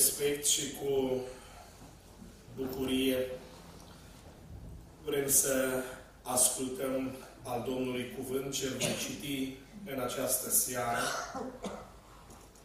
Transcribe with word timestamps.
respect 0.00 0.46
și 0.46 0.62
cu 0.80 1.20
bucurie 2.56 3.16
vrem 5.04 5.28
să 5.28 5.82
ascultăm 6.22 7.16
al 7.42 7.64
Domnului 7.66 8.12
cuvânt 8.16 8.52
cel 8.52 8.76
voi 8.78 8.96
citi 9.06 9.56
în 9.94 10.00
această 10.00 10.50
seară 10.50 10.98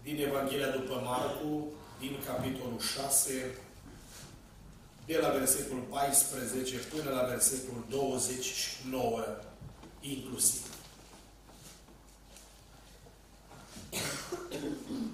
din 0.04 0.21
Evanghelia 0.21 0.68
după 0.68 1.02
Marcu, 1.04 1.68
din 2.00 2.18
capitolul 2.26 2.80
6, 2.80 3.58
de 5.06 5.18
la 5.22 5.30
versetul 5.30 5.80
14 5.90 6.78
până 6.78 7.10
la 7.10 7.24
versetul 7.24 7.86
29 7.90 9.26
inclusiv. 10.02 10.75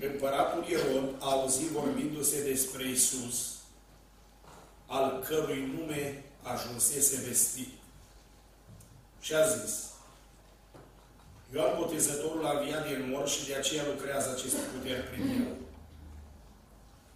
Împăratul 0.09 0.65
Ierod 0.69 1.15
a 1.19 1.31
auzit 1.31 1.67
vorbindu-se 1.67 2.43
despre 2.43 2.89
Isus, 2.89 3.55
al 4.85 5.23
cărui 5.27 5.73
nume 5.77 6.23
ajunsese 6.41 7.21
vestit. 7.27 7.69
Și 9.19 9.33
a 9.33 9.47
zis, 9.47 9.89
Ioan 11.53 11.77
Botezătorul 11.77 12.45
a 12.45 12.59
înviat 12.59 12.87
din 12.87 13.09
mor 13.09 13.27
și 13.27 13.47
de 13.47 13.55
aceea 13.55 13.83
lucrează 13.85 14.29
aceste 14.29 14.59
puteri 14.73 15.07
prin 15.07 15.29
el. 15.29 15.55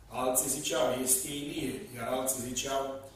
Alții 0.08 0.50
ziceau, 0.50 1.00
este 1.04 1.28
Ilie, 1.28 1.82
iar 1.96 2.08
alții 2.08 2.44
ziceau, 2.44 3.10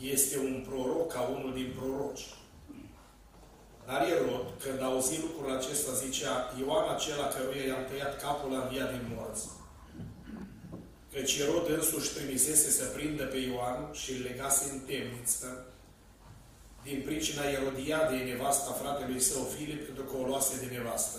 este 0.00 0.38
un 0.38 0.66
proroc 0.68 1.12
ca 1.12 1.20
unul 1.20 1.52
din 1.54 1.74
proroci. 1.78 2.20
Dar 3.86 4.08
Ierod, 4.08 4.46
când 4.62 4.82
a 4.82 4.84
auzit 4.84 5.20
lucrul 5.20 5.56
acesta, 5.56 5.92
zicea, 5.92 6.54
Ioan 6.60 6.94
acela 6.94 7.26
căruia 7.26 7.64
i-am 7.66 7.84
tăiat 7.90 8.20
capul 8.22 8.54
a 8.54 8.62
înviat 8.62 8.90
din 8.90 9.04
morți. 9.14 9.48
Căci 11.12 11.34
Ierod 11.34 11.70
însuși 11.70 12.12
trimisese 12.14 12.70
să 12.70 12.84
prindă 12.84 13.24
pe 13.24 13.36
Ioan 13.36 13.92
și 13.92 14.12
îl 14.12 14.22
legase 14.22 14.70
în 14.70 14.78
temniță, 14.78 15.66
din 16.82 17.02
pricina 17.04 17.44
Ierodiadei, 17.44 18.24
nevasta 18.24 18.72
fratelui 18.72 19.20
său 19.20 19.42
Filip, 19.56 19.84
pentru 19.84 20.04
că 20.04 20.16
o 20.16 20.26
luase 20.26 20.66
de 20.66 20.74
nevastă. 20.74 21.18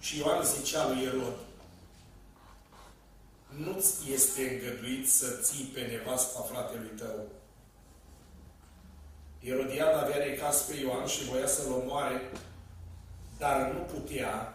Și 0.00 0.18
Ioan 0.18 0.44
zicea 0.44 0.88
lui 0.88 1.02
Ierod, 1.02 1.36
nu-ți 3.56 4.12
este 4.12 4.40
îngăduit 4.50 5.10
să 5.10 5.38
ții 5.42 5.70
pe 5.74 5.80
nevasta 5.80 6.40
fratelui 6.40 6.92
tău. 6.96 7.28
Erodiada 9.44 10.00
avea 10.00 10.16
recas 10.16 10.62
pe 10.62 10.74
Ioan 10.76 11.06
și 11.06 11.24
voia 11.24 11.46
să-l 11.46 11.72
omoare, 11.72 12.30
dar 13.38 13.72
nu 13.72 13.78
putea, 13.78 14.54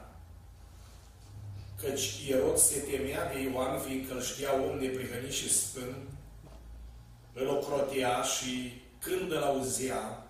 căci 1.82 2.28
Ierod 2.28 2.58
se 2.58 2.80
temea 2.80 3.34
de 3.34 3.40
Ioan, 3.40 3.80
fiindcă 3.80 4.14
îl 4.14 4.22
știa 4.22 4.54
om 4.54 4.78
neprihănit 4.78 5.32
și 5.32 5.54
sfânt, 5.54 5.96
îl 7.34 7.48
ocrotea 7.48 8.22
și 8.22 8.82
când 9.00 9.32
îl 9.32 9.42
auzea, 9.42 10.28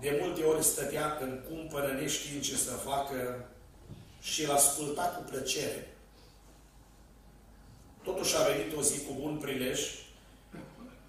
de 0.00 0.18
multe 0.20 0.42
ori 0.42 0.64
stătea 0.64 1.18
în 1.20 1.40
cumpănă 1.48 1.92
neștiind 1.92 2.42
ce 2.42 2.56
să 2.56 2.70
facă 2.70 3.48
și 4.20 4.44
îl 4.44 4.50
asculta 4.50 5.02
cu 5.02 5.30
plăcere. 5.30 5.88
Totuși 8.02 8.36
a 8.36 8.42
venit 8.42 8.76
o 8.76 8.82
zi 8.82 9.04
cu 9.04 9.12
bun 9.20 9.36
prilej, 9.36 9.80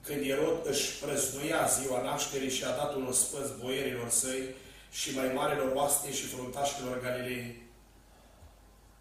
când 0.07 0.25
Ierod 0.25 0.65
își 0.65 0.99
prăznuia 0.99 1.65
ziua 1.65 2.01
nașterii 2.01 2.49
și 2.49 2.63
a 2.63 2.75
dat 2.75 2.95
un 2.95 3.05
ospăț 3.05 3.49
boierilor 3.49 4.09
săi 4.09 4.55
și 4.91 5.15
mai 5.15 5.31
marilor 5.33 5.71
oaste 5.75 6.13
și 6.13 6.25
fruntașilor 6.25 7.01
Galilei. 7.01 7.61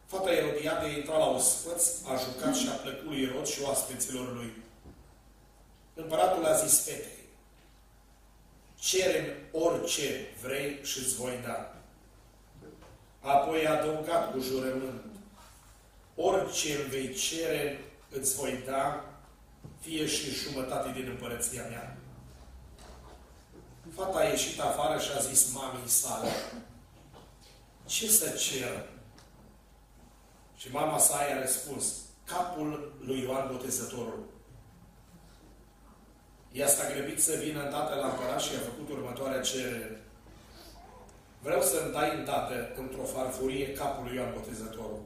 Fata 0.06 0.32
Erodiade 0.32 0.98
intra 0.98 1.18
la 1.18 1.30
ospăț, 1.30 1.88
a 2.06 2.16
jucat 2.24 2.54
și 2.56 2.68
a 2.68 2.72
plăcut 2.72 3.04
lui 3.04 3.22
Ierod 3.22 3.46
și 3.46 3.62
oaspeților 3.62 4.34
lui. 4.34 4.52
Împăratul 5.94 6.44
a 6.44 6.56
zis 6.56 6.84
fetei, 6.84 7.24
cerem 8.78 9.24
orice 9.52 10.26
vrei 10.42 10.78
și 10.82 10.98
îți 10.98 11.16
voi 11.16 11.38
da. 11.44 11.74
Apoi 13.20 13.66
a 13.66 13.80
adăugat 13.80 14.32
cu 14.32 14.40
jurământ, 14.40 15.04
orice 16.14 16.72
îmi 16.72 16.88
vei 16.90 17.14
cere, 17.14 17.80
îți 18.10 18.36
voi 18.36 18.62
da, 18.66 19.04
fie 19.86 20.06
și 20.06 20.30
jumătate 20.30 20.90
din 20.90 21.08
împărăția 21.08 21.64
mea. 21.68 21.96
Fata 23.94 24.18
a 24.18 24.24
ieșit 24.24 24.60
afară 24.60 24.98
și 24.98 25.10
a 25.16 25.20
zis 25.20 25.52
mamei 25.52 25.88
sale, 25.88 26.30
ce 27.84 28.08
să 28.08 28.28
cer? 28.28 28.88
Și 30.56 30.72
mama 30.72 30.98
sa 30.98 31.26
i-a 31.28 31.40
răspuns, 31.40 31.84
capul 32.24 32.92
lui 33.00 33.22
Ioan 33.22 33.48
Botezătorul. 33.52 34.24
Ea 36.52 36.68
s-a 36.68 36.90
grăbit 36.92 37.22
să 37.22 37.40
vină 37.44 37.64
îndată 37.64 37.94
la 37.94 38.06
împărat 38.06 38.40
și 38.40 38.54
a 38.54 38.68
făcut 38.70 38.88
următoarea 38.90 39.40
cerere. 39.40 40.04
Vreau 41.42 41.62
să-mi 41.62 41.92
dai 41.92 42.16
îndată 42.16 42.68
într-o 42.76 43.04
farfurie 43.04 43.72
capul 43.72 44.04
lui 44.04 44.16
Ioan 44.16 44.32
Botezătorul. 44.32 45.02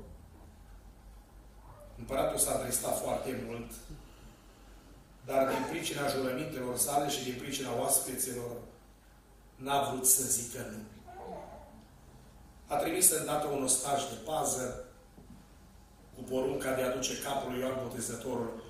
Împăratul 1.99 2.39
s-a 2.39 2.57
tristat 2.57 3.01
foarte 3.01 3.43
mult, 3.47 3.71
dar 5.31 5.49
din 5.49 5.65
pricina 5.71 6.09
jurămintelor 6.09 6.77
sale 6.77 7.11
și 7.11 7.25
din 7.25 7.37
pricina 7.39 7.79
oaspeților, 7.79 8.57
n-a 9.57 9.91
vrut 9.91 10.07
să 10.07 10.23
zică 10.23 10.67
nu. 10.71 10.83
A 12.67 12.77
trimis 12.77 13.11
îndată 13.11 13.47
un 13.47 13.63
ostaj 13.63 14.01
de 14.09 14.15
pază 14.25 14.85
cu 16.15 16.23
porunca 16.23 16.75
de 16.75 16.83
a 16.83 16.87
aduce 16.87 17.19
capul 17.19 17.53
lui 17.53 17.61
Ioan 17.61 17.79
Botezătorul. 17.83 18.63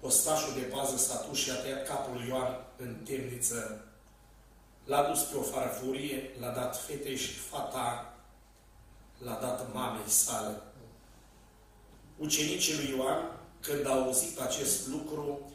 Ostașul 0.00 0.54
de 0.54 0.60
pază 0.60 0.96
s-a 0.96 1.26
dus 1.28 1.38
și 1.38 1.50
a 1.50 1.54
tăiat 1.54 1.86
capul 1.86 2.14
lui 2.14 2.28
Ioan 2.28 2.56
în 2.76 2.94
temniță. 3.04 3.84
L-a 4.84 5.02
dus 5.02 5.20
pe 5.22 5.36
o 5.36 5.42
farfurie, 5.42 6.30
l-a 6.40 6.50
dat 6.50 6.80
fetei 6.80 7.16
și 7.16 7.32
fata 7.32 8.14
l-a 9.18 9.38
dat 9.40 9.72
mamei 9.72 10.08
sale. 10.08 10.60
Ucenicii 12.16 12.76
lui 12.76 12.94
Ioan, 12.96 13.40
când 13.60 13.86
au 13.86 14.02
auzit 14.02 14.40
acest 14.40 14.86
lucru, 14.88 15.52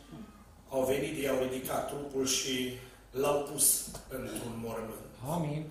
au 0.69 0.85
venit, 0.85 1.23
i-au 1.23 1.37
ridicat 1.41 1.87
trupul 1.87 2.25
și 2.25 2.77
l-au 3.11 3.49
pus 3.51 3.85
într-un 4.09 4.59
mormânt. 4.63 4.93
Amin. 5.29 5.65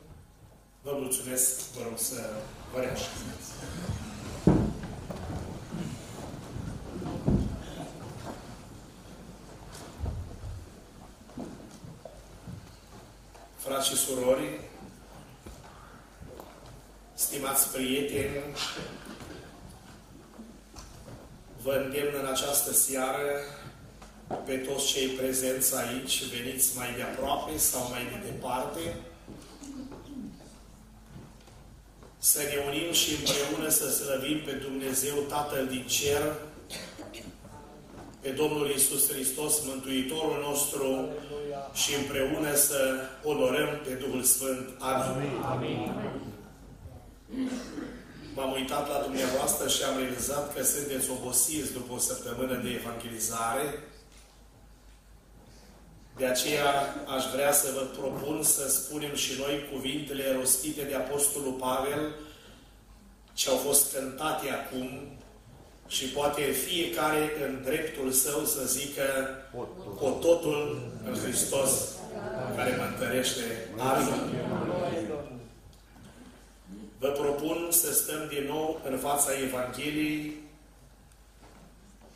Vă 0.83 0.97
mulțumesc, 1.01 1.73
vă 1.73 1.81
rog 1.89 1.99
să 1.99 2.31
vă 2.73 2.81
reașezați. 2.81 3.51
Frați 13.57 13.89
și 13.89 13.97
surori, 13.97 14.61
stimați 17.15 17.73
prieteni, 17.73 18.45
vă 21.63 21.73
îndemn 21.73 22.15
în 22.21 22.27
această 22.27 22.73
seară 22.73 23.29
pe 24.47 24.57
toți 24.57 24.87
cei 24.87 25.07
prezenți 25.07 25.77
aici, 25.77 26.23
veniți 26.25 26.77
mai 26.77 26.95
de 26.97 27.03
aproape 27.03 27.59
sau 27.59 27.89
mai 27.91 28.03
de 28.03 28.31
departe, 28.31 28.81
să 32.19 32.39
ne 32.39 32.57
unim 32.69 32.93
și 32.93 33.11
împreună 33.15 33.69
să 33.71 33.91
slăvim 33.91 34.41
pe 34.45 34.53
Dumnezeu 34.53 35.15
Tatăl 35.15 35.67
din 35.67 35.85
Cer, 35.87 36.35
pe 38.21 38.29
Domnul 38.29 38.71
Isus 38.71 39.11
Hristos, 39.13 39.65
Mântuitorul 39.65 40.41
nostru, 40.49 41.09
și 41.75 41.95
împreună 41.95 42.55
să 42.55 42.81
onorăm 43.23 43.69
pe 43.85 43.93
Duhul 43.93 44.23
Sfânt. 44.23 44.69
Amin. 44.79 45.31
Amin. 45.45 45.93
M-am 48.35 48.53
uitat 48.53 48.89
la 48.89 48.99
dumneavoastră 49.07 49.69
și 49.69 49.83
am 49.83 49.99
realizat 49.99 50.55
că 50.55 50.63
sunteți 50.65 51.11
obosiți 51.11 51.73
după 51.73 51.93
o 51.93 51.99
săptămână 51.99 52.55
de 52.63 52.71
evangelizare. 52.81 53.65
De 56.17 56.27
aceea 56.27 56.95
aș 57.17 57.25
vrea 57.35 57.53
să 57.53 57.71
vă 57.75 57.81
propun 57.81 58.43
să 58.43 58.69
spunem 58.69 59.15
și 59.15 59.33
noi 59.39 59.69
cuvintele 59.73 60.37
rostite 60.39 60.83
de 60.83 60.95
Apostolul 60.95 61.53
Pavel, 61.53 62.15
ce 63.33 63.51
au 63.51 63.57
fost 63.57 63.95
cântate 63.95 64.51
acum, 64.51 65.17
și 65.89 66.05
poate 66.05 66.43
fiecare 66.43 67.33
în 67.47 67.63
dreptul 67.65 68.13
său 68.13 68.45
să 68.45 68.65
zică 68.65 69.03
cu 69.99 70.19
totul 70.21 70.91
în 71.05 71.15
Hristos 71.15 71.71
care 72.57 72.77
mă 72.77 72.83
întărește. 72.83 73.69
Amin. 73.79 74.15
Vă 76.99 77.09
propun 77.09 77.69
să 77.71 77.93
stăm 77.93 78.27
din 78.29 78.45
nou 78.47 78.81
în 78.91 78.99
fața 78.99 79.31
Evangheliei 79.43 80.35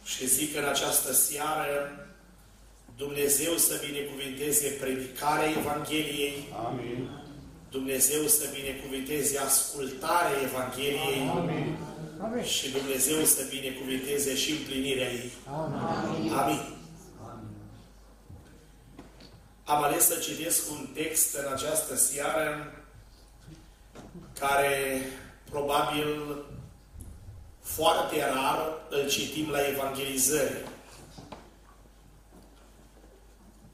și 0.04 0.26
zic 0.26 0.56
în 0.56 0.64
această 0.64 1.12
seară 1.12 1.99
Dumnezeu 3.04 3.56
să 3.56 3.82
binecuvinteze 3.86 4.68
predicarea 4.68 5.50
Evangheliei. 5.50 6.48
Amin. 6.66 7.08
Dumnezeu 7.70 8.22
să 8.26 8.44
binecuvinteze 8.54 9.38
ascultarea 9.38 10.40
Evangheliei. 10.44 11.28
Amin. 11.36 11.76
Amin. 12.20 12.44
Și 12.44 12.70
Dumnezeu 12.70 13.24
să 13.24 13.42
binecuvinteze 13.50 14.36
și 14.36 14.50
împlinirea 14.50 15.10
ei. 15.10 15.30
Amin. 15.46 16.32
Amin. 16.32 16.60
Am 19.64 19.82
ales 19.82 20.06
să 20.06 20.14
citesc 20.14 20.70
un 20.70 20.86
text 20.94 21.34
în 21.34 21.52
această 21.52 21.96
seară 21.96 22.72
care 24.38 25.02
probabil 25.50 26.36
foarte 27.62 28.16
rar 28.20 28.58
îl 28.90 29.08
citim 29.08 29.50
la 29.50 29.68
evangelizări. 29.68 30.56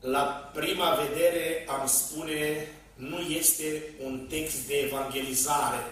La 0.06 0.50
prima 0.54 0.94
vedere 0.94 1.64
am 1.68 1.86
spune 1.86 2.68
nu 2.94 3.18
este 3.18 3.82
un 4.02 4.26
text 4.28 4.66
de 4.66 4.74
evangelizare. 4.74 5.84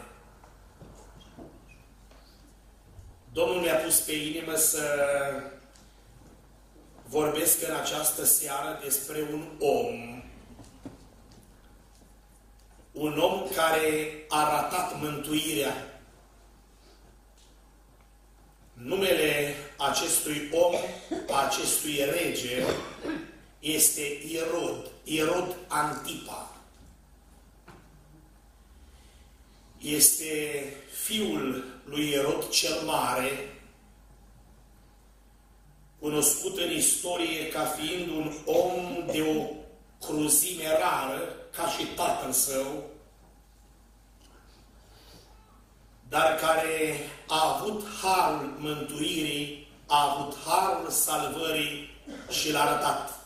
Domnul 3.32 3.60
mi-a 3.60 3.74
pus 3.74 3.98
pe 3.98 4.12
inimă 4.12 4.54
să 4.56 4.86
vorbesc 7.08 7.68
în 7.68 7.74
această 7.74 8.24
seară 8.24 8.80
despre 8.82 9.28
un 9.32 9.48
om. 9.58 10.22
Un 12.92 13.18
om 13.18 13.48
care 13.54 14.14
a 14.28 14.50
ratat 14.50 15.00
mântuirea. 15.00 16.00
Numele 18.72 19.54
acestui 19.76 20.50
om, 20.52 20.74
acestui 21.46 21.96
rege, 22.10 22.64
este 23.64 24.20
Irod, 24.28 24.90
Irod 25.04 25.56
Antipa. 25.68 26.50
Este 29.78 30.64
fiul 31.04 31.64
lui 31.84 32.08
Irod 32.08 32.48
cel 32.48 32.80
Mare, 32.84 33.62
cunoscut 35.98 36.58
în 36.58 36.70
istorie 36.70 37.48
ca 37.48 37.64
fiind 37.64 38.08
un 38.08 38.32
om 38.44 39.06
de 39.06 39.22
o 39.22 39.44
cruzime 40.06 40.78
rară, 40.78 41.36
ca 41.56 41.68
și 41.68 41.86
tatăl 41.86 42.32
său, 42.32 42.84
dar 46.08 46.34
care 46.34 46.98
a 47.26 47.54
avut 47.54 47.86
harul 48.02 48.56
mântuirii, 48.58 49.68
a 49.86 50.10
avut 50.10 50.36
harul 50.46 50.90
salvării 50.90 51.90
și 52.30 52.52
l-a 52.52 52.60
arătat. 52.60 53.23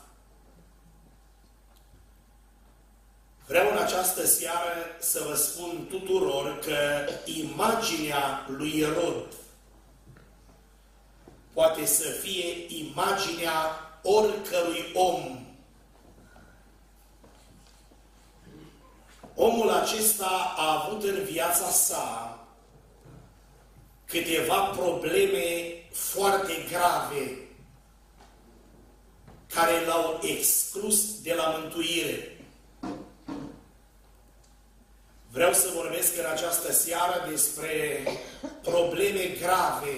Vreau 3.49 3.71
în 3.71 3.77
această 3.77 4.27
seară 4.27 4.97
să 4.99 5.25
vă 5.29 5.35
spun 5.35 5.87
tuturor 5.91 6.59
că 6.59 7.09
imaginea 7.25 8.47
lui 8.49 8.77
Irod 8.77 9.27
poate 11.53 11.87
să 11.87 12.09
fie 12.09 12.67
imaginea 12.69 13.53
oricărui 14.03 14.93
om. 14.95 15.47
Omul 19.35 19.71
acesta 19.71 20.55
a 20.56 20.83
avut 20.83 21.03
în 21.03 21.25
viața 21.25 21.69
sa 21.71 22.39
câteva 24.05 24.61
probleme 24.61 25.73
foarte 25.93 26.53
grave 26.71 27.39
care 29.55 29.87
l-au 29.87 30.21
exclus 30.23 31.21
de 31.23 31.35
la 31.35 31.49
mântuire. 31.49 32.28
Vreau 35.38 35.52
să 35.52 35.69
vorbesc 35.75 36.19
în 36.19 36.25
această 36.32 36.73
seară 36.73 37.26
despre 37.31 38.02
probleme 38.62 39.25
grave 39.40 39.94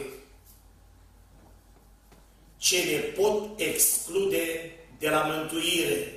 ce 2.56 2.76
ne 2.82 2.98
pot 2.98 3.60
exclude 3.60 4.72
de 4.98 5.08
la 5.08 5.22
mântuire. 5.22 6.12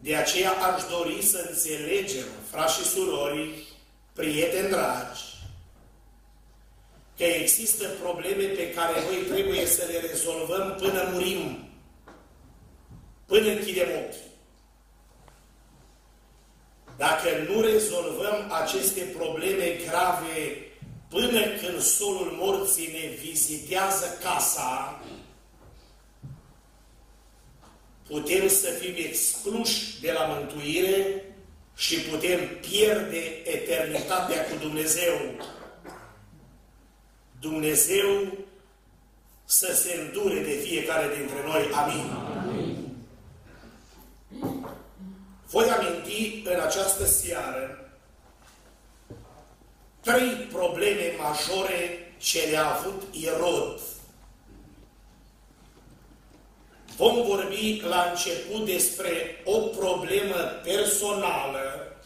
De 0.00 0.16
aceea 0.16 0.52
aș 0.52 0.82
dori 0.90 1.22
să 1.22 1.46
înțelegem, 1.50 2.26
frați 2.50 2.78
și 2.78 2.88
surori, 2.88 3.66
prieteni 4.12 4.68
dragi, 4.68 5.20
că 7.16 7.24
există 7.24 7.88
probleme 7.88 8.44
pe 8.44 8.72
care 8.72 9.02
noi 9.10 9.16
trebuie 9.16 9.66
să 9.66 9.84
le 9.90 10.00
rezolvăm 10.00 10.76
până 10.80 11.08
murim, 11.12 11.68
până 13.26 13.48
închidem 13.48 13.88
ochii. 14.04 14.31
Dacă 17.08 17.28
nu 17.48 17.60
rezolvăm 17.60 18.52
aceste 18.62 19.00
probleme 19.00 19.66
grave 19.86 20.70
până 21.08 21.40
când 21.40 21.80
solul 21.80 22.36
morții 22.40 22.92
ne 22.92 23.14
vizitează 23.22 24.18
casa, 24.22 25.00
putem 28.08 28.48
să 28.48 28.68
fim 28.70 28.94
excluși 28.96 30.00
de 30.00 30.12
la 30.12 30.24
mântuire 30.24 31.24
și 31.76 32.00
putem 32.00 32.38
pierde 32.60 33.42
eternitatea 33.44 34.44
cu 34.44 34.56
Dumnezeu. 34.60 35.20
Dumnezeu 37.40 38.38
să 39.44 39.74
se 39.74 40.00
îndure 40.00 40.40
de 40.40 40.62
fiecare 40.66 41.16
dintre 41.16 41.42
noi. 41.46 41.70
Amin. 41.72 42.10
Amin. 42.10 42.41
Voi 45.52 45.68
aminti 45.70 46.42
în 46.44 46.60
această 46.60 47.04
seară 47.04 47.90
trei 50.00 50.30
probleme 50.52 51.14
majore 51.18 52.12
ce 52.18 52.48
le-a 52.50 52.74
avut 52.74 53.02
Irod. 53.10 53.80
Vom 56.96 57.26
vorbi 57.26 57.82
la 57.84 58.10
început 58.10 58.64
despre 58.64 59.42
o 59.44 59.58
problemă 59.58 60.36
personală 60.64 61.96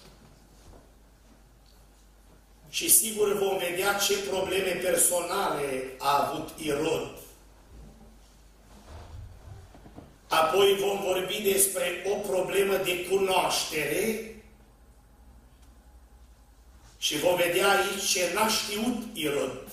și 2.69 2.91
sigur 2.91 3.33
vom 3.33 3.59
vedea 3.59 3.95
ce 3.95 4.19
probleme 4.19 4.71
personale 4.71 5.95
a 5.99 6.29
avut 6.29 6.49
Irod. 6.59 7.26
Apoi 10.29 10.75
vom 10.75 11.01
vorbi 11.01 11.43
despre 11.43 12.05
o 12.13 12.15
problemă 12.15 12.77
de 12.77 13.07
cunoaștere 13.07 14.35
și 16.99 17.19
vom 17.19 17.37
vedea 17.37 17.71
aici 17.71 18.05
ce 18.13 18.31
n-a 18.35 18.49
știut 18.49 18.97
Irod, 19.13 19.69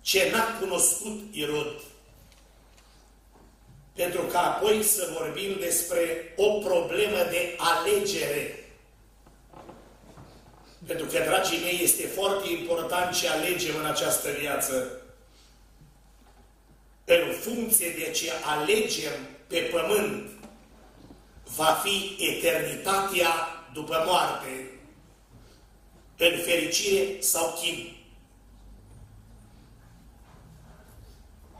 ce 0.00 0.30
n-a 0.30 0.58
cunoscut 0.60 1.20
Irod. 1.30 1.80
Pentru 3.94 4.22
că 4.22 4.36
apoi 4.36 4.82
să 4.82 5.10
vorbim 5.18 5.56
despre 5.58 6.34
o 6.36 6.58
problemă 6.58 7.16
de 7.30 7.56
alegere. 7.58 8.60
Pentru 10.86 11.06
că, 11.06 11.18
dragii 11.18 11.60
mei, 11.60 11.80
este 11.82 12.06
foarte 12.06 12.48
important 12.48 13.16
ce 13.16 13.28
alegem 13.28 13.76
în 13.76 13.84
această 13.84 14.28
viață 14.30 15.00
în 17.06 17.32
funcție 17.40 17.88
de 17.88 18.10
ce 18.10 18.30
alegem 18.44 19.12
pe 19.46 19.58
pământ, 19.58 20.30
va 21.56 21.80
fi 21.84 22.16
eternitatea 22.18 23.28
după 23.72 24.02
moarte, 24.06 24.70
în 26.16 26.38
fericire 26.44 27.20
sau 27.20 27.58
chin. 27.60 27.96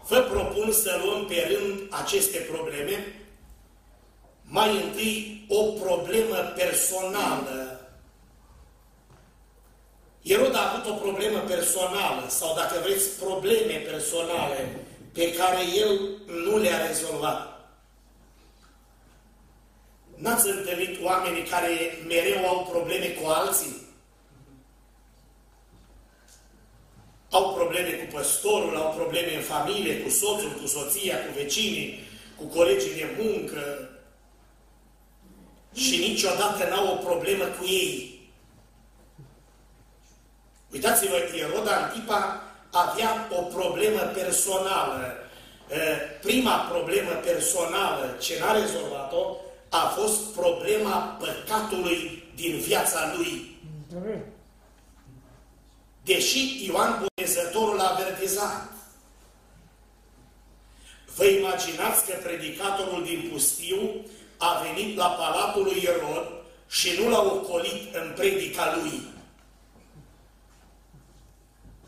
Vă 0.09 0.21
propun 0.21 0.73
să 0.73 1.01
luăm 1.05 1.27
pe 1.27 1.49
rând 1.51 1.81
aceste 1.91 2.39
probleme. 2.39 3.15
Mai 4.43 4.83
întâi, 4.83 5.45
o 5.49 5.63
problemă 5.63 6.37
personală. 6.37 7.81
Erod 10.23 10.55
a 10.55 10.73
avut 10.73 10.91
o 10.91 10.95
problemă 10.95 11.39
personală, 11.39 12.29
sau 12.29 12.55
dacă 12.55 12.81
vreți, 12.83 13.09
probleme 13.19 13.75
personale 13.75 14.86
pe 15.17 15.33
care 15.33 15.59
el 15.77 16.01
nu 16.27 16.59
le-a 16.59 16.87
rezolvat. 16.87 17.69
N-ați 20.15 20.49
întâlnit 20.49 21.05
oameni 21.05 21.47
care 21.47 21.99
mereu 22.07 22.47
au 22.47 22.67
probleme 22.71 23.07
cu 23.07 23.29
alții? 23.29 23.85
Au 27.31 27.55
probleme 27.55 27.91
cu 27.91 28.15
păstorul, 28.15 28.77
au 28.77 28.93
probleme 28.93 29.35
în 29.35 29.43
familie, 29.43 30.01
cu 30.01 30.09
soțul, 30.09 30.53
cu 30.61 30.67
soția, 30.67 31.25
cu 31.25 31.33
vecinii, 31.35 32.01
cu 32.37 32.45
colegii 32.45 32.95
de 32.95 33.17
muncă 33.23 33.91
și 35.75 35.97
niciodată 35.97 36.69
n-au 36.69 36.93
o 36.93 36.97
problemă 36.97 37.45
cu 37.45 37.65
ei. 37.65 38.21
Uitați-vă, 40.73 41.17
Ierod 41.37 41.69
Antipa 41.69 42.46
avea 42.71 43.29
o 43.31 43.43
problemă 43.43 44.01
personală. 44.01 45.17
Prima 46.23 46.57
problemă 46.57 47.11
personală 47.11 48.17
ce 48.21 48.39
n-a 48.41 48.53
rezolvat-o 48.53 49.37
a 49.69 49.87
fost 49.87 50.21
problema 50.23 51.19
păcatului 51.19 52.25
din 52.35 52.59
viața 52.59 53.15
lui. 53.17 53.59
Deși 56.05 56.67
Ioan 56.67 56.99
Botezătorul 57.01 57.81
a 57.81 57.91
avertizat. 57.91 58.73
Vă 61.17 61.25
imaginați 61.25 62.07
că 62.07 62.19
predicatorul 62.23 63.05
din 63.05 63.29
pustiu 63.33 64.05
a 64.37 64.63
venit 64.63 64.97
la 64.97 65.07
palatul 65.07 65.63
lui 65.63 65.83
Ierod 65.83 66.27
și 66.69 67.01
nu 67.01 67.09
l-a 67.09 67.23
ocolit 67.23 67.95
în 67.95 68.13
predica 68.15 68.77
lui. 68.81 69.01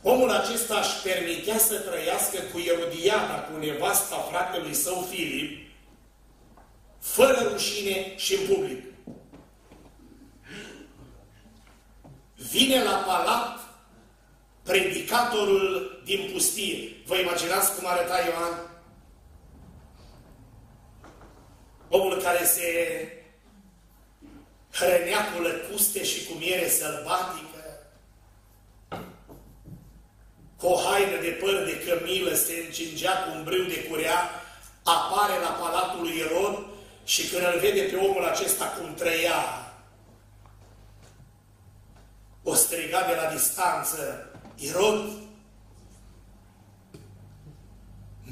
Omul 0.02 0.30
acesta 0.30 0.78
își 0.78 1.02
permitea 1.02 1.58
să 1.58 1.78
trăiască 1.78 2.38
cu 2.52 2.58
Erodiana, 2.58 3.40
cu 3.40 3.56
nevasta 3.56 4.16
fratelui 4.16 4.74
său 4.74 5.06
Filip, 5.10 5.68
fără 7.00 7.48
rușine 7.52 8.16
și 8.16 8.34
în 8.34 8.54
public. 8.54 8.84
Vine 12.50 12.82
la 12.82 13.04
palat 13.06 13.58
predicatorul 14.62 16.00
din 16.04 16.30
pustie. 16.32 16.92
Vă 17.06 17.16
imaginați 17.16 17.74
cum 17.74 17.86
arăta 17.86 18.18
Ioan? 18.18 18.70
Omul 21.88 22.20
care 22.22 22.44
se 22.44 22.68
hrănea 24.70 25.32
cu 25.32 25.42
lăcuste 25.42 26.04
și 26.04 26.26
cu 26.26 26.32
miere 26.32 26.68
sălbatică, 26.68 27.47
cu 30.58 30.66
o 30.66 30.76
haină 30.76 31.20
de 31.20 31.28
păr 31.28 31.64
de 31.64 31.84
cămilă, 31.84 32.34
se 32.34 32.62
încingea 32.66 33.12
cu 33.12 33.36
un 33.36 33.44
brâu 33.44 33.64
de 33.64 33.84
curea, 33.84 34.30
apare 34.82 35.38
la 35.40 35.48
palatul 35.60 36.00
lui 36.00 36.16
Irod 36.16 36.58
și 37.04 37.28
când 37.28 37.42
îl 37.42 37.58
vede 37.60 37.80
pe 37.80 37.96
omul 37.96 38.24
acesta 38.24 38.64
cum 38.64 38.94
trăia, 38.94 39.72
o 42.42 42.54
striga 42.54 43.06
de 43.06 43.14
la 43.14 43.32
distanță, 43.32 44.30
Irod, 44.56 45.10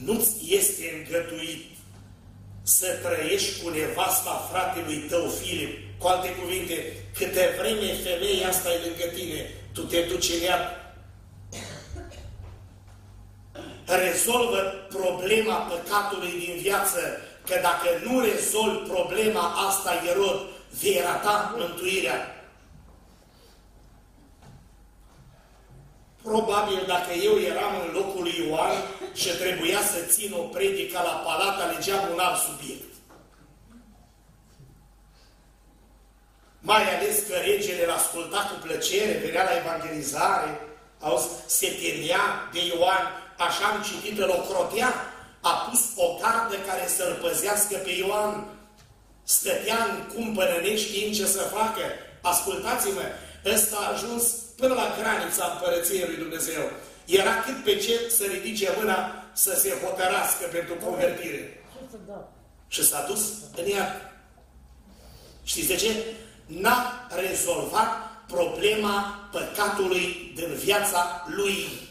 nu-ți 0.04 0.54
este 0.54 0.84
îngăduit 0.96 1.64
să 2.62 2.86
trăiești 3.02 3.62
cu 3.62 3.68
nevasta 3.68 4.48
fratelui 4.50 4.96
tău, 4.96 5.28
Filip. 5.28 5.98
Cu 5.98 6.06
alte 6.06 6.34
cuvinte, 6.34 6.92
câte 7.18 7.54
vreme 7.58 7.92
femeia 7.92 8.48
asta 8.48 8.72
e 8.72 8.86
lângă 8.86 9.14
tine, 9.14 9.50
tu 9.72 9.82
te 9.82 10.00
duci 10.00 10.28
în 10.28 10.44
ea. 10.44 10.85
Rezolvă 13.86 14.58
problema 14.88 15.54
păcatului 15.54 16.32
din 16.46 16.56
viață, 16.60 17.00
că 17.46 17.58
dacă 17.62 17.88
nu 18.04 18.20
rezolvi 18.20 18.88
problema 18.88 19.54
asta, 19.68 20.02
Ierod, 20.04 20.40
vei 20.80 21.00
rata 21.04 21.54
mântuirea. 21.56 22.30
Probabil 26.22 26.84
dacă 26.86 27.12
eu 27.12 27.38
eram 27.38 27.72
în 27.86 27.92
locul 27.94 28.22
lui 28.22 28.46
Ioan 28.46 28.74
și 29.14 29.28
trebuia 29.28 29.80
să 29.80 29.98
țin 30.08 30.32
o 30.32 30.42
predică 30.42 30.98
la 30.98 31.22
palat, 31.24 31.60
alegeam 31.60 32.08
un 32.12 32.18
alt 32.18 32.40
subiect. 32.40 32.94
Mai 36.60 36.96
ales 36.96 37.18
că 37.28 37.34
regele 37.34 37.84
îl 37.84 37.90
asculta 37.90 38.36
cu 38.36 38.66
plăcere, 38.66 39.20
venea 39.24 39.44
la 39.44 39.56
evangelizare, 39.56 40.60
auzi, 41.00 41.28
se 41.46 41.66
temea 41.66 42.48
de 42.52 42.60
Ioan, 42.66 43.25
așa 43.38 43.66
am 43.66 43.82
citit, 43.82 44.18
îl 44.18 44.30
ocrotea, 44.30 44.90
a 45.40 45.50
pus 45.50 45.80
o 45.96 46.18
gardă 46.20 46.56
care 46.68 46.86
să-l 46.96 47.18
păzească 47.22 47.76
pe 47.76 47.90
Ioan, 47.90 48.46
stătea 49.22 49.78
în 49.90 50.14
cumpănă 50.14 50.56
neștiind 50.62 51.14
ce 51.14 51.26
să 51.26 51.38
facă. 51.38 51.82
Ascultați-mă, 52.22 53.02
ăsta 53.54 53.76
a 53.80 53.92
ajuns 53.92 54.24
până 54.56 54.74
la 54.74 54.94
granița 54.98 55.50
împărăției 55.52 56.06
lui 56.06 56.16
Dumnezeu. 56.16 56.62
Era 57.04 57.34
cât 57.44 57.64
pe 57.64 57.76
ce 57.76 58.08
să 58.08 58.24
ridice 58.24 58.74
mâna 58.78 59.24
să 59.32 59.54
se 59.54 59.70
hotărască 59.84 60.46
pentru 60.52 60.74
convertire. 60.74 61.64
Și 62.68 62.84
s-a 62.84 63.04
dus 63.08 63.20
în 63.56 63.64
ea. 63.70 64.12
Știți 65.44 65.68
de 65.68 65.74
ce? 65.74 66.04
N-a 66.46 67.06
rezolvat 67.08 67.88
problema 68.26 69.28
păcatului 69.32 70.32
din 70.34 70.54
viața 70.54 71.26
lui. 71.26 71.85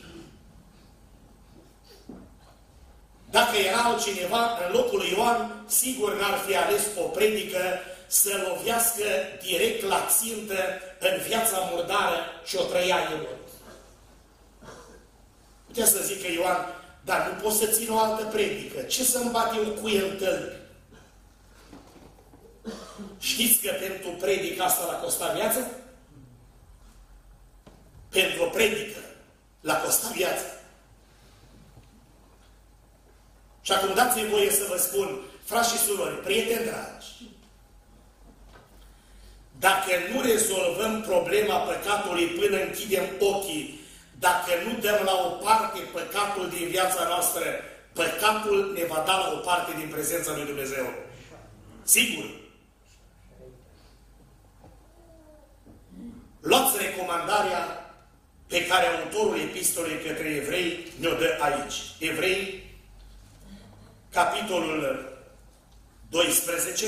Dacă 3.35 3.57
era 3.57 3.81
altcineva 3.83 4.43
în 4.65 4.75
locul 4.75 4.97
lui 4.97 5.13
Ioan, 5.17 5.63
sigur 5.67 6.19
n-ar 6.19 6.37
fi 6.47 6.55
ales 6.55 6.81
o 6.97 7.01
predică 7.01 7.59
să 8.07 8.29
lovească 8.47 9.03
direct 9.41 9.83
la 9.83 10.07
țintă 10.17 10.59
în 10.99 11.21
viața 11.27 11.69
murdară 11.71 12.17
și 12.45 12.55
o 12.55 12.63
trăia 12.63 12.97
el. 13.11 13.27
Putea 15.67 15.85
să 15.85 16.03
zică 16.03 16.27
Ioan, 16.31 16.65
dar 17.01 17.27
nu 17.27 17.41
pot 17.41 17.53
să 17.53 17.65
țin 17.65 17.91
o 17.91 17.99
altă 17.99 18.23
predică. 18.23 18.81
Ce 18.81 19.03
să-mi 19.03 19.31
bat 19.31 19.55
eu 19.55 19.63
cu 19.63 19.89
el 19.89 20.19
tălpi? 20.19 20.55
Știți 23.19 23.61
că 23.61 23.71
pentru 23.79 24.09
predica 24.09 24.63
asta 24.63 24.85
la 24.85 24.97
costa 24.97 25.31
viață? 25.33 25.71
Pentru 28.09 28.43
o 28.43 28.47
predică 28.47 28.99
la 29.61 29.81
costa 29.81 30.07
viață. 30.13 30.54
Și 33.65 33.71
acum 33.71 33.93
dați-mi 33.93 34.29
voie 34.29 34.49
să 34.49 34.65
vă 34.69 34.77
spun, 34.77 35.21
frați 35.43 35.71
și 35.71 35.83
surori, 35.83 36.21
prieteni 36.21 36.65
dragi, 36.65 37.07
dacă 39.59 39.91
nu 40.13 40.21
rezolvăm 40.21 41.01
problema 41.01 41.57
păcatului 41.57 42.25
până 42.25 42.57
închidem 42.61 43.05
ochii, 43.19 43.79
dacă 44.19 44.51
nu 44.65 44.79
dăm 44.79 44.99
la 45.03 45.13
o 45.25 45.29
parte 45.29 45.79
păcatul 45.79 46.49
din 46.49 46.67
viața 46.67 47.07
noastră, 47.07 47.43
păcatul 47.93 48.71
ne 48.73 48.85
va 48.85 49.03
da 49.05 49.17
la 49.17 49.31
o 49.33 49.37
parte 49.37 49.71
din 49.77 49.87
prezența 49.89 50.31
lui 50.35 50.45
Dumnezeu. 50.45 50.93
Sigur. 51.83 52.25
Luați 56.41 56.77
recomandarea 56.77 57.93
pe 58.47 58.65
care 58.65 58.85
autorul 58.87 59.39
epistolei 59.39 59.97
către 60.07 60.27
evrei 60.27 60.91
ne-o 60.99 61.13
dă 61.13 61.37
aici. 61.41 61.75
Evrei, 61.99 62.64
capitolul 64.15 65.13
12, 66.09 66.85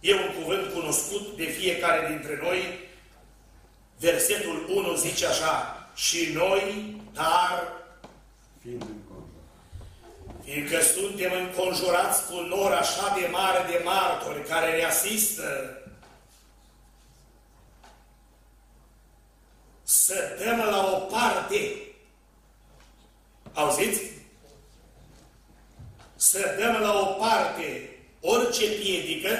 E 0.00 0.14
un 0.14 0.34
cuvânt 0.40 0.72
cunoscut 0.72 1.36
de 1.36 1.44
fiecare 1.44 2.08
dintre 2.08 2.38
noi. 2.42 2.90
Versetul 3.98 4.66
1 4.68 4.94
zice 4.94 5.26
așa, 5.26 5.88
și 5.94 6.32
noi, 6.32 6.96
dar, 7.12 7.72
fiindcă 10.44 10.80
suntem 10.80 11.32
înconjurați 11.32 12.26
cu 12.26 12.36
un 12.36 12.46
nor 12.46 12.72
așa 12.72 13.16
de 13.20 13.28
mare 13.30 13.70
de 13.70 13.80
martori 13.84 14.48
care 14.48 14.76
ne 14.76 14.84
asistă, 14.84 15.76
să 19.82 20.38
dăm 20.44 20.58
la 20.58 20.86
o 20.92 20.98
parte, 20.98 21.82
auziți? 23.52 24.21
Să 26.22 26.56
dăm 26.58 26.80
la 26.80 26.98
o 26.98 27.04
parte 27.04 27.96
orice 28.20 28.66
piedică 28.66 29.30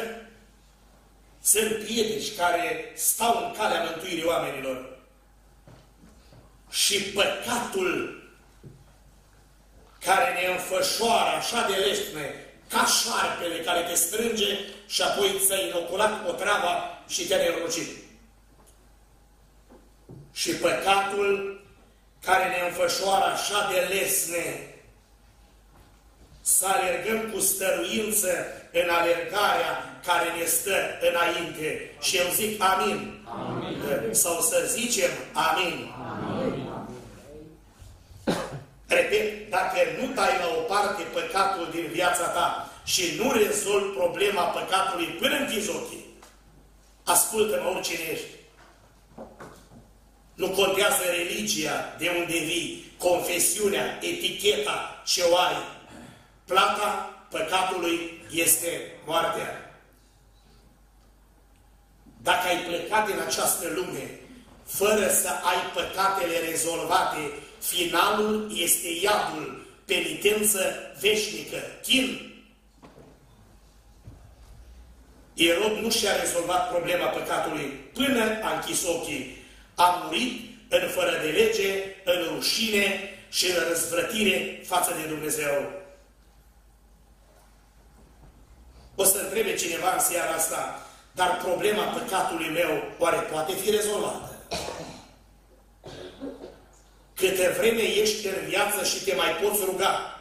sunt 1.42 1.84
piedici 1.84 2.36
care 2.36 2.92
stau 2.94 3.44
în 3.44 3.52
calea 3.52 3.84
mântuirii 3.84 4.24
oamenilor. 4.24 4.98
Și 6.70 7.02
păcatul 7.02 8.22
care 9.98 10.40
ne 10.40 10.52
înfășoară 10.52 11.36
așa 11.36 11.66
de 11.66 11.74
leștne, 11.74 12.34
ca 12.68 12.84
șarpele 12.84 13.64
care 13.64 13.80
te 13.82 13.94
strânge 13.94 14.58
și 14.86 15.02
apoi 15.02 15.40
ți-a 15.46 15.60
inoculat 15.60 16.28
o 16.28 16.32
travă 16.32 16.68
și 17.08 17.26
te-a 17.26 17.36
nenorocit. 17.36 17.88
Și 20.32 20.50
păcatul 20.50 21.60
care 22.24 22.48
ne 22.48 22.66
înfășoară 22.66 23.24
așa 23.24 23.70
de 23.72 23.94
lesne, 23.94 24.71
să 26.42 26.66
alergăm 26.66 27.30
cu 27.30 27.40
stăruință 27.40 28.28
în 28.72 28.88
alergarea 28.88 30.00
care 30.06 30.28
ne 30.38 30.44
stă 30.44 30.76
înainte. 31.10 31.90
Și 32.00 32.16
eu 32.16 32.26
zic 32.34 32.62
amin. 32.62 33.24
amin. 33.26 34.14
Sau 34.14 34.40
să 34.40 34.64
zicem 34.66 35.10
amin. 35.32 35.94
amin. 36.36 36.70
Repet, 38.86 39.50
dacă 39.50 39.78
nu 40.00 40.14
dai 40.14 40.38
la 40.40 40.48
o 40.58 40.60
parte 40.60 41.02
păcatul 41.02 41.68
din 41.70 41.86
viața 41.92 42.26
ta 42.26 42.70
și 42.84 43.02
nu 43.22 43.32
rezolvi 43.32 43.96
problema 43.96 44.42
păcatului 44.42 45.06
până 45.06 45.36
închizi 45.36 45.70
ochii, 45.70 46.06
ascultă-mă 47.04 47.68
oricine 47.68 48.04
ești. 48.12 48.26
Nu 50.34 50.48
contează 50.48 51.02
religia, 51.16 51.94
de 51.98 52.10
unde 52.18 52.38
vii, 52.38 52.94
confesiunea, 52.98 53.98
eticheta, 54.00 55.02
ce 55.06 55.22
o 55.22 55.36
ai. 55.36 55.71
Plata 56.52 57.16
păcatului 57.30 58.20
este 58.30 58.92
moartea. 59.06 59.74
Dacă 62.22 62.48
ai 62.48 62.58
plecat 62.58 63.06
din 63.06 63.20
această 63.26 63.68
lume 63.74 64.20
fără 64.66 65.08
să 65.08 65.28
ai 65.28 65.60
păcatele 65.74 66.38
rezolvate, 66.50 67.32
finalul 67.60 68.50
este 68.54 68.88
iadul, 69.02 69.66
penitență 69.84 70.74
veșnică, 71.00 71.56
chin. 71.82 72.32
Ierod 75.34 75.78
nu 75.78 75.90
și-a 75.90 76.20
rezolvat 76.20 76.70
problema 76.70 77.06
păcatului 77.06 77.66
până 77.92 78.22
a 78.42 78.54
închis 78.54 78.86
ochii. 78.86 79.36
A 79.74 80.02
murit 80.04 80.40
în 80.68 80.88
fără 80.88 81.18
de 81.22 81.30
lege, 81.30 81.84
în 82.04 82.34
rușine 82.34 83.00
și 83.30 83.46
în 83.46 83.68
răzvrătire 83.68 84.60
față 84.64 84.94
de 85.00 85.08
Dumnezeu. 85.08 85.81
O 88.94 89.04
să 89.04 89.18
întrebe 89.18 89.54
cineva 89.54 89.92
în 89.92 90.00
seara 90.00 90.32
asta, 90.32 90.86
dar 91.12 91.36
problema 91.36 91.82
păcatului 91.82 92.48
meu 92.48 92.82
oare 92.98 93.16
poate 93.16 93.52
fi 93.52 93.70
rezolvată? 93.70 94.32
Câte 97.14 97.54
vreme 97.58 97.82
ești 97.82 98.26
în 98.26 98.48
viață 98.48 98.84
și 98.84 99.04
te 99.04 99.14
mai 99.14 99.30
poți 99.42 99.64
ruga. 99.64 100.20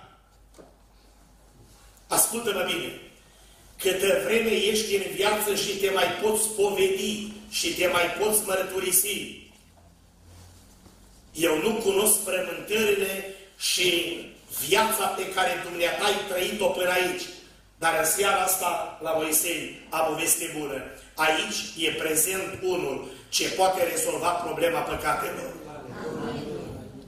Ascultă-mă 2.07 2.63
bine. 2.63 3.01
Câte 3.77 4.21
vreme 4.25 4.49
ești 4.49 4.95
în 4.95 5.03
viață 5.13 5.55
și 5.55 5.77
te 5.77 5.89
mai 5.89 6.07
poți 6.21 6.47
povedi 6.49 7.31
și 7.49 7.73
te 7.73 7.87
mai 7.87 8.05
poți 8.19 8.41
mărturisi. 8.45 9.49
Eu 11.33 11.57
nu 11.57 11.73
cunosc 11.73 12.23
frământările 12.23 13.35
și 13.57 14.19
viața 14.67 15.05
pe 15.05 15.29
care 15.33 15.63
dumneata 15.69 16.03
ai 16.03 16.15
trăit-o 16.29 16.67
până 16.67 16.89
aici. 16.89 17.21
Dar 17.83 17.93
în 17.99 18.05
seara 18.05 18.41
asta, 18.41 18.99
la 19.01 19.11
Moisei, 19.11 19.81
am 19.89 20.11
o 20.11 20.15
veste 20.15 20.55
bună. 20.59 20.81
Aici 21.15 21.59
e 21.77 22.01
prezent 22.03 22.59
unul 22.63 23.07
ce 23.29 23.49
poate 23.49 23.83
rezolva 23.83 24.29
problema 24.29 24.79
păcatelor. 24.79 25.51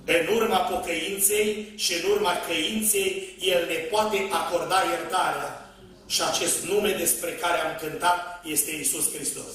În 0.05 0.35
urma 0.35 0.57
pocăinței 0.57 1.73
și 1.75 1.93
în 1.93 2.11
urma 2.11 2.33
căinței, 2.47 3.35
El 3.39 3.65
ne 3.67 3.73
poate 3.73 4.27
acorda 4.31 4.83
iertarea. 4.89 5.71
Și 6.07 6.21
acest 6.21 6.65
nume 6.65 6.91
despre 6.91 7.31
care 7.31 7.59
am 7.59 7.77
cântat 7.81 8.41
este 8.43 8.71
Isus 8.71 9.13
Hristos. 9.13 9.51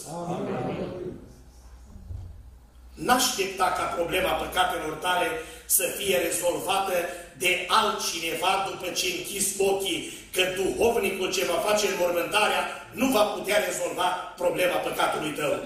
N-aștepta 2.94 3.74
ca 3.76 3.82
problema 3.82 4.30
păcatelor 4.30 4.92
tale 4.92 5.26
să 5.66 5.84
fie 5.96 6.16
rezolvată 6.16 6.92
de 7.38 7.66
altcineva 7.68 8.68
după 8.70 8.92
ce 8.92 9.06
închis 9.06 9.46
ochii, 9.58 10.17
că 10.32 10.42
duhovnicul 10.56 11.32
ce 11.32 11.44
va 11.44 11.58
face 11.68 11.86
înmormântarea 11.88 12.88
nu 12.92 13.06
va 13.06 13.22
putea 13.22 13.64
rezolva 13.66 14.04
problema 14.36 14.76
păcatului 14.76 15.30
tău. 15.30 15.62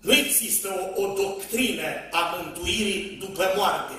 Nu 0.00 0.12
există 0.12 0.68
o, 0.96 1.02
o 1.02 1.12
doctrină 1.12 1.88
a 2.10 2.36
mântuirii 2.36 3.16
după 3.20 3.52
moarte. 3.56 3.94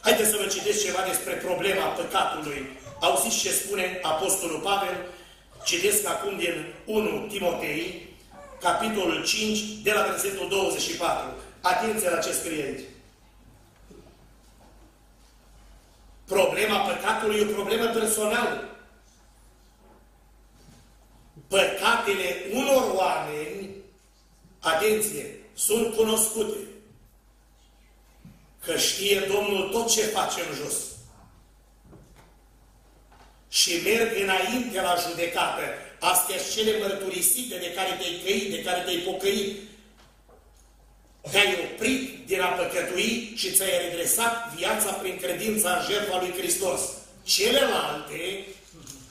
Haideți 0.00 0.30
să 0.30 0.36
vă 0.36 0.46
citesc 0.46 0.84
ceva 0.84 1.02
despre 1.08 1.32
problema 1.32 1.86
păcatului. 1.86 2.66
Auziți 3.00 3.38
ce 3.38 3.50
spune 3.50 3.98
Apostolul 4.02 4.60
Pavel? 4.60 4.96
Citesc 5.64 6.06
acum 6.06 6.36
din 6.38 6.74
1 6.84 7.26
Timotei, 7.26 8.08
capitolul 8.60 9.24
5, 9.24 9.58
de 9.82 9.92
la 9.92 10.02
versetul 10.02 10.48
24. 10.48 11.28
Atenție 11.60 12.10
la 12.10 12.18
ce 12.18 12.32
scrie 12.32 12.64
aici. 12.64 12.95
Problema 16.26 16.78
păcatului 16.78 17.38
e 17.38 17.42
o 17.42 17.52
problemă 17.52 17.84
personală. 17.84 18.76
Păcatele 21.48 22.44
unor 22.52 22.92
oameni, 22.94 23.70
atenție, 24.58 25.38
sunt 25.54 25.94
cunoscute. 25.94 26.56
Că 28.64 28.76
știe 28.76 29.20
Domnul 29.20 29.68
tot 29.68 29.90
ce 29.90 30.02
face 30.02 30.40
în 30.40 30.54
jos. 30.54 30.74
Și 33.48 33.80
merg 33.84 34.20
înainte 34.22 34.80
la 34.80 34.94
judecată. 35.08 35.62
Astea 36.00 36.38
sunt 36.38 36.54
cele 36.54 36.78
mărturisite 36.78 37.58
de 37.58 37.72
care 37.72 37.90
te-ai 37.90 38.20
căit, 38.24 38.50
de 38.50 38.62
care 38.62 38.80
te-ai 38.80 38.96
pocăit. 38.96 39.58
Te-ai 41.30 41.70
oprit 41.72 42.05
din 42.05 42.05
a 42.05 42.05
păcătui 42.56 43.32
și 43.36 43.52
ți-ai 43.52 43.88
redresat 43.88 44.54
viața 44.54 44.90
prin 44.92 45.16
credința 45.18 45.70
în 45.70 45.84
jertfa 45.90 46.18
lui 46.20 46.34
Hristos. 46.38 46.80
Celelalte, 47.22 48.44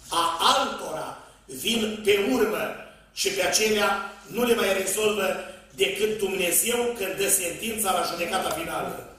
a 0.09 0.37
altora, 0.55 1.17
vin 1.45 2.01
pe 2.03 2.27
urmă 2.31 2.75
și 3.13 3.29
pe 3.29 3.43
acelea 3.43 4.13
nu 4.27 4.43
le 4.45 4.55
mai 4.55 4.73
rezolvă 4.73 5.27
decât 5.75 6.17
Dumnezeu 6.17 6.95
când 6.97 7.13
dă 7.17 7.29
sentința 7.29 7.91
la 7.91 8.07
judecata 8.11 8.49
finală. 8.49 9.15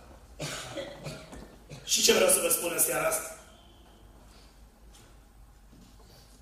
Și 1.85 2.03
ce 2.03 2.13
vreau 2.13 2.31
să 2.31 2.41
vă 2.43 2.49
spun 2.49 2.71
în 2.73 2.79
seara 2.79 3.07
asta? 3.07 3.37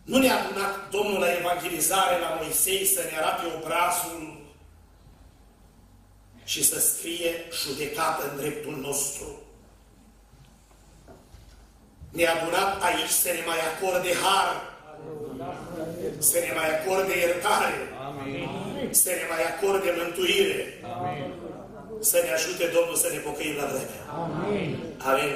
Nu 0.05 0.19
ne-a 0.19 0.45
adunat 0.45 0.91
Domnul 0.91 1.21
la 1.21 1.33
evangelizare 1.33 2.19
la 2.19 2.39
Moisei 2.41 2.87
să 2.87 3.01
ne 3.11 3.17
arate 3.19 3.45
obrazul 3.57 4.44
și 6.45 6.65
să 6.65 6.81
scrie 6.81 7.31
judecată 7.65 8.31
în 8.31 8.37
dreptul 8.37 8.77
nostru. 8.77 9.43
Ne-a 12.11 12.35
adunat 12.35 12.83
aici 12.83 13.09
să 13.09 13.29
ne 13.29 13.43
mai 13.47 13.59
acorde 13.75 14.13
har 14.15 14.73
să 16.19 16.39
ne 16.39 16.53
mai 16.59 16.69
acorde 16.77 17.19
iertare. 17.19 17.75
Amin. 18.07 18.49
Să 18.91 19.09
ne 19.09 19.27
mai 19.33 19.43
acorde 19.53 19.95
mântuire. 19.99 20.81
Amin. 20.97 21.33
Să 22.01 22.21
ne 22.25 22.31
ajute 22.33 22.65
Domnul 22.75 22.97
să 22.97 23.09
ne 23.13 23.19
pocăim 23.19 23.57
la 23.57 23.65
vreme. 23.65 23.99
Amin. 24.23 24.79
Amin. 24.99 25.35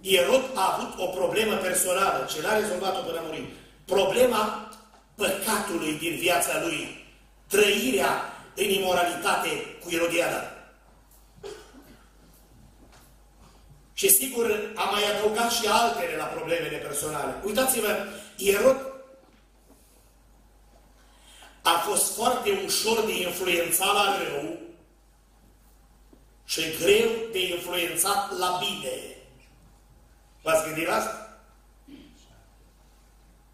Ierod 0.00 0.44
a 0.54 0.74
avut 0.74 0.98
o 0.98 1.06
problemă 1.06 1.54
personală, 1.54 2.28
ce 2.30 2.42
l-a 2.42 2.58
rezolvat-o 2.58 3.00
până 3.00 3.18
a 3.18 3.22
murit. 3.26 3.48
Problema 3.84 4.70
păcatului 5.14 5.98
din 5.98 6.16
viața 6.16 6.60
lui. 6.62 6.99
Trăirea 7.50 8.32
în 8.54 8.68
imoralitate 8.68 9.48
cu 9.82 9.90
Irodiada. 9.90 10.42
Și 13.94 14.08
sigur 14.08 14.72
am 14.76 14.88
mai 14.90 15.02
adăugat 15.04 15.50
și 15.52 15.66
altele 15.66 16.16
la 16.16 16.24
problemele 16.24 16.76
personale. 16.76 17.34
Uitați-vă, 17.44 18.06
Ierod 18.36 18.90
a 21.62 21.70
fost 21.70 22.14
foarte 22.14 22.62
ușor 22.64 23.04
de 23.04 23.20
influențat 23.20 23.92
la 23.94 24.16
rău 24.22 24.58
și 26.44 26.76
greu 26.80 27.10
de 27.32 27.48
influențat 27.48 28.38
la 28.38 28.58
bine. 28.58 28.96
V-ați 30.42 30.64
gândit 30.64 30.86
la 30.86 30.94
asta? 30.94 31.40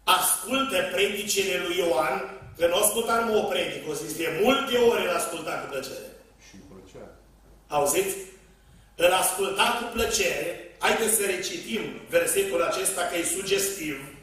Ascultă 0.03 0.89
predicele 0.91 1.63
lui 1.67 1.77
Ioan, 1.77 2.36
că 2.57 2.67
nu 2.67 2.75
asculta 2.75 3.19
numai 3.19 3.39
o 3.41 3.43
predică, 3.43 3.89
o 3.89 3.93
zis, 3.93 4.17
de 4.17 4.39
multe 4.43 4.77
ori 4.77 5.03
îl 5.03 5.15
asculta 5.15 5.51
cu 5.51 5.69
plăcere. 5.69 6.07
Și 6.49 6.55
plăcea. 6.55 7.07
Auziți? 7.67 8.15
îl 8.97 9.11
asculta 9.11 9.79
cu 9.81 9.91
plăcere, 9.93 10.75
haideți 10.79 11.15
să 11.15 11.25
recitim 11.25 11.81
versetul 12.09 12.63
acesta 12.63 13.01
că 13.01 13.17
e 13.17 13.23
sugestiv. 13.23 14.15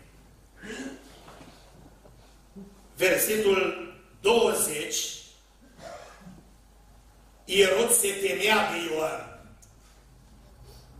Versetul 2.96 3.92
20, 4.20 4.96
Ierod 7.44 7.90
se 7.90 8.08
temea 8.08 8.70
de 8.70 8.94
Ioan, 8.94 9.40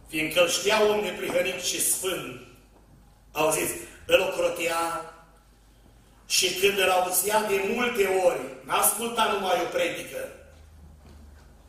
fiindcă 0.08 0.40
îl 0.40 0.48
știa 0.48 0.88
om 0.88 1.00
neprihănit 1.00 1.60
și 1.60 1.80
sfânt. 1.80 2.40
Auziți, 3.32 3.74
îl 4.06 4.20
ocrotea 4.20 5.13
și 6.26 6.54
când 6.54 6.78
îl 6.78 6.90
auzia 6.90 7.44
de 7.48 7.64
multe 7.74 8.04
ori, 8.24 8.40
n-a 8.64 8.74
ascultat 8.74 9.32
numai 9.32 9.60
o 9.62 9.68
predică, 9.76 10.28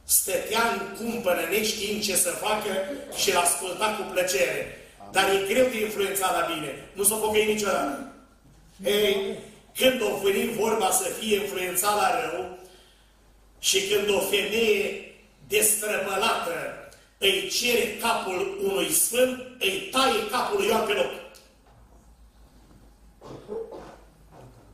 stătea 0.03 0.61
în 0.71 0.95
cumpănă 0.97 1.41
neștiind 1.49 2.03
ce 2.03 2.15
să 2.15 2.29
facă 2.29 2.71
și 3.15 3.31
îl 3.31 3.37
asculta 3.37 3.85
cu 3.85 4.11
plăcere. 4.11 4.79
Dar 5.11 5.29
e 5.29 5.53
greu 5.53 5.67
de 5.67 5.79
influența 5.81 6.31
la 6.31 6.53
bine. 6.53 6.89
Nu 6.93 7.03
s-o 7.03 7.15
pocăi 7.15 7.53
niciodată. 7.53 8.13
Ei, 8.83 9.39
când 9.75 10.01
o 10.01 10.17
venim 10.23 10.51
vorba 10.51 10.91
să 10.91 11.09
fie 11.19 11.35
influențat 11.35 11.95
la 11.95 12.21
rău 12.21 12.57
și 13.59 13.87
când 13.87 14.09
o 14.09 14.19
femeie 14.19 15.15
destrămălată 15.47 16.85
îi 17.17 17.49
cere 17.49 17.97
capul 18.01 18.59
unui 18.63 18.91
sfânt, 18.91 19.45
îi 19.59 19.87
taie 19.91 20.27
capul 20.31 20.57
lui 20.57 20.67
Ioan 20.67 20.85
pe 20.85 20.93
loc. 20.93 21.11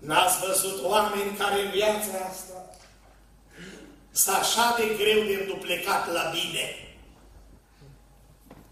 N-ați 0.01 0.39
văzut 0.45 0.83
oameni 0.83 1.37
care 1.37 1.61
în 1.61 1.71
viața 1.71 2.27
asta 2.29 2.51
sunt 4.11 4.35
așa 4.35 4.75
de 4.77 5.03
greu 5.03 5.23
de 5.23 5.37
înduplecat 5.41 6.11
la 6.13 6.33
bine? 6.33 6.95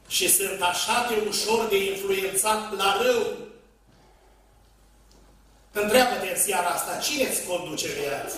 Și 0.08 0.30
sunt 0.30 0.62
așa 0.62 1.08
de 1.10 1.28
ușor 1.28 1.68
de 1.68 1.78
influențat 1.92 2.76
la 2.76 3.02
rău? 3.02 3.38
Întreabă-te 5.72 6.30
în 6.30 6.42
seara 6.42 6.68
asta, 6.68 6.98
cine 6.98 7.24
îți 7.24 7.44
conduce 7.44 7.88
viața? 7.88 8.38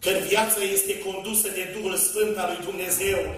Când 0.00 0.16
viața 0.16 0.60
este 0.60 0.98
condusă 0.98 1.48
de 1.48 1.74
Duhul 1.76 1.96
Sfânt 1.96 2.36
al 2.36 2.54
lui 2.56 2.64
Dumnezeu, 2.64 3.34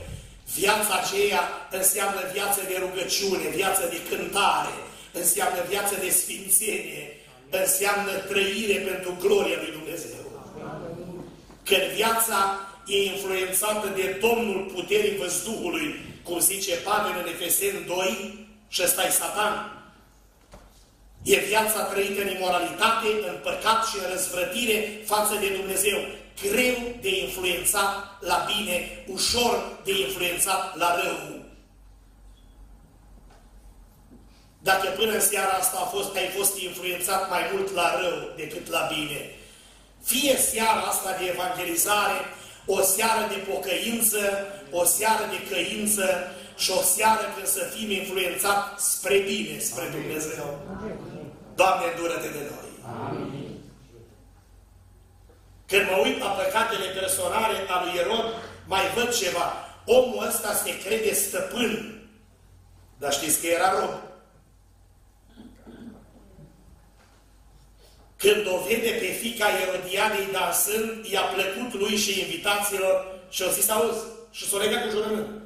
viața 0.55 0.95
aceea 0.95 1.69
înseamnă 1.71 2.21
viață 2.33 2.61
de 2.69 2.77
rugăciune, 2.79 3.49
viață 3.49 3.87
de 3.87 4.03
cântare, 4.09 4.75
înseamnă 5.13 5.65
viață 5.69 5.95
de 6.01 6.11
sfințenie, 6.11 7.10
înseamnă 7.51 8.13
trăire 8.13 8.77
pentru 8.91 9.17
gloria 9.21 9.57
lui 9.63 9.73
Dumnezeu. 9.79 10.19
Când 11.65 11.83
viața 11.83 12.61
e 12.87 13.05
influențată 13.05 13.87
de 13.95 14.19
Domnul 14.21 14.71
puterii 14.75 15.17
văzduhului, 15.17 15.95
cum 16.23 16.39
zice 16.39 16.75
Pavel 16.75 17.23
în 17.23 17.29
Efesen 17.33 17.85
2, 17.87 18.49
și 18.69 18.83
ăsta 18.85 19.07
e 19.07 19.11
Satan, 19.11 19.81
E 21.23 21.37
viața 21.37 21.81
trăită 21.83 22.23
în 22.23 22.29
imoralitate, 22.37 23.07
în 23.29 23.37
păcat 23.43 23.87
și 23.87 23.97
în 24.03 24.11
răzvrătire 24.13 25.03
față 25.05 25.35
de 25.41 25.49
Dumnezeu. 25.49 25.99
Greu 26.43 26.77
de 27.01 27.21
influențat 27.21 27.95
la 28.21 28.47
bine, 28.51 29.05
ușor 29.07 29.79
de 29.85 30.01
influențat 30.01 30.77
la 30.77 31.01
rău. 31.03 31.40
Dacă 34.63 34.87
până 34.97 35.13
în 35.13 35.21
seara 35.21 35.51
asta 35.51 35.77
a 35.81 35.91
fost, 35.95 36.17
ai 36.17 36.29
fost 36.37 36.59
influențat 36.59 37.31
mai 37.31 37.51
mult 37.53 37.75
la 37.75 38.01
rău 38.01 38.19
decât 38.37 38.67
la 38.69 38.89
bine, 38.95 39.35
fie 40.05 40.37
seara 40.37 40.81
asta 40.81 41.17
de 41.19 41.25
evangelizare, 41.35 42.21
o 42.67 42.81
seară 42.83 43.23
de 43.29 43.39
pocăință, 43.53 44.47
o 44.71 44.85
seară 44.85 45.25
de 45.31 45.55
căință 45.55 46.33
și 46.57 46.71
o 46.71 46.83
seară 46.83 47.25
când 47.35 47.47
să 47.47 47.63
fim 47.75 47.91
influențat 47.91 48.81
spre 48.81 49.19
bine, 49.19 49.59
spre 49.59 49.85
Dumnezeu. 49.91 50.59
Doamne, 51.55 51.85
îndură-te 51.91 52.29
de 52.29 52.43
noi. 52.51 52.71
Amin. 53.07 53.51
Când 55.67 55.87
mă 55.91 55.97
uit 56.05 56.19
la 56.19 56.27
păcatele 56.27 56.87
personale 57.01 57.57
a 57.69 57.85
lui 57.85 57.95
Ierod, 57.95 58.35
mai 58.67 58.85
văd 58.95 59.15
ceva. 59.15 59.53
Omul 59.85 60.27
ăsta 60.27 60.53
se 60.55 60.79
crede 60.79 61.15
stăpân. 61.15 62.03
Dar 62.99 63.13
știți 63.13 63.41
că 63.41 63.47
era 63.47 63.71
rob. 63.81 64.10
Când 68.21 68.47
o 68.47 68.59
vede 68.59 68.91
pe 68.91 69.07
fica 69.07 69.47
Erodianei 69.61 70.29
dansând, 70.33 71.05
i-a 71.05 71.21
plăcut 71.21 71.75
lui 71.81 71.97
și 71.97 72.21
invitațiilor 72.21 73.21
și 73.31 73.43
au 73.43 73.51
zis, 73.51 73.69
auzi, 73.69 74.05
și 74.31 74.49
s-o 74.49 74.59
legat 74.59 74.85
cu 74.85 74.91
jurământ. 74.91 75.43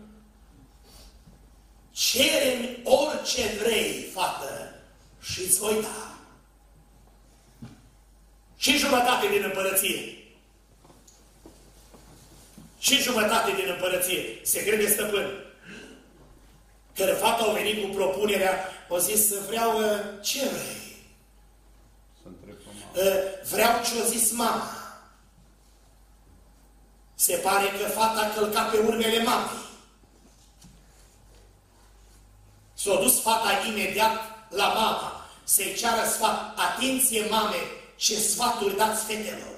Cerem 1.93 2.77
orice 2.85 3.43
vrei, 3.63 4.09
fată, 4.13 4.75
și 5.23 5.41
îți 5.41 5.59
voi 5.59 5.83
da. 5.83 6.19
Și 8.57 8.79
jumătate 8.79 9.27
din 9.27 9.43
împărăție. 9.45 10.19
Și 12.79 13.03
jumătate 13.03 13.51
din 13.53 13.69
împărăție. 13.69 14.41
Se 14.43 14.65
crede 14.65 14.89
stăpân. 14.89 15.45
Când 16.95 17.19
fata 17.19 17.45
a 17.45 17.53
venit 17.53 17.83
cu 17.83 17.95
propunerea, 17.95 18.69
a 18.91 18.99
zis, 18.99 19.33
vreau 19.47 19.79
uh, 19.79 19.99
ce 20.23 20.39
vrei? 20.39 20.84
Uh, 22.95 23.03
vreau 23.51 23.83
ce 23.85 24.01
a 24.03 24.05
zis 24.05 24.33
mama. 24.33 24.71
Se 27.15 27.35
pare 27.35 27.67
că 27.67 27.89
fata 27.89 28.21
a 28.21 28.35
călcat 28.35 28.71
pe 28.71 28.79
urmele 28.79 29.23
mamei. 29.23 29.63
S-a 32.75 32.95
dus 32.95 33.21
fata 33.21 33.67
imediat 33.67 34.21
la 34.49 34.67
mama 34.67 35.15
să-i 35.45 35.75
ceară 35.79 36.09
sfat. 36.09 36.59
Atenție, 36.59 37.27
mame, 37.31 37.57
ce 37.97 38.15
sfaturi 38.15 38.77
dați 38.77 39.05
fetelor. 39.05 39.55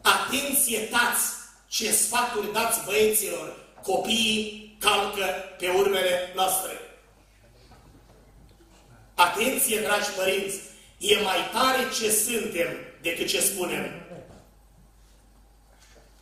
Atenție, 0.00 0.80
tați, 0.80 1.24
ce 1.68 1.92
sfaturi 1.92 2.52
dați 2.52 2.84
băieților. 2.84 3.56
Copiii 3.82 4.76
calcă 4.80 5.24
pe 5.58 5.68
urmele 5.68 6.32
noastre. 6.34 6.81
Atenție, 9.14 9.80
dragi 9.80 10.10
părinți, 10.16 10.60
e 10.98 11.20
mai 11.20 11.50
tare 11.52 11.88
ce 11.98 12.10
suntem 12.10 12.68
decât 13.02 13.26
ce 13.26 13.40
spunem. 13.40 14.02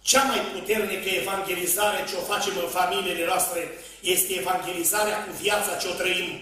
Cea 0.00 0.22
mai 0.22 0.40
puternică 0.40 1.09
evangelizare 1.09 2.05
ce 2.09 2.16
o 2.16 2.20
facem 2.20 2.53
în 2.57 2.68
familiile 2.68 3.26
noastre 3.26 3.68
este 4.00 4.33
evangelizarea 4.33 5.24
cu 5.24 5.31
viața 5.40 5.76
ce 5.76 5.88
o 5.88 5.92
trăim. 5.92 6.40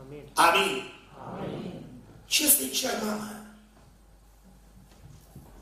Amin. 0.00 0.24
Amin. 0.34 0.92
Amin. 1.26 1.84
Ce 2.26 2.44
este 2.44 2.68
cer, 2.68 2.90
mamă? 3.04 3.36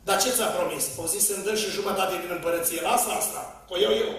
Dar 0.05 0.23
ce 0.23 0.31
ți-a 0.31 0.47
promis? 0.47 0.89
O 0.97 1.07
zis 1.07 1.27
să-mi 1.27 1.45
dă 1.45 1.55
și 1.55 1.71
jumătate 1.71 2.21
din 2.21 2.31
împărăție. 2.31 2.81
Lasă 2.81 3.11
asta, 3.11 3.65
o 3.69 3.79
iau 3.79 3.93
eu. 3.93 4.15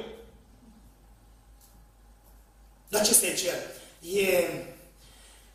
Dar 2.88 3.06
ce 3.06 3.14
se 3.14 3.34
cer? 3.34 3.60
E, 4.20 4.48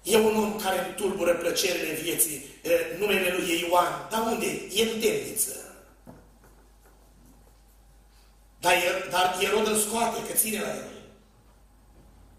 e 0.03 0.17
un 0.17 0.37
om 0.37 0.59
care 0.59 0.95
tulbură 0.97 1.35
plăcerile 1.35 1.93
vieții. 1.93 2.45
E, 2.63 2.97
numele 2.99 3.35
lui 3.37 3.51
e 3.51 3.67
Ioan. 3.67 4.09
Dar 4.11 4.21
unde? 4.21 4.47
E 4.73 4.83
în 4.83 5.01
temniță. 5.01 5.55
Dar, 8.61 8.73
dar 9.11 9.37
Ierod 9.41 9.67
îl 9.67 9.77
scoate, 9.77 10.27
că 10.27 10.33
ține 10.33 10.61
la 10.61 10.75
el. 10.75 10.89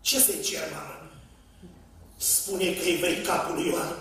Ce 0.02 0.20
se 0.20 0.42
cer, 0.42 0.62
mamă? 0.74 1.10
Spune 2.18 2.74
că 2.74 3.06
e 3.06 3.22
capul 3.26 3.56
lui 3.56 3.68
Ioan. 3.68 3.96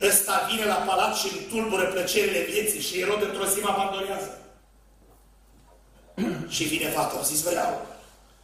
Ăsta 0.00 0.48
vine 0.50 0.64
la 0.64 0.74
palat 0.74 1.16
și 1.16 1.28
îmi 1.32 1.46
tulbură 1.46 1.84
plăcerile 1.84 2.44
vieții 2.44 2.80
și 2.80 3.00
Erod 3.00 3.22
într-o 3.22 3.46
zi 3.46 3.60
mă 3.60 3.68
abandonează. 3.68 4.38
și 6.48 6.64
vine 6.64 6.88
fata, 6.88 7.18
o 7.18 7.22
zis, 7.22 7.42
vreau. 7.42 7.86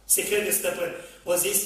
Se 0.05 0.27
crede 0.27 0.51
stăpân. 0.51 0.91
O 1.27 1.35
zis, 1.35 1.63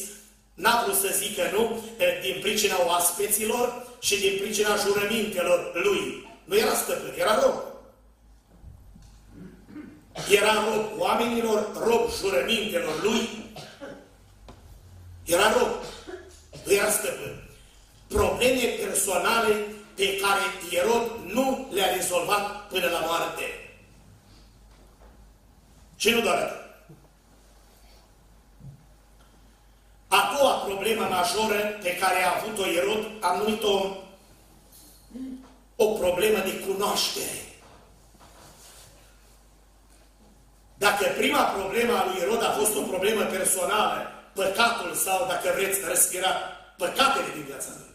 n-a 0.53 0.83
vrut 0.83 0.95
să 0.95 1.15
zică 1.17 1.49
nu, 1.53 1.83
din 2.21 2.41
pricina 2.41 2.85
oaspeților 2.85 3.87
și 3.99 4.19
din 4.19 4.37
pricina 4.41 4.75
jurămintelor 4.75 5.71
lui. 5.73 6.27
Nu 6.43 6.57
era 6.57 6.73
stăpân, 6.73 7.13
era 7.17 7.39
rob. 7.43 7.63
Era 10.29 10.53
rob 10.53 10.85
oamenilor, 10.97 11.71
rob 11.85 12.09
jurămintelor 12.19 13.03
lui. 13.03 13.29
Era 15.25 15.53
rob. 15.57 15.69
Nu 16.65 16.73
era 16.73 16.89
stăpân. 16.89 17.43
Probleme 18.07 18.61
personale 18.61 19.65
pe 19.95 20.17
care 20.17 20.41
Ierod 20.69 21.11
nu 21.25 21.69
le-a 21.73 21.93
rezolvat 21.93 22.67
până 22.67 22.87
la 22.89 22.99
moarte. 22.99 23.43
Și 25.95 26.09
nu 26.09 26.21
doar 26.21 26.35
atât. 26.35 26.58
A 30.09 30.35
doua 30.37 30.53
problemă 30.53 31.07
majoră 31.09 31.59
pe 31.81 31.95
care 31.95 32.23
a 32.23 32.35
avut-o 32.35 32.65
Ierod, 32.65 33.03
am 33.19 33.37
numit-o 33.37 33.95
o 35.75 35.85
problemă 35.85 36.37
de 36.37 36.59
cunoaștere. 36.59 37.39
Dacă 40.77 41.05
prima 41.17 41.43
problemă 41.43 41.93
a 41.97 42.05
lui 42.05 42.17
Ierod 42.19 42.43
a 42.43 42.51
fost 42.59 42.75
o 42.75 42.81
problemă 42.81 43.23
personală, 43.23 44.11
păcatul 44.33 44.93
sau, 44.93 45.27
dacă 45.27 45.53
vreți, 45.55 45.79
răspira 45.87 46.29
păcatele 46.77 47.29
din 47.33 47.43
viața 47.43 47.69
lui, 47.77 47.93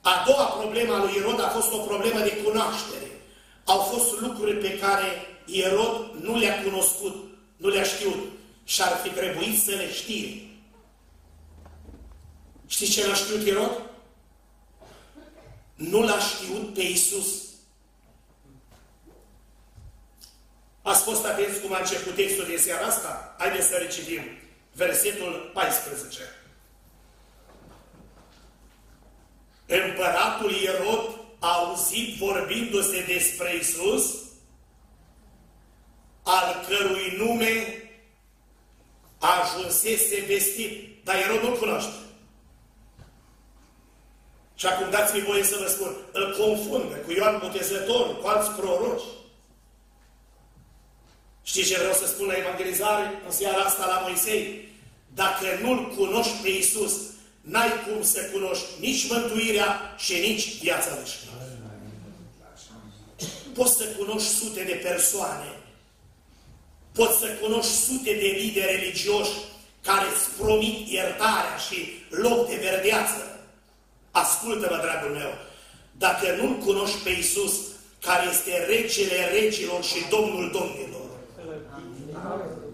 a 0.00 0.24
doua 0.26 0.44
problemă 0.44 0.94
a 0.94 0.98
lui 0.98 1.14
Ierod 1.14 1.40
a 1.40 1.48
fost 1.48 1.72
o 1.72 1.78
problemă 1.78 2.20
de 2.20 2.36
cunoaștere. 2.36 3.10
Au 3.64 3.78
fost 3.78 4.20
lucruri 4.20 4.56
pe 4.56 4.78
care 4.78 5.08
Ierod 5.44 6.10
nu 6.20 6.38
le-a 6.38 6.62
cunoscut, 6.62 7.14
nu 7.56 7.68
le-a 7.68 7.82
știut 7.82 8.33
și 8.74 8.82
ar 8.82 9.00
fi 9.02 9.08
trebuit 9.08 9.62
să 9.62 9.70
le 9.70 9.92
știe. 9.92 10.42
Știți 12.66 12.92
ce 12.92 13.06
l-a 13.06 13.14
știut 13.14 13.46
Ierod? 13.46 13.80
Nu 15.74 16.02
l-a 16.02 16.18
știut 16.18 16.74
pe 16.74 16.82
Isus. 16.82 17.42
Ați 20.82 21.02
fost 21.02 21.24
atenți 21.24 21.60
cum 21.60 21.74
a 21.74 21.78
început 21.78 22.14
textul 22.14 22.46
de 22.46 22.56
seara 22.56 22.86
asta? 22.86 23.34
Haideți 23.38 23.68
să 23.68 23.76
recitim. 23.76 24.22
Versetul 24.72 25.50
14. 25.54 26.20
Împăratul 29.66 30.52
Ierod 30.52 31.18
a 31.38 31.48
auzit 31.48 32.16
vorbindu-se 32.16 33.04
despre 33.06 33.56
Isus, 33.56 34.14
al 36.22 36.64
cărui 36.68 37.14
nume 37.16 37.83
ajunsese 39.24 40.24
vestit. 40.26 41.04
Dar 41.04 41.18
Ierod 41.18 41.42
nu-l 41.42 41.58
cunoaște. 41.58 41.92
Și 44.54 44.66
acum 44.66 44.90
dați-mi 44.90 45.22
voie 45.22 45.44
să 45.44 45.56
vă 45.60 45.68
spun, 45.68 45.96
îl 46.12 46.36
confundă 46.38 46.94
cu 46.94 47.12
Ioan 47.12 47.38
Botezătorul, 47.38 48.20
cu 48.20 48.26
alți 48.26 48.50
proroci. 48.50 49.02
Știți 51.42 51.68
ce 51.68 51.78
vreau 51.78 51.92
să 51.92 52.06
spun 52.06 52.26
la 52.26 52.36
evangelizare 52.36 53.22
în 53.26 53.32
seara 53.32 53.62
asta 53.62 53.86
la 53.86 53.98
Moisei? 53.98 54.68
Dacă 55.14 55.46
nu-L 55.62 55.94
cunoști 55.96 56.42
pe 56.42 56.48
Iisus, 56.48 56.92
n-ai 57.40 57.70
cum 57.86 58.02
să 58.02 58.20
cunoști 58.32 58.64
nici 58.80 59.08
mântuirea 59.10 59.94
și 59.98 60.12
nici 60.12 60.60
viața 60.60 60.94
veșnică. 60.94 61.32
Poți 63.54 63.76
să 63.76 63.84
cunoști 63.84 64.28
sute 64.28 64.62
de 64.62 64.80
persoane, 64.82 65.44
poți 66.94 67.18
să 67.18 67.26
cunoști 67.40 67.72
sute 67.72 68.12
de 68.12 68.36
lideri 68.40 68.76
religioși 68.76 69.32
care 69.82 70.04
îți 70.14 70.42
promit 70.42 70.88
iertarea 70.88 71.56
și 71.68 71.78
loc 72.08 72.48
de 72.48 72.56
verdeață. 72.56 73.40
Ascultă-mă, 74.10 74.76
dragul 74.76 75.10
meu, 75.10 75.32
dacă 75.92 76.26
nu-L 76.40 76.58
cunoști 76.58 76.96
pe 77.04 77.10
Iisus, 77.10 77.54
care 78.00 78.28
este 78.30 78.64
regele 78.64 79.28
regilor 79.40 79.84
și 79.84 80.08
Domnul 80.10 80.50
Domnilor, 80.50 81.10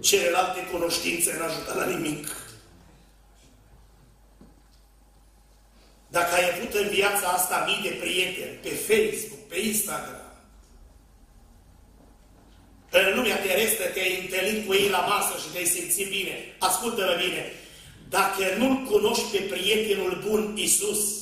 celelalte 0.00 0.60
cunoștințe 0.72 1.36
n 1.38 1.42
ajută 1.42 1.74
la 1.74 1.84
nimic. 1.84 2.28
Dacă 6.08 6.34
ai 6.34 6.50
avut 6.52 6.74
în 6.74 6.88
viața 6.88 7.28
asta 7.28 7.64
mii 7.66 7.90
de 7.90 7.96
prieteni, 8.00 8.58
pe 8.62 8.68
Facebook, 8.68 9.48
pe 9.48 9.58
Instagram, 9.58 10.19
în 12.90 13.14
lumea 13.14 13.38
terestră 13.40 13.86
te-ai 13.86 14.20
întâlnit 14.20 14.66
cu 14.66 14.72
ei 14.74 14.88
la 14.88 14.98
masă 14.98 15.38
și 15.38 15.52
te-ai 15.52 15.64
simțit 15.64 16.08
bine, 16.08 16.54
ascultă-mă 16.58 17.14
bine, 17.24 17.52
dacă 18.08 18.54
nu-L 18.58 18.86
cunoști 18.90 19.36
pe 19.36 19.38
prietenul 19.38 20.22
bun 20.28 20.56
Isus, 20.56 21.20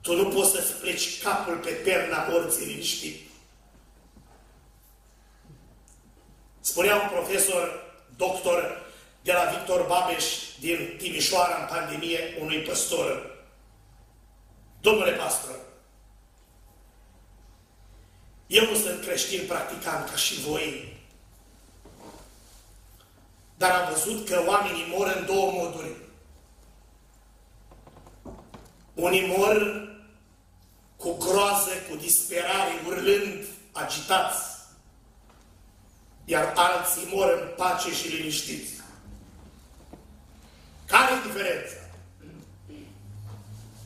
tu 0.00 0.16
nu 0.16 0.24
poți 0.24 0.50
să-ți 0.50 0.72
pleci 0.72 1.22
capul 1.22 1.56
pe 1.56 1.70
perna 1.70 2.26
morții 2.30 2.66
liniștit. 2.66 3.16
Spunea 6.60 6.96
un 6.96 7.08
profesor, 7.08 7.84
doctor 8.16 8.88
de 9.22 9.32
la 9.32 9.44
Victor 9.56 9.86
Babeș 9.86 10.24
din 10.60 10.94
Timișoara 10.98 11.56
în 11.60 11.76
pandemie, 11.76 12.36
unui 12.40 12.58
păstor. 12.58 13.38
Domnule 14.80 15.10
pastor, 15.10 15.56
eu 18.50 18.64
nu 18.64 18.74
sunt 18.74 19.04
creștin 19.04 19.46
practicant 19.46 20.08
ca 20.08 20.16
și 20.16 20.40
voi, 20.40 20.98
dar 23.56 23.70
am 23.70 23.92
văzut 23.92 24.28
că 24.28 24.44
oamenii 24.46 24.86
mor 24.88 25.16
în 25.16 25.26
două 25.26 25.50
moduri. 25.52 25.96
Unii 28.94 29.26
mor 29.26 29.88
cu 30.96 31.16
groază, 31.16 31.70
cu 31.88 31.96
disperare, 31.96 32.72
urlând, 32.86 33.44
agitați 33.72 34.48
iar 36.24 36.52
alții 36.56 37.08
mor 37.12 37.38
în 37.40 37.48
pace 37.56 37.92
și 37.92 38.08
liniștiți. 38.08 38.72
Care 40.86 41.12
e 41.12 41.26
diferența? 41.26 41.74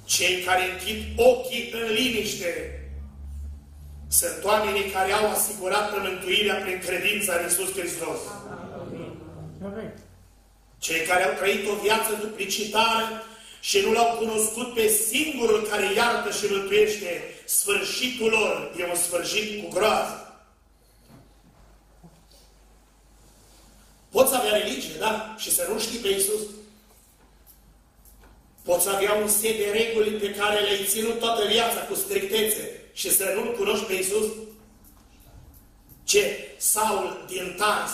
Cei 0.05 0.43
care 0.43 0.71
închid 0.71 1.19
ochii 1.19 1.71
în 1.73 1.93
liniște 1.93 2.84
sunt 4.19 4.45
oamenii 4.45 4.91
care 4.91 5.13
au 5.13 5.31
asigurat 5.31 6.03
mântuirea 6.03 6.55
prin 6.55 6.79
credința 6.79 7.35
în 7.35 7.43
Iisus 7.43 7.73
Hristos. 7.73 8.19
Cei 10.79 11.07
care 11.07 11.25
au 11.25 11.35
trăit 11.35 11.69
o 11.69 11.75
viață 11.75 12.13
duplicitară 12.21 13.23
și 13.61 13.81
nu 13.81 13.93
l-au 13.93 14.17
cunoscut 14.17 14.75
pe 14.75 14.89
singurul 14.89 15.67
care 15.71 15.93
iartă 15.93 16.31
și 16.31 16.47
mântuiește, 16.51 17.23
sfârșitul 17.45 18.31
lor 18.31 18.75
e 18.79 18.85
un 18.85 18.97
sfârșit 18.97 19.63
cu 19.63 19.69
groază. 19.75 20.19
Poți 24.11 24.35
avea 24.35 24.57
religie, 24.57 24.95
da? 24.99 25.35
Și 25.39 25.51
să 25.51 25.69
nu 25.73 25.79
știi 25.79 25.99
pe 25.99 26.09
Iisus. 26.09 26.41
Poți 28.65 28.89
avea 28.89 29.13
un 29.13 29.29
set 29.29 29.57
de 29.57 29.71
reguli 29.73 30.11
pe 30.11 30.35
care 30.35 30.61
le-ai 30.61 30.85
ținut 30.85 31.19
toată 31.19 31.47
viața 31.47 31.81
cu 31.81 31.95
strictețe 31.95 32.84
și 32.95 33.11
să 33.11 33.33
nu-L 33.35 33.55
cunoști 33.57 33.85
pe 33.85 33.93
Iisus? 33.93 34.27
Ce? 36.05 36.49
Saul 36.57 37.25
din 37.29 37.55
Tars, 37.59 37.93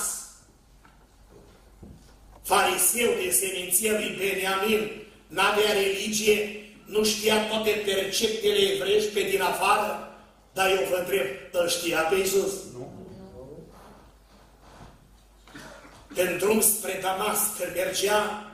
fariseu 2.42 3.10
din 3.20 3.32
seminția 3.32 3.92
lui 3.92 4.16
Beniamin, 4.18 4.90
n-avea 5.26 5.72
religie, 5.72 6.64
nu 6.84 7.04
știa 7.04 7.46
toate 7.46 7.70
perceptele 7.70 8.58
evrești 8.58 9.08
pe 9.08 9.20
din 9.20 9.42
afară, 9.42 10.14
dar 10.52 10.70
eu 10.70 10.86
vă 10.90 10.96
întreb, 10.96 11.26
îl 11.52 11.68
știa 11.68 12.00
pe 12.00 12.14
Iisus? 12.14 12.52
Nu. 12.72 12.92
în 16.14 16.38
drum 16.38 16.60
spre 16.60 16.98
Damasc, 17.02 17.56
când 17.58 17.74
mergea 17.74 18.44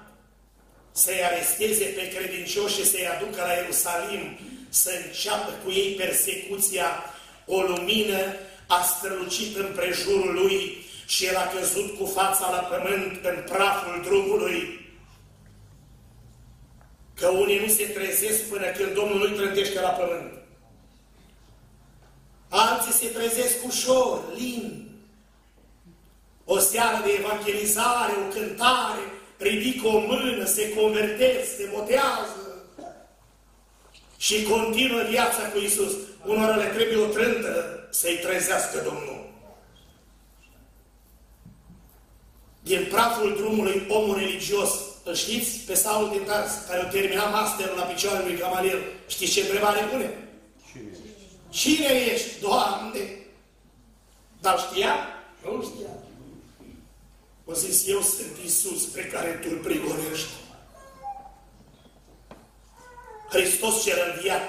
să-i 0.92 1.24
aresteze 1.24 1.84
pe 1.84 2.08
credincioși 2.08 2.74
și 2.74 2.86
să-i 2.86 3.08
aducă 3.08 3.42
la 3.42 3.52
Ierusalim, 3.52 4.38
să 4.82 4.90
înceapă 5.06 5.50
cu 5.64 5.70
ei 5.70 5.94
persecuția, 5.94 6.86
o 7.46 7.60
lumină 7.60 8.34
a 8.66 8.82
strălucit 8.82 9.56
în 9.56 9.72
prejurul 9.74 10.34
lui 10.34 10.84
și 11.06 11.24
el 11.24 11.36
a 11.36 11.52
căzut 11.58 11.98
cu 11.98 12.06
fața 12.06 12.50
la 12.50 12.58
pământ 12.58 13.24
în 13.24 13.42
praful 13.48 14.02
drumului. 14.04 14.84
Că 17.14 17.28
unii 17.28 17.58
nu 17.58 17.68
se 17.68 17.84
trezesc 17.84 18.42
până 18.42 18.66
când 18.66 18.94
Domnul 18.94 19.18
nu-i 19.18 19.36
trântește 19.36 19.80
la 19.80 19.88
pământ. 19.88 20.32
Alții 22.48 22.92
se 22.92 23.06
trezesc 23.06 23.64
ușor, 23.66 24.22
lin, 24.36 24.88
o 26.44 26.58
seară 26.58 27.02
de 27.04 27.10
evangelizare, 27.18 28.12
o 28.12 28.32
cântare, 28.32 29.04
ridică 29.38 29.86
o 29.86 29.98
mână, 29.98 30.44
se 30.44 30.74
convertesc, 30.74 31.56
se 31.56 31.70
botează 31.72 32.35
și 34.16 34.42
continuă 34.42 35.02
viața 35.02 35.42
cu 35.52 35.58
Isus. 35.58 35.92
Unora 36.24 36.54
le 36.54 36.64
trebuie 36.64 36.96
o 36.96 37.06
trântă 37.06 37.86
să-i 37.90 38.20
trezească 38.22 38.78
Domnul. 38.84 39.24
Din 42.62 42.86
praful 42.90 43.34
drumului 43.36 43.86
omul 43.88 44.16
religios, 44.16 44.70
îl 45.04 45.14
știți? 45.14 45.58
Pe 45.58 45.74
Saul 45.74 46.10
din 46.10 46.22
Tars, 46.22 46.50
care 46.68 46.80
a 46.80 46.88
terminat 46.88 47.32
masterul 47.32 47.76
la 47.76 47.82
picioarele 47.82 48.28
lui 48.28 48.38
Gamaliel. 48.38 48.82
Știți 49.06 49.32
ce 49.32 49.40
întrebare 49.40 49.88
pune? 49.90 50.28
Cine 50.72 50.90
ești? 50.90 51.08
Cine 51.58 51.88
ești, 52.12 52.40
Doamne? 52.40 53.00
Dar 54.40 54.58
știa? 54.58 54.94
Nu 55.44 55.62
știa. 55.62 55.90
O 57.44 57.52
zis, 57.52 57.86
eu 57.86 58.00
sunt 58.00 58.36
Iisus 58.42 58.82
pe 58.82 59.06
care 59.06 59.28
tu 59.28 59.48
îl 59.50 59.56
prigonești. 59.56 60.28
Hristos 63.30 63.82
cel 63.84 64.12
înviat 64.14 64.42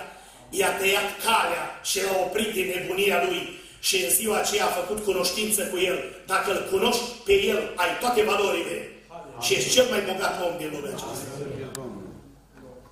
i-a 0.49 0.71
tăiat 0.77 1.09
calea 1.23 1.79
și 1.83 2.03
l-a 2.03 2.17
oprit 2.19 2.53
din 2.53 2.73
nebunia 2.75 3.23
lui 3.23 3.59
și 3.79 4.03
în 4.03 4.09
ziua 4.09 4.37
aceea 4.37 4.65
a 4.65 4.77
făcut 4.79 5.03
cunoștință 5.03 5.61
cu 5.63 5.77
el. 5.77 5.97
Dacă 6.25 6.51
îl 6.51 6.67
cunoști 6.71 7.03
pe 7.25 7.33
el, 7.33 7.73
ai 7.75 7.97
toate 7.99 8.21
valorile 8.23 8.89
și 9.41 9.53
ești 9.53 9.73
cel 9.73 9.85
mai 9.89 10.01
bogat 10.01 10.45
om 10.45 10.57
din 10.57 10.69
lumea 10.73 10.89
aceasta. 10.89 11.27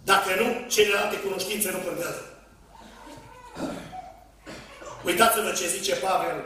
Dacă 0.04 0.30
nu, 0.42 0.70
celelalte 0.70 1.18
cunoștințe 1.18 1.72
nu 1.72 1.78
contează. 1.78 2.24
Uitați-vă 5.06 5.52
ce 5.52 5.68
zice 5.68 5.96
Pavel 5.96 6.44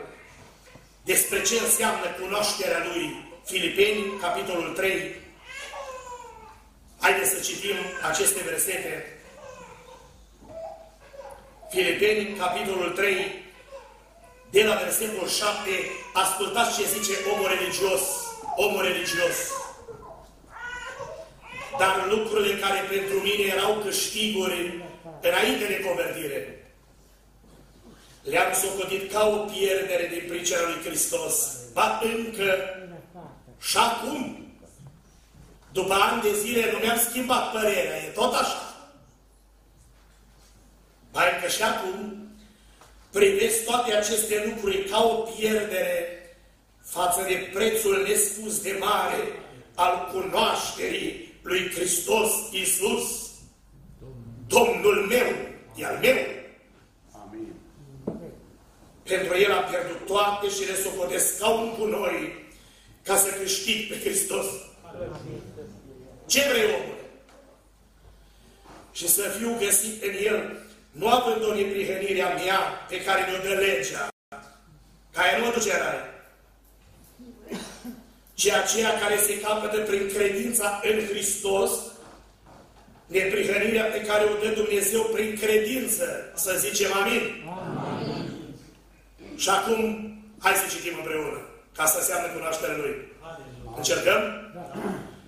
despre 1.04 1.42
ce 1.42 1.54
înseamnă 1.58 2.06
cunoașterea 2.20 2.82
lui 2.92 3.28
Filipeni, 3.44 4.18
capitolul 4.20 4.74
3. 4.74 5.14
Haideți 7.00 7.30
să 7.30 7.40
citim 7.40 7.76
aceste 8.10 8.40
versete. 8.44 9.19
Filipeni, 11.70 12.36
capitolul 12.38 12.90
3, 12.90 13.44
de 14.50 14.62
la 14.64 14.74
versetul 14.74 15.28
7, 15.28 15.46
ascultați 16.12 16.78
ce 16.78 16.84
zice 16.86 17.12
omul 17.32 17.48
religios, 17.48 18.00
omul 18.56 18.82
religios. 18.82 19.36
Dar 21.78 22.06
lucrurile 22.08 22.54
care 22.54 22.80
pentru 22.88 23.16
mine 23.18 23.44
erau 23.54 23.72
câștiguri 23.74 24.84
înainte 25.20 25.66
de 25.66 25.84
convertire, 25.86 26.72
le-am 28.22 28.52
socotit 28.52 29.12
ca 29.12 29.26
o 29.26 29.36
pierdere 29.36 30.10
din 30.12 30.24
pricina 30.28 30.58
lui 30.62 30.82
Hristos. 30.84 31.56
Ba 31.72 32.00
încă 32.02 32.58
și 33.60 33.76
acum, 33.76 34.46
după 35.72 35.94
ani 35.94 36.22
de 36.22 36.32
zile, 36.34 36.72
nu 36.72 36.78
mi-am 36.78 36.98
schimbat 36.98 37.52
părerea, 37.52 37.96
e 37.96 38.10
tot 38.14 38.34
așa. 38.34 38.69
Mai 41.12 41.40
că 41.42 41.48
și 41.48 41.62
acum 41.62 42.28
privesc 43.10 43.64
toate 43.64 43.92
aceste 43.92 44.44
lucruri 44.48 44.84
ca 44.84 45.02
o 45.02 45.14
pierdere 45.14 46.20
față 46.82 47.24
de 47.28 47.50
prețul 47.52 48.04
nespus 48.08 48.62
de 48.62 48.76
mare 48.80 49.18
al 49.74 50.10
cunoașterii 50.12 51.38
lui 51.42 51.70
Hristos 51.74 52.30
Iisus, 52.52 53.30
Domnul 54.46 55.06
meu, 55.08 55.26
e 55.76 55.86
al 55.86 55.98
meu. 56.00 56.18
Amin. 57.12 57.52
Pentru 59.02 59.38
El 59.38 59.52
a 59.52 59.56
pierdut 59.56 60.06
toate 60.06 60.48
și 60.48 60.66
le 60.66 60.74
socotesc 60.74 61.38
ca 61.38 61.48
un 61.48 61.76
cu 61.76 61.84
noi 61.84 62.48
ca 63.02 63.16
să 63.16 63.28
câștig 63.30 63.88
pe 63.88 63.98
Hristos. 63.98 64.46
Ce 66.26 66.40
vrei, 66.50 66.64
omule? 66.64 66.98
Și 68.92 69.08
să 69.08 69.22
fiu 69.38 69.56
găsit 69.58 70.02
în 70.02 70.14
El, 70.24 70.58
nu 70.90 71.08
având 71.08 71.44
o 71.44 71.54
neprihănirea 71.54 72.34
mea 72.34 72.58
pe 72.88 73.02
care 73.02 73.26
mi-o 73.28 73.42
dă 73.48 73.60
legea, 73.60 74.08
care 75.12 75.38
nu 75.38 75.44
mă 75.44 75.52
duce 75.52 75.70
rai, 75.76 76.08
ci 78.34 78.48
aceea 78.48 78.98
care 78.98 79.16
se 79.16 79.40
capătă 79.40 79.78
prin 79.80 80.10
credința 80.14 80.80
în 80.82 81.06
Hristos, 81.06 81.70
neprihănirea 83.06 83.84
pe 83.84 84.00
care 84.00 84.24
o 84.24 84.44
dă 84.44 84.48
Dumnezeu 84.54 85.02
prin 85.02 85.36
credință. 85.40 86.32
Să 86.34 86.56
zicem 86.58 86.92
amin. 86.92 87.22
amin. 87.46 88.30
Și 89.36 89.48
acum, 89.48 89.80
hai 90.38 90.52
să 90.52 90.76
citim 90.76 90.96
împreună, 90.98 91.48
ca 91.76 91.86
să 91.86 91.98
înseamnă 91.98 92.32
cunoașterea 92.32 92.76
Lui. 92.76 92.94
Încercăm? 93.76 94.20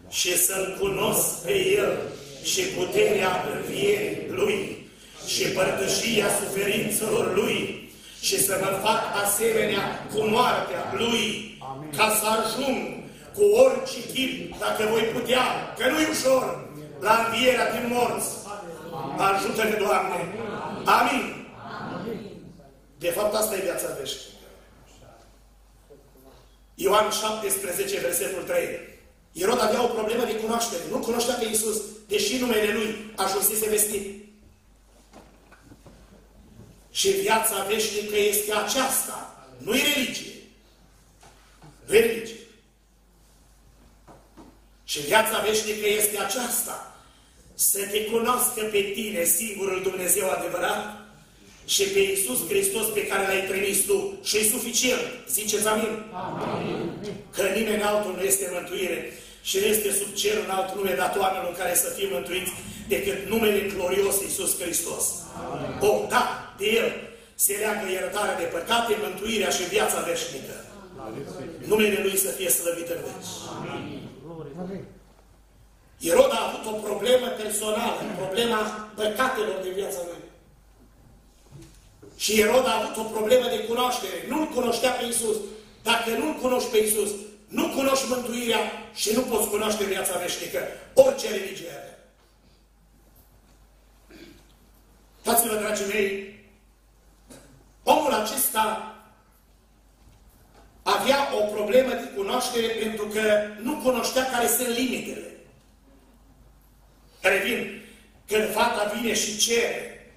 Și 0.08 0.38
să-L 0.38 0.76
cunosc 0.80 1.44
pe 1.44 1.66
El 1.66 1.98
și 2.42 2.62
puterea 2.62 3.44
învierii 3.54 4.26
Lui 4.28 4.81
și 5.26 5.44
părtășia 5.44 6.26
suferințelor 6.40 7.34
Lui 7.34 7.90
și 8.20 8.44
să 8.44 8.58
mă 8.60 8.78
fac 8.82 9.02
asemenea 9.24 10.06
cu 10.14 10.24
moartea 10.24 10.92
Lui 10.96 11.58
ca 11.96 12.18
să 12.20 12.26
ajung 12.26 13.00
cu 13.34 13.42
orice 13.42 13.98
chip, 14.12 14.58
dacă 14.58 14.88
voi 14.90 15.02
putea, 15.02 15.74
că 15.78 15.90
nu-i 15.90 16.08
ușor, 16.10 16.68
la 17.00 17.26
învierea 17.26 17.72
din 17.72 17.90
morți. 17.92 18.30
Ajută-ne, 19.18 19.76
Doamne! 19.84 20.34
Amin! 20.84 21.46
De 22.98 23.08
fapt, 23.08 23.34
asta 23.34 23.56
e 23.56 23.60
viața 23.60 23.86
veșnică. 23.98 24.32
Ioan 26.74 27.10
17, 27.10 28.00
versetul 28.00 28.42
3. 28.42 28.62
Irod 29.32 29.60
avea 29.60 29.84
o 29.84 29.86
problemă 29.86 30.24
de 30.24 30.34
cunoaștere. 30.34 30.82
Nu 30.90 30.98
cunoștea 30.98 31.34
pe 31.34 31.46
Iisus, 31.46 31.82
deși 32.08 32.40
numele 32.40 32.72
Lui 32.72 33.12
ajunsese 33.16 33.68
vestit. 33.68 34.21
Și 36.92 37.08
viața 37.08 37.66
veșnică 37.68 38.16
este 38.16 38.52
aceasta. 38.52 39.46
Nu 39.58 39.74
e 39.74 39.82
religie. 39.94 40.32
Nu 41.86 41.94
e 41.94 42.00
religie. 42.00 42.36
Și 44.84 45.00
viața 45.00 45.38
veșnică 45.38 45.88
este 45.88 46.18
aceasta. 46.18 46.96
Să 47.54 47.78
te 47.90 48.04
cunoască 48.04 48.60
pe 48.62 48.80
tine, 48.80 49.24
singurul 49.24 49.82
Dumnezeu 49.82 50.30
adevărat, 50.30 51.02
și 51.66 51.82
pe 51.82 51.98
Iisus 51.98 52.48
Hristos 52.48 52.86
pe 52.86 53.06
care 53.06 53.26
l-ai 53.26 53.46
trimis 53.50 53.84
tu. 53.84 54.18
Și 54.22 54.36
e 54.38 54.50
suficient. 54.50 55.06
Ziceți 55.28 55.66
amin? 55.66 55.94
amin. 56.12 56.90
Că 57.34 57.42
nimeni 57.42 57.82
altul 57.82 58.14
nu 58.16 58.22
este 58.22 58.50
mântuire 58.52 59.12
și 59.42 59.58
nu 59.58 59.66
este 59.66 59.92
sub 59.92 60.14
cer 60.14 60.36
un 60.44 60.50
alt 60.50 60.74
nume 60.74 60.94
dat 60.94 61.18
oamenilor 61.18 61.54
care 61.56 61.74
să 61.74 61.88
fie 61.96 62.08
mântuiți 62.10 62.50
decât 62.88 63.28
numele 63.28 63.72
glorios 63.74 64.20
Iisus 64.20 64.60
Hristos. 64.60 65.04
Amin. 65.52 65.90
O, 65.90 66.06
da, 66.08 66.41
de 66.62 66.68
El 66.80 66.88
se 67.44 67.52
leagă 67.62 67.84
iertarea 67.90 68.36
de 68.42 68.46
păcate, 68.56 68.92
mântuirea 69.04 69.50
și 69.56 69.70
viața 69.74 70.00
veșnică. 70.08 70.54
Numele 71.70 71.98
Lui 72.02 72.16
să 72.24 72.30
fie 72.38 72.50
slăvit 72.58 72.88
în 72.94 73.00
veci. 73.04 73.32
Amin. 74.60 74.84
Irod 75.98 76.32
a 76.38 76.40
avut 76.48 76.64
o 76.72 76.74
problemă 76.88 77.26
personală, 77.42 78.00
problema 78.16 78.60
păcatelor 78.94 79.58
de 79.62 79.70
viața 79.70 80.00
lui. 80.08 80.22
Și 82.16 82.38
Irod 82.38 82.66
a 82.66 82.78
avut 82.80 82.96
o 83.04 83.10
problemă 83.16 83.46
de 83.54 83.64
cunoaștere. 83.68 84.18
Nu-L 84.28 84.46
cunoștea 84.56 84.90
pe 84.90 85.04
Iisus. 85.04 85.36
Dacă 85.82 86.10
nu-L 86.10 86.34
cunoști 86.44 86.70
pe 86.70 86.78
Iisus, 86.78 87.10
nu 87.48 87.68
cunoști 87.68 88.08
mântuirea 88.08 88.62
și 88.94 89.10
nu 89.16 89.20
poți 89.20 89.48
cunoaște 89.48 89.84
viața 89.84 90.18
veșnică. 90.18 90.60
Orice 90.94 91.28
religie 91.30 91.70
are. 91.78 91.98
Dați-vă, 95.22 95.54
dragii 95.54 95.86
mei, 95.86 96.31
omul 97.82 98.12
acesta 98.12 98.94
avea 100.82 101.28
o 101.36 101.40
problemă 101.40 101.90
de 101.90 102.10
cunoaștere 102.16 102.66
pentru 102.66 103.06
că 103.06 103.20
nu 103.60 103.76
cunoștea 103.76 104.30
care 104.30 104.46
sunt 104.46 104.68
limitele. 104.68 105.36
Revin, 107.20 107.82
când 108.26 108.52
fata 108.52 108.92
vine 108.94 109.14
și 109.14 109.38
cere, 109.38 110.12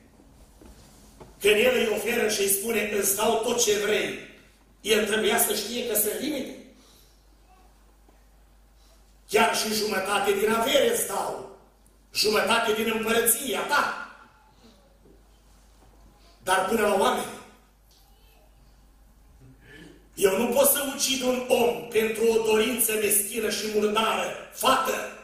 când 1.39 1.56
el 1.56 1.75
îi 1.75 1.89
oferă 1.93 2.30
și 2.30 2.41
îi 2.41 2.49
spune, 2.49 2.91
îți 2.99 3.15
dau 3.15 3.41
tot 3.43 3.63
ce 3.63 3.78
vrei, 3.78 4.19
el 4.82 5.06
trebuia 5.06 5.38
să 5.38 5.54
știe 5.54 5.88
că 5.88 5.95
sunt 5.95 6.19
limite. 6.19 6.58
Chiar 9.30 9.56
și 9.56 9.73
jumătate 9.73 10.32
din 10.32 10.51
avere 10.51 10.91
îți 10.91 11.08
dau. 11.08 11.58
Jumătate 12.13 12.73
din 12.73 12.91
împărăția 12.95 13.60
ta. 13.60 14.10
Dar 16.43 16.65
până 16.65 16.88
la 16.88 16.93
oameni. 16.99 17.35
Eu 20.15 20.38
nu 20.38 20.47
pot 20.47 20.67
să 20.69 20.91
ucid 20.95 21.21
un 21.21 21.45
om 21.47 21.88
pentru 21.88 22.23
o 22.28 22.43
dorință 22.43 22.93
meschină 22.93 23.49
și 23.49 23.65
murdară. 23.73 24.25
Fată! 24.54 25.15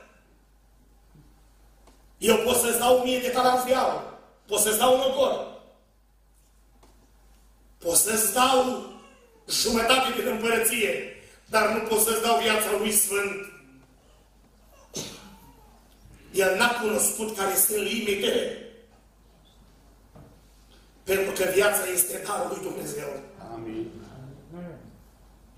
Eu 2.17 2.37
pot 2.37 2.55
să-ți 2.55 2.79
dau 2.79 2.97
o 2.97 3.03
mie 3.03 3.19
de 3.19 3.29
talanți 3.29 3.65
de 3.65 3.73
aur. 3.73 4.19
Pot 4.45 4.59
să-ți 4.59 4.77
dau 4.77 4.93
un 4.93 5.01
ogor. 5.11 5.61
Pot 7.77 7.95
să-ți 7.95 8.33
dau 8.33 8.85
jumătate 9.49 10.21
din 10.21 10.27
împărăție, 10.27 11.15
dar 11.45 11.69
nu 11.69 11.87
pot 11.87 11.99
să-ți 11.99 12.21
dau 12.21 12.39
viața 12.39 12.77
lui 12.77 12.91
Sfânt. 12.91 13.51
El 16.31 16.57
n-a 16.57 16.69
cunoscut 16.69 17.37
care 17.37 17.55
sunt 17.55 17.77
limitele. 17.77 18.57
Pentru 21.03 21.31
că 21.31 21.49
viața 21.53 21.85
este 21.93 22.21
darul 22.25 22.47
lui 22.49 22.71
Dumnezeu. 22.71 23.09
Amin. 23.53 23.91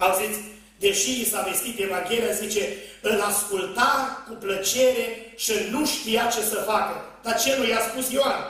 Auziți? 0.03 0.39
Deși 0.79 1.21
i 1.21 1.25
s-a 1.25 1.41
vestit 1.49 1.79
Evanghelia, 1.79 2.31
zice, 2.31 2.63
îl 3.01 3.21
asculta 3.21 4.23
cu 4.27 4.33
plăcere 4.33 5.33
și 5.35 5.51
nu 5.71 5.85
știa 5.85 6.25
ce 6.25 6.41
să 6.41 6.55
facă. 6.55 6.95
Dar 7.23 7.39
ce 7.41 7.55
nu 7.57 7.67
i-a 7.67 7.81
spus 7.89 8.11
Ioan? 8.11 8.41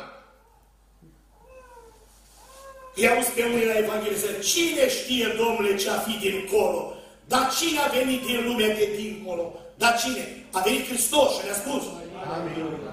I-a 2.95 3.13
pe 3.35 3.43
unii 3.43 3.65
la 3.65 3.77
Evanghelie, 3.77 4.39
cine 4.39 4.89
știe, 4.89 5.27
Domnule, 5.37 5.75
ce 5.75 5.89
a 5.89 5.99
fi 5.99 6.17
dincolo? 6.17 6.93
Dar 7.25 7.53
cine 7.57 7.79
a 7.79 7.87
venit 7.87 8.25
din 8.25 8.43
lumea 8.47 8.67
de 8.75 8.89
dincolo? 8.95 9.59
Dar 9.75 9.99
cine? 10.01 10.45
A 10.51 10.59
venit 10.59 10.87
Hristos 10.87 11.37
și 11.37 11.45
ne-a 11.45 11.53
spus. 11.53 11.83
Amin. 12.35 12.83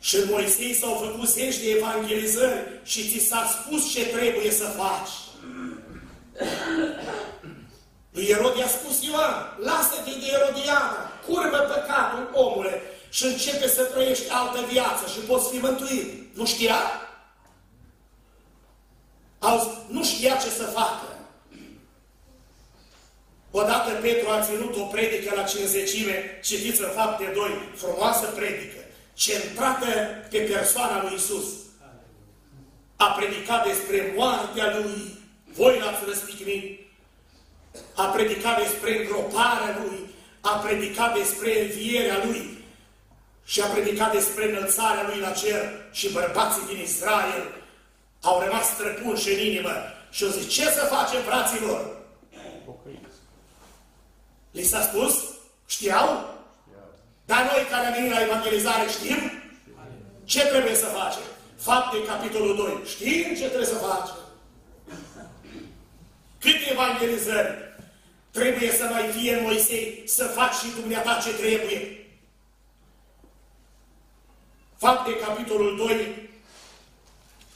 Și 0.00 0.16
în 0.16 0.28
Moisei 0.30 0.74
s-au 0.74 0.94
făcut 0.94 1.28
zeci 1.28 1.58
de 1.58 1.70
evangelizări 1.70 2.80
și 2.84 3.08
ți 3.08 3.26
s-a 3.26 3.46
spus 3.46 3.92
ce 3.92 4.06
trebuie 4.06 4.50
să 4.50 4.64
faci. 4.64 5.27
Lui 8.10 8.26
Erod 8.28 8.56
i-a 8.56 8.68
spus 8.68 9.02
Ioan, 9.02 9.56
lasă-te 9.58 10.10
de 10.10 10.26
Erodiana, 10.32 11.10
curvă 11.26 11.56
păcatul, 11.56 12.30
omule, 12.32 12.82
și 13.10 13.24
începe 13.24 13.68
să 13.68 13.82
trăiești 13.82 14.30
altă 14.30 14.60
viață 14.70 15.06
și 15.12 15.18
poți 15.18 15.50
fi 15.50 15.58
mântuit. 15.58 16.36
Nu 16.36 16.46
știa? 16.46 16.76
Auzi, 19.38 19.68
nu 19.88 20.04
știa 20.04 20.36
ce 20.36 20.48
să 20.48 20.62
facă. 20.62 21.06
Odată 23.50 23.90
Petru 23.90 24.28
a 24.30 24.44
ținut 24.44 24.76
o 24.76 24.82
predică 24.82 25.34
la 25.34 25.42
cinzecime, 25.42 26.40
citiți 26.42 26.82
în 26.82 26.90
fapte 26.94 27.32
2, 27.34 27.50
frumoasă 27.74 28.26
predică, 28.26 28.78
centrată 29.14 29.86
pe 30.30 30.38
persoana 30.38 31.02
lui 31.02 31.14
Isus. 31.14 31.44
A 32.96 33.04
predicat 33.04 33.66
despre 33.66 34.12
moartea 34.16 34.76
lui, 34.76 35.17
voi 35.58 35.78
l-ați 35.78 36.04
răstignit, 36.06 36.80
a 37.94 38.04
predicat 38.04 38.56
despre 38.62 38.90
îngroparea 38.98 39.78
Lui, 39.82 39.98
a 40.40 40.54
predicat 40.64 41.14
despre 41.18 41.62
învierea 41.62 42.24
Lui 42.24 42.58
și 43.44 43.60
a 43.60 43.66
predicat 43.66 44.12
despre 44.12 44.44
înălțarea 44.48 45.06
Lui 45.08 45.20
la 45.20 45.30
cer 45.30 45.62
și 45.92 46.12
bărbații 46.12 46.66
din 46.66 46.80
Israel 46.82 47.42
au 48.20 48.40
rămas 48.40 48.66
străpunși 48.66 49.32
în 49.32 49.38
inimă 49.38 49.74
și 50.10 50.24
au 50.24 50.30
zis, 50.30 50.48
ce 50.54 50.64
să 50.64 50.92
facem, 50.94 51.22
fraților? 51.22 51.96
Li 54.50 54.62
s-a 54.62 54.82
spus? 54.82 55.24
Știau? 55.66 56.36
Dar 57.24 57.42
noi 57.52 57.66
care 57.70 57.86
am 57.86 57.92
venit 57.92 58.12
la 58.12 58.22
evangelizare 58.22 58.88
știm? 58.88 59.20
Ce 60.24 60.46
trebuie 60.46 60.74
să 60.74 60.86
facem? 60.86 61.22
Fapte, 61.56 62.02
capitolul 62.02 62.56
2. 62.56 62.78
Știm 62.84 63.34
ce 63.34 63.46
trebuie 63.46 63.74
să 63.74 63.74
facem? 63.74 64.27
Câte 66.38 66.70
evangelizări 66.70 67.54
trebuie 68.30 68.70
să 68.72 68.88
mai 68.90 69.08
fie 69.08 69.34
în 69.34 69.42
Moisei 69.42 70.02
să 70.06 70.24
faci 70.24 70.54
și 70.54 70.80
dumneata 70.80 71.20
ce 71.24 71.30
trebuie? 71.30 72.06
Fapte, 74.76 75.16
capitolul 75.16 75.76
2, 75.76 76.28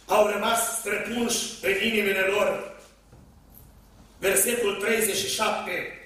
au 0.07 0.27
rămas 0.27 0.79
străpunși 0.79 1.39
în 1.63 1.87
inimile 1.87 2.21
lor. 2.21 2.81
Versetul 4.19 4.75
37. 4.75 5.97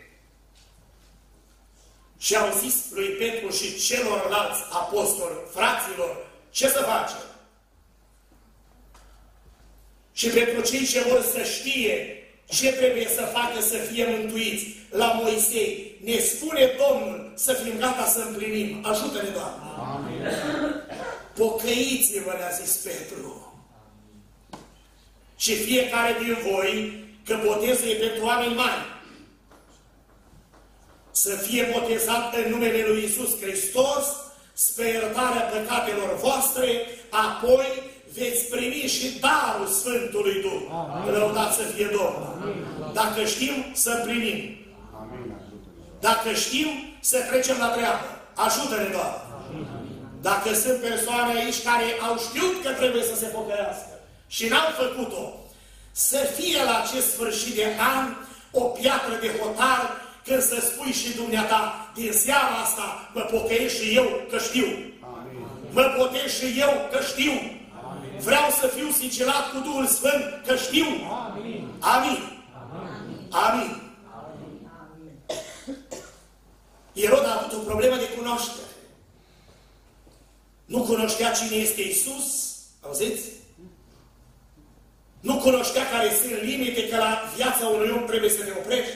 Și 2.19 2.37
au 2.37 2.53
zis 2.59 2.85
lui 2.91 3.09
Petru 3.09 3.51
și 3.51 3.81
celorlalți 3.81 4.63
apostoli, 4.73 5.35
fraților, 5.55 6.27
ce 6.51 6.69
să 6.69 6.83
facem? 6.83 7.36
Și 10.17 10.29
pentru 10.29 10.61
cei 10.61 10.87
ce 10.87 11.01
vor 11.01 11.23
să 11.23 11.43
știe 11.43 12.17
ce 12.49 12.73
trebuie 12.73 13.09
să 13.15 13.23
facă 13.23 13.61
să 13.61 13.77
fie 13.77 14.07
mântuiți 14.07 14.67
la 14.91 15.07
Moisei, 15.07 15.97
ne 16.05 16.19
spune 16.19 16.71
Domnul 16.79 17.33
să 17.35 17.53
fim 17.53 17.79
gata 17.79 18.05
să 18.05 18.25
împlinim. 18.29 18.85
Ajută-ne, 18.85 19.29
Doamne! 19.29 19.67
Amin. 19.95 20.21
Pocăiți-vă, 21.35 22.33
le-a 22.39 22.51
zis 22.63 22.75
Petru. 22.77 23.55
Și 25.37 25.55
fiecare 25.55 26.17
din 26.23 26.37
voi, 26.51 27.05
că 27.25 27.41
botezul 27.45 27.89
e 27.89 27.95
pentru 27.95 28.25
oameni 28.25 28.55
mari, 28.55 28.85
să 31.11 31.35
fie 31.35 31.69
botezat 31.73 32.37
în 32.37 32.51
numele 32.51 32.85
Lui 32.87 33.05
Isus 33.05 33.41
Hristos, 33.41 34.05
spre 34.53 34.89
iertarea 34.89 35.41
păcatelor 35.41 36.17
voastre, 36.17 36.87
apoi 37.11 37.67
veți 38.19 38.45
primi 38.45 38.83
și 38.97 39.19
darul 39.21 39.67
Sfântului 39.67 40.41
Duh. 40.45 40.63
Lăudați 41.13 41.57
să 41.57 41.63
fie 41.63 41.89
Domnul. 41.97 42.55
Dacă 42.93 43.25
știm, 43.25 43.65
să 43.73 44.03
primim. 44.05 44.57
Dacă 46.01 46.33
știm, 46.33 46.69
să 47.01 47.19
trecem 47.31 47.57
la 47.59 47.69
treabă. 47.69 48.07
Ajută-ne, 48.35 48.89
Doamne. 48.97 49.21
Dacă 50.21 50.55
sunt 50.55 50.81
persoane 50.81 51.33
aici 51.41 51.63
care 51.63 51.87
au 52.09 52.15
știut 52.27 52.63
că 52.63 52.71
trebuie 52.71 53.03
să 53.03 53.17
se 53.17 53.27
pocăiască 53.27 53.95
și 54.27 54.49
n-au 54.49 54.69
făcut-o, 54.83 55.25
să 55.93 56.17
fie 56.37 56.63
la 56.65 56.83
acest 56.83 57.11
sfârșit 57.13 57.55
de 57.55 57.67
an 57.97 58.15
o 58.51 58.61
piatră 58.61 59.15
de 59.21 59.31
hotar 59.41 59.81
când 60.27 60.43
să 60.43 60.57
spui 60.61 60.93
și 60.93 61.17
dumneata, 61.17 61.91
din 61.95 62.13
seara 62.13 62.57
asta 62.65 63.11
mă 63.15 63.21
pocăiesc 63.21 63.75
și 63.81 63.97
eu 63.97 64.21
că 64.31 64.39
știu. 64.39 64.67
Amin. 65.01 65.47
Mă 65.71 65.95
botez 65.99 66.39
și 66.39 66.61
eu 66.61 66.89
că 66.93 66.99
știu. 67.13 67.33
Amin. 68.17 68.25
Vreau 68.25 68.51
să 68.51 68.67
fiu 68.67 68.91
sincerat 68.91 69.51
cu 69.53 69.59
Duhul 69.59 69.87
Sfânt 69.87 70.43
că 70.47 70.57
știu. 70.57 70.87
Amin. 70.87 71.69
Amin. 71.81 72.19
Amin. 72.51 73.31
Amin. 73.31 73.81
Irod 76.93 77.25
a 77.25 77.39
avut 77.39 77.53
o 77.53 77.65
problemă 77.65 77.97
de 77.97 78.09
cunoaștere. 78.09 78.67
Nu 80.65 80.83
cunoștea 80.83 81.33
cine 81.33 81.57
este 81.57 81.81
Isus, 81.81 82.57
auziți? 82.81 83.23
Nu 85.21 85.39
cunoștea 85.39 85.89
care 85.91 86.11
sunt 86.23 86.43
limite, 86.43 86.89
că 86.89 86.97
la 86.97 87.23
viața 87.37 87.67
unui 87.67 87.91
om 87.91 88.05
trebuie 88.05 88.31
să 88.31 88.45
ne 88.45 88.51
oprești. 88.59 88.95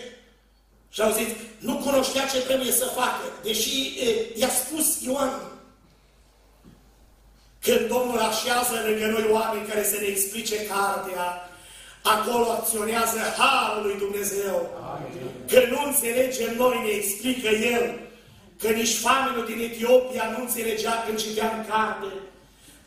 Și 0.88 1.02
au 1.02 1.12
zis, 1.12 1.26
nu 1.58 1.76
cunoștea 1.76 2.26
ce 2.26 2.40
trebuie 2.40 2.72
să 2.72 2.84
facă, 2.84 3.24
deși 3.42 3.98
i-a 4.34 4.48
spus 4.48 5.00
Ioan. 5.02 5.59
Când 7.66 7.82
Domnul 7.94 8.20
așează 8.30 8.74
lângă 8.86 9.06
noi 9.06 9.26
oameni 9.36 9.68
care 9.68 9.84
să 9.92 9.96
ne 10.00 10.06
explice 10.06 10.56
cartea, 10.72 11.26
acolo 12.02 12.46
acționează 12.50 13.18
Harul 13.38 13.82
lui 13.86 13.96
Dumnezeu. 14.04 14.56
Amin. 14.92 15.30
Că 15.50 15.60
nu 15.72 15.78
înțelegem 15.86 16.52
noi, 16.56 16.76
ne 16.86 16.92
explică 17.00 17.48
El. 17.74 17.84
Că 18.60 18.68
nici 18.68 18.94
famenul 19.06 19.44
din 19.50 19.60
Etiopia 19.68 20.24
nu 20.32 20.38
înțelegea 20.44 21.04
când 21.04 21.18
citeam 21.24 21.66
carte. 21.70 22.10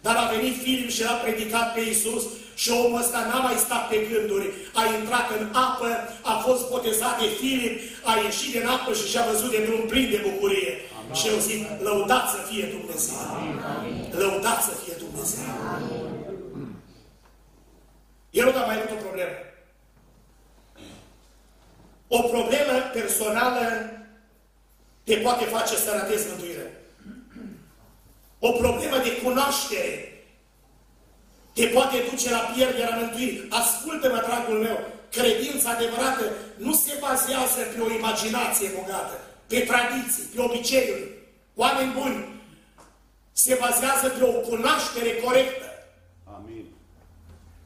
Dar 0.01 0.15
a 0.15 0.31
venit 0.35 0.55
Filip 0.63 0.89
și 0.91 1.03
l-a 1.03 1.21
predicat 1.23 1.73
pe 1.73 1.81
Iisus 1.81 2.23
și 2.55 2.69
omul 2.71 2.99
ăsta 2.99 3.19
n-a 3.29 3.39
mai 3.47 3.57
stat 3.65 3.83
pe 3.89 3.97
gânduri. 4.09 4.47
A 4.73 4.83
intrat 4.99 5.27
în 5.39 5.43
apă, 5.65 5.89
a 6.21 6.33
fost 6.45 6.69
botezat 6.69 7.19
de 7.21 7.27
Filip, 7.39 7.75
a 8.03 8.13
ieșit 8.25 8.51
din 8.51 8.65
apă 8.75 8.93
și 8.93 9.09
și-a 9.11 9.25
văzut 9.31 9.51
de 9.51 9.61
drum 9.67 9.83
plin 9.91 10.09
de 10.09 10.19
bucurie. 10.27 10.73
Amin. 11.03 11.15
Și 11.15 11.27
eu 11.27 11.37
zic, 11.37 11.67
lăudat 11.81 12.29
să 12.29 12.37
fie 12.49 12.65
Dumnezeu. 12.65 13.15
Amin. 13.35 13.61
Lăudat 14.11 14.63
să 14.63 14.73
fie 14.83 14.93
Dumnezeu. 14.97 15.43
El 18.29 18.51
nu 18.51 18.59
a 18.61 18.65
mai 18.65 18.75
avut 18.75 18.97
o 18.97 19.03
problemă. 19.03 19.35
O 22.07 22.21
problemă 22.21 22.73
personală 22.93 23.65
te 25.03 25.15
poate 25.15 25.45
face 25.45 25.75
să 25.75 25.91
ratezi 25.91 26.27
mântuire. 26.29 26.81
O 28.39 28.51
problemă 28.51 28.97
de 28.97 29.21
cunoaștere 29.23 30.13
te 31.53 31.65
poate 31.65 31.97
duce 32.09 32.29
la 32.29 32.37
pierderea 32.37 32.97
mântuirii. 32.97 33.47
Ascultă-mă, 33.49 34.23
dragul 34.27 34.59
meu, 34.59 34.79
credința 35.11 35.69
adevărată 35.69 36.23
nu 36.57 36.73
se 36.73 36.93
bazează 36.99 37.61
pe 37.73 37.81
o 37.81 37.93
imaginație 37.93 38.69
bogată, 38.75 39.17
pe 39.53 39.59
tradiții, 39.59 40.23
pe 40.35 40.41
obiceiuri. 40.41 41.07
Oameni 41.55 41.93
buni, 41.99 42.19
se 43.31 43.57
bazează 43.61 44.07
pe 44.17 44.23
o 44.23 44.31
cunoaștere 44.49 45.11
corectă. 45.23 45.67
Amin. 46.35 46.65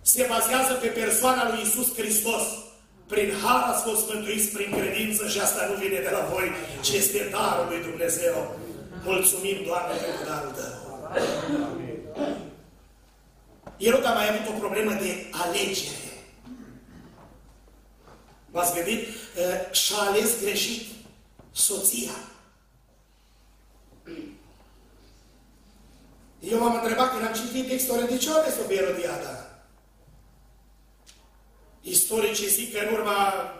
Se 0.02 0.26
bazează 0.30 0.74
pe 0.74 0.88
persoana 0.88 1.50
lui 1.50 1.62
Isus 1.62 1.90
Hristos. 1.96 2.46
Prin 3.08 3.34
har 3.44 3.62
ați 3.72 3.84
fost 3.84 4.14
mântuiți 4.14 4.48
prin 4.48 4.72
credință 4.78 5.28
și 5.28 5.40
asta 5.40 5.66
nu 5.70 5.76
vine 5.76 6.00
de 6.00 6.10
la 6.12 6.24
voi, 6.34 6.52
ci 6.82 6.90
este 6.90 7.30
darul 7.32 7.68
lui 7.70 7.82
Dumnezeu. 7.90 8.60
Mulțumim, 9.04 9.58
Doamne, 9.66 9.96
pentru 10.04 10.24
darul 10.26 10.52
tău. 10.52 10.74
Amin. 11.72 11.98
Irod 13.78 14.06
a 14.06 14.14
mai 14.14 14.30
avut 14.30 14.56
o 14.56 14.60
problemă 14.60 14.92
de 14.92 15.26
alegere. 15.32 15.96
V-ați 18.52 18.74
gândit? 18.76 19.08
Și-a 19.72 19.98
ales 19.98 20.42
greșit 20.42 20.82
soția. 21.58 22.12
Eu 26.40 26.60
m-am 26.60 26.74
întrebat 26.74 27.12
când 27.12 27.26
am 27.26 27.34
citit 27.34 27.68
textul 27.68 28.06
de 28.10 28.18
ce 28.18 28.30
a 28.30 28.34
ales-o 28.34 28.62
pe 28.68 28.74
Erodiada? 28.74 29.50
Istoricii 31.82 32.48
zic 32.48 32.74
că 32.74 32.80
în 32.80 32.94
urma 32.94 33.52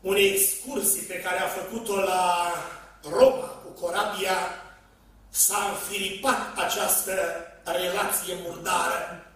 unei 0.00 0.30
excursii 0.30 1.02
pe 1.02 1.20
care 1.20 1.38
a 1.38 1.46
făcut-o 1.46 1.96
la 1.96 2.52
Roma 3.10 3.46
cu 3.46 3.80
corabia, 3.80 4.36
s-a 5.28 5.68
înfiripat 5.70 6.58
această 6.58 7.12
relație 7.64 8.34
murdară. 8.42 9.29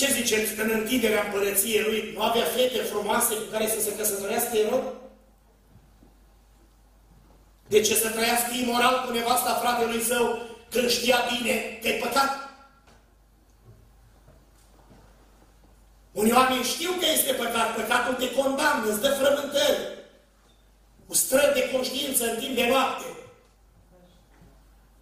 Ce 0.00 0.12
ziceți? 0.12 0.60
În 0.60 0.70
întinderea 0.70 1.24
împărăției 1.24 1.82
lui 1.82 2.12
nu 2.14 2.22
avea 2.22 2.44
fete 2.44 2.78
frumoase 2.78 3.34
cu 3.34 3.46
care 3.50 3.66
să 3.66 3.80
se 3.80 3.96
căsătorească 3.96 4.56
erou? 4.56 4.94
De 7.68 7.80
ce 7.80 7.94
să 7.94 8.08
trăiască 8.08 8.50
imoral 8.62 9.04
cu 9.06 9.12
nevasta 9.12 9.54
fratelui 9.54 10.02
său 10.02 10.42
când 10.70 10.90
știa 10.90 11.18
bine 11.32 11.78
că 11.82 11.88
e 11.88 11.92
păcat? 11.92 12.30
Unii 16.12 16.32
oameni 16.32 16.64
știu 16.64 16.90
că 16.90 17.06
este 17.12 17.32
păcat, 17.32 17.74
păcatul 17.74 18.14
te 18.14 18.30
condamnă, 18.30 18.90
îți 18.90 19.00
dă 19.00 19.08
frământări, 19.08 19.80
cu 21.06 21.14
străzi 21.14 21.54
de 21.54 21.70
conștiință 21.72 22.30
în 22.30 22.38
timp 22.38 22.54
de 22.54 22.66
noapte 22.66 23.04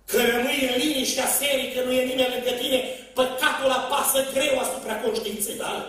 că 0.05 0.17
rămâi 0.17 0.71
în 0.73 0.81
liniștea 0.81 1.27
serii, 1.27 1.73
că 1.73 1.85
nu 1.85 1.93
e 1.93 2.05
nimeni 2.05 2.35
lângă 2.35 2.51
tine, 2.51 2.98
păcatul 3.19 3.71
apasă 3.71 4.19
greu 4.33 4.59
asupra 4.59 4.97
conștiinței 4.97 5.55
tale. 5.55 5.85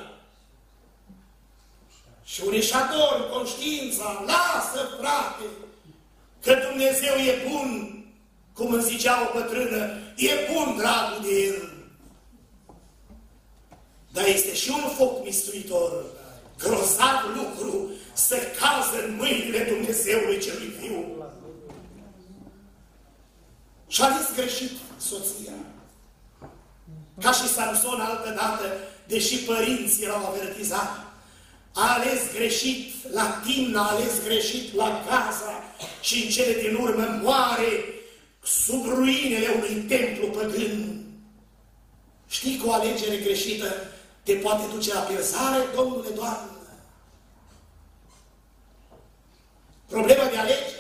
Și 2.24 2.42
unii 2.46 2.60
își 2.60 2.74
ador 2.74 3.30
conștiința, 3.34 4.24
lasă, 4.26 4.82
frate, 5.00 5.46
că 6.44 6.54
Dumnezeu 6.70 7.16
e 7.16 7.50
bun, 7.50 7.70
cum 8.54 8.74
îmi 8.74 8.84
zicea 8.84 9.22
o 9.22 9.40
bătrână, 9.40 9.82
e 10.16 10.32
bun 10.54 10.78
dragul 10.78 11.20
de 11.22 11.34
El. 11.46 11.74
Dar 14.12 14.26
este 14.26 14.54
și 14.56 14.70
un 14.70 14.90
foc 14.90 15.24
mistuitor, 15.24 16.06
grozav 16.58 17.22
lucru, 17.36 17.90
să 18.14 18.36
cază 18.36 19.04
în 19.06 19.16
mâinile 19.16 19.64
Dumnezeului 19.64 20.40
celui 20.40 20.74
viu. 20.80 21.06
Și 23.88 24.02
a 24.02 24.06
ales 24.06 24.34
greșit 24.36 24.72
soția. 24.98 25.54
Ca 27.22 27.32
și 27.32 27.48
Samson 27.48 28.00
altă 28.00 28.30
dată, 28.30 28.78
deși 29.08 29.38
părinții 29.38 30.04
erau 30.04 30.26
avertizat, 30.26 31.10
a 31.74 31.94
ales 31.94 32.20
greșit 32.34 33.14
la 33.14 33.42
timp, 33.46 33.76
a 33.76 33.90
ales 33.90 34.24
greșit 34.24 34.76
la 34.76 35.04
Gaza 35.08 35.64
și 36.02 36.24
în 36.24 36.30
cele 36.30 36.62
din 36.62 36.76
urmă 36.76 37.20
moare 37.24 37.86
sub 38.44 38.86
ruinele 38.86 39.48
unui 39.48 39.86
templu 39.88 40.28
păgân. 40.28 41.04
Știi 42.28 42.58
că 42.58 42.68
o 42.68 42.74
alegere 42.74 43.18
greșită 43.18 43.74
te 44.24 44.34
poate 44.34 44.64
duce 44.74 44.94
la 44.94 45.00
pierzare, 45.00 45.66
Domnule, 45.76 46.10
Doamne? 46.16 46.50
Problema 49.88 50.26
de 50.26 50.38
alegere 50.38 50.80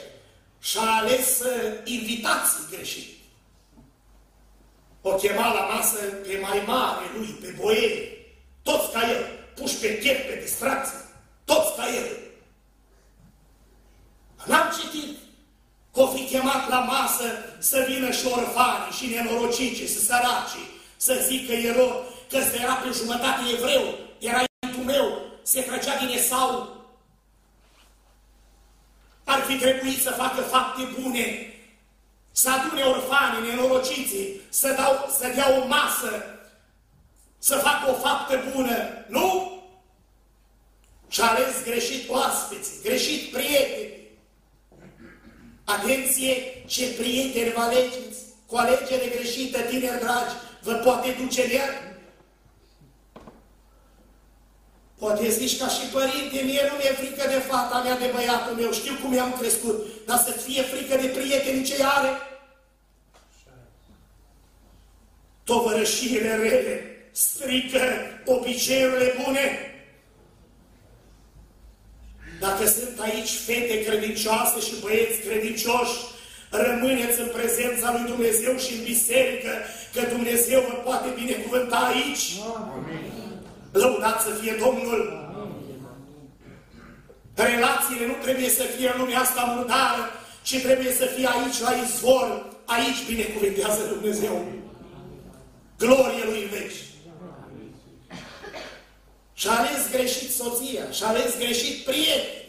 și-a 0.59 0.81
ales 0.81 1.39
uh, 1.39 1.71
invitații 1.83 2.67
greșit. 2.71 3.18
O 5.01 5.11
chema 5.15 5.53
la 5.53 5.61
masă 5.61 5.97
pe 5.97 6.39
mai 6.41 6.63
mare 6.65 7.05
lui, 7.15 7.27
pe 7.27 7.55
boieri, 7.61 8.27
toți 8.63 8.91
ca 8.91 9.09
el, 9.09 9.25
puși 9.55 9.75
pe 9.75 9.97
chef, 9.97 10.25
pe 10.27 10.39
distracție, 10.43 10.97
toți 11.45 11.75
ca 11.75 11.87
el. 11.95 12.07
N-am 14.45 14.73
citit 14.79 15.17
că 15.93 15.99
o 16.01 16.07
fi 16.07 16.25
chemat 16.25 16.69
la 16.69 16.79
masă 16.79 17.23
să 17.57 17.85
vină 17.87 18.11
și 18.11 18.25
orfanii 18.25 18.97
și 18.97 19.05
nenorocici 19.05 19.77
și 19.77 19.87
săraci, 19.87 20.59
să 20.97 21.25
zică 21.27 21.51
erou 21.51 22.03
că 22.29 22.37
era 22.61 22.73
pe 22.73 22.89
jumătate 22.91 23.41
evreu, 23.53 23.95
era 24.19 24.43
meu, 24.85 25.21
se 25.41 25.61
trăgea 25.61 25.97
din 25.97 26.17
Esau. 26.17 26.77
Ar 29.23 29.41
fi 29.41 29.55
trebuit 29.57 30.01
să 30.01 30.11
facă 30.11 30.41
fapte 30.41 30.81
bune, 30.99 31.48
să 32.41 32.49
adune 32.49 32.83
orfanii, 32.83 33.49
nenorociții, 33.49 34.41
să, 34.49 34.75
dau, 34.77 35.09
să 35.19 35.31
dea 35.35 35.61
o 35.61 35.67
masă, 35.67 36.11
să 37.37 37.55
facă 37.55 37.89
o 37.89 37.93
faptă 37.93 38.43
bună. 38.53 38.77
Nu? 39.07 39.51
Și 41.07 41.21
ales 41.21 41.63
greșit 41.63 42.09
oaspeții, 42.09 42.81
greșit 42.83 43.31
prieteni. 43.31 43.93
Atenție, 45.63 46.63
ce 46.67 46.85
prieteni 46.99 47.51
vă 47.51 47.61
alegeți. 47.61 48.19
Cu 48.45 48.55
alegere 48.55 49.07
greșită, 49.15 49.59
tineri 49.59 49.99
dragi, 49.99 50.35
vă 50.61 50.73
poate 50.73 51.15
duce 51.21 51.41
în 51.43 51.49
Poate 54.97 55.29
zici 55.29 55.57
ca 55.57 55.67
și 55.67 55.85
părinte, 55.91 56.41
mie 56.43 56.69
nu 56.69 56.75
mi-e 56.77 56.91
frică 56.91 57.27
de 57.27 57.39
fata 57.49 57.81
mea, 57.81 57.97
de 57.97 58.11
băiatul 58.13 58.55
meu, 58.55 58.71
știu 58.71 58.93
cum 59.03 59.13
i-am 59.13 59.35
crescut, 59.39 59.87
dar 60.05 60.17
să 60.17 60.31
fie 60.31 60.61
frică 60.61 60.95
de 60.95 61.07
prietenii 61.07 61.63
ce 61.63 61.83
are. 61.83 62.28
Tovărășiile 65.49 66.35
rele 66.35 66.75
strică 67.11 67.81
obiceiurile 68.25 69.13
bune. 69.23 69.45
Dacă 72.39 72.65
sunt 72.65 72.99
aici 72.99 73.31
fete 73.45 73.83
credincioase 73.83 74.59
și 74.59 74.73
băieți 74.81 75.19
credincioși, 75.27 75.97
rămâneți 76.49 77.19
în 77.19 77.29
prezența 77.37 77.87
lui 77.91 78.05
Dumnezeu 78.11 78.57
și 78.57 78.73
în 78.73 78.83
biserică, 78.83 79.51
că 79.93 80.01
Dumnezeu 80.15 80.59
vă 80.69 80.75
poate 80.87 81.07
binecuvânta 81.21 81.77
aici. 81.93 82.25
Amin. 82.73 83.03
Lăudat 83.71 84.21
să 84.21 84.29
fie 84.41 84.53
Domnul! 84.65 85.01
Relațiile 87.35 88.05
nu 88.05 88.17
trebuie 88.21 88.49
să 88.49 88.63
fie 88.63 88.91
în 88.93 88.99
lumea 88.99 89.19
asta 89.19 89.53
murdară, 89.55 90.03
ci 90.41 90.61
trebuie 90.61 90.91
să 90.91 91.05
fie 91.05 91.27
aici, 91.35 91.59
la 91.59 91.73
izvor. 91.83 92.27
Aici 92.65 93.07
binecuvintează 93.07 93.81
Dumnezeu. 93.93 94.58
Glorie 95.79 96.23
Lui 96.25 96.43
în 96.43 96.49
veci. 96.49 96.79
Și-a 99.33 99.51
ales 99.51 99.89
greșit 99.91 100.31
soția, 100.31 100.91
și-a 100.91 101.07
ales 101.07 101.37
greșit 101.37 101.83
prieteni. 101.83 102.47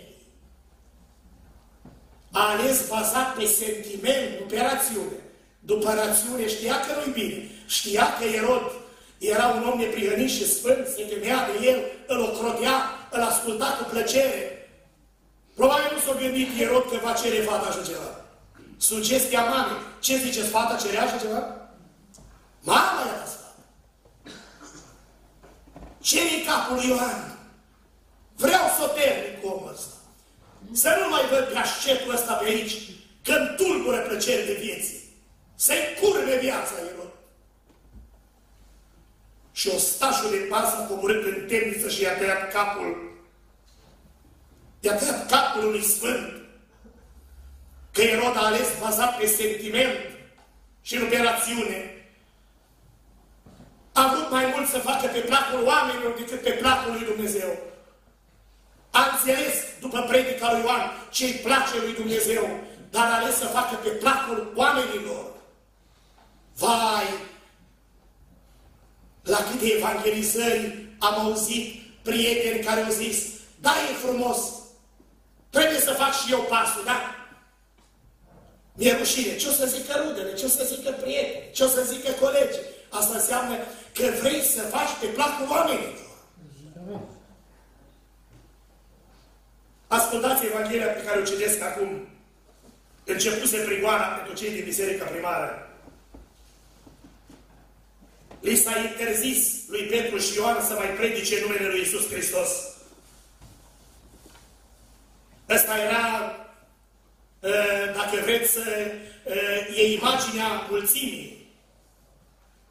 A 2.33 2.51
ales 2.51 2.89
bazat 2.89 3.35
pe 3.35 3.45
sentiment, 3.45 4.39
nu 4.39 4.47
pe 4.47 4.61
rațiune. 4.61 5.18
După 5.61 5.93
rațiune 5.95 6.49
știa 6.49 6.81
că 6.81 6.93
nu-i 6.95 7.12
bine. 7.12 7.49
Știa 7.66 8.16
că 8.18 8.24
Erod 8.24 8.72
era 9.18 9.47
un 9.47 9.68
om 9.68 9.78
neprihănit 9.78 10.31
și 10.31 10.53
sfânt, 10.55 10.87
se 10.87 11.03
temea 11.03 11.49
de 11.51 11.66
el, 11.66 11.81
îl 12.07 12.20
ocrotea, 12.20 12.76
îl 13.11 13.20
asculta 13.22 13.66
cu 13.78 13.91
plăcere. 13.91 14.68
Probabil 15.55 15.91
nu 15.93 16.01
s-a 16.01 16.18
gândit 16.20 16.49
Ierod 16.59 16.91
că 16.91 16.97
va 17.03 17.12
cere 17.12 17.41
fata 17.41 17.66
așa 17.66 17.83
ceva. 17.83 18.24
Sugestia 18.76 19.43
mamei. 19.45 19.83
Ce 20.01 20.16
ziceți, 20.16 20.49
fata 20.49 20.76
cerea 20.76 21.03
așa 21.03 21.16
ceva? 21.16 21.60
Mama 22.61 23.05
i-a 23.07 23.17
dat 23.17 23.29
sfat. 23.29 23.57
ce 26.01 26.21
e 26.21 26.45
capul 26.45 26.77
lui 26.77 26.89
Ioan? 26.89 27.39
Vreau 28.37 28.69
să 28.77 28.83
o 28.83 28.87
termin 28.87 29.41
cu 29.41 29.49
omul 29.49 29.73
ăsta. 29.73 29.95
Să 30.73 30.97
nu 31.01 31.09
mai 31.09 31.29
văd 31.31 31.45
pe 31.53 31.59
ascetul 31.59 32.15
ăsta 32.15 32.33
pe 32.33 32.45
aici, 32.45 32.75
când 33.23 33.57
tulbură 33.57 33.97
plăcere 33.97 34.45
de 34.45 34.53
vieții. 34.53 35.01
Să-i 35.55 35.97
curme 36.01 36.37
viața, 36.37 36.75
Ierod. 36.87 37.13
Și 39.53 39.69
ostașul 39.69 40.31
de 40.31 40.37
pasă 40.37 40.77
a 40.77 40.87
coborât 40.87 41.25
în 41.25 41.47
temniță 41.49 41.89
și 41.89 42.03
i-a 42.03 42.17
tăiat 42.17 42.53
capul. 42.53 43.19
I-a 44.81 44.95
tăiat 44.97 45.31
capul 45.31 45.71
lui 45.71 45.83
Sfânt. 45.83 46.33
Că 47.93 48.01
Erod 48.01 48.37
a 48.37 48.45
ales 48.45 48.69
bazat 48.81 49.19
pe 49.19 49.27
sentiment 49.27 49.97
și 50.83 50.97
nu 50.97 51.07
pe 51.07 51.17
rațiune. 51.17 51.99
A 54.01 54.07
vrut 54.12 54.30
mai 54.30 54.46
mult 54.55 54.68
să 54.68 54.78
facă 54.78 55.07
pe 55.07 55.18
placul 55.18 55.64
oamenilor 55.64 56.12
decât 56.18 56.42
pe 56.42 56.51
placul 56.51 56.92
lui 56.92 57.05
Dumnezeu. 57.05 57.51
A 58.90 59.01
înțeles 59.12 59.55
după 59.80 60.01
predica 60.09 60.53
lui 60.53 60.61
Ioan 60.61 60.82
ce 61.11 61.24
îi 61.24 61.32
place 61.32 61.76
lui 61.80 61.94
Dumnezeu, 61.94 62.44
dar 62.90 63.07
a 63.11 63.14
ales 63.14 63.36
să 63.36 63.44
facă 63.44 63.74
pe 63.74 63.88
placul 63.88 64.53
oamenilor. 64.57 65.24
Vai, 66.57 67.09
la 69.22 69.36
câte 69.36 69.72
evangelizări 69.72 70.88
am 70.98 71.18
auzit 71.18 71.82
prieteni 72.03 72.64
care 72.64 72.80
au 72.80 72.90
zis, 72.90 73.26
da, 73.61 73.70
e 73.90 74.07
frumos, 74.07 74.38
trebuie 75.51 75.80
să 75.80 75.92
fac 75.92 76.12
și 76.20 76.32
eu 76.32 76.40
pasul, 76.40 76.84
da? 76.84 77.14
Mi-e 78.72 78.96
rușine. 78.96 79.36
Ce 79.36 79.48
o 79.48 79.53
să 79.53 79.66
zică 79.66 80.05
rudele? 80.05 80.34
Ce 80.34 80.44
o 80.44 80.48
să 80.48 80.64
zică 80.64 80.90
prieteni? 80.90 81.53
Ce 81.53 81.64
o 81.64 81.66
să 81.66 81.82
zică 81.82 82.11
colegii? 82.20 82.68
Asta 82.88 83.14
înseamnă 83.14 83.57
că 83.95 84.05
vrei 84.20 84.43
să 84.43 84.61
faci 84.61 84.93
pe 85.01 85.07
placul 85.07 85.49
oamenilor. 85.51 85.99
Ascultați 89.86 90.45
Evanghelia 90.47 90.86
pe 90.86 91.03
care 91.03 91.20
o 91.20 91.24
citesc 91.24 91.62
acum. 91.62 92.09
Începuse 93.05 93.59
prigoana 93.59 94.05
pentru 94.05 94.34
cei 94.34 94.51
din 94.51 94.64
Biserica 94.64 95.05
Primară. 95.05 95.70
Li 98.41 98.57
s-a 98.57 98.78
interzis 98.78 99.68
lui 99.68 99.82
Petru 99.82 100.18
și 100.18 100.36
Ioan 100.36 100.64
să 100.66 100.74
mai 100.74 100.86
predice 100.86 101.41
numele 101.41 101.68
lui 101.68 101.80
Isus 101.80 102.09
Hristos. 102.09 102.49
Ăsta 105.49 105.78
era, 105.78 106.36
ă, 107.43 107.51
dacă 107.95 108.22
vreți, 108.24 108.59
ă, 108.59 108.62
e 109.76 109.93
imaginea 109.93 110.66
mulțimii, 110.68 111.49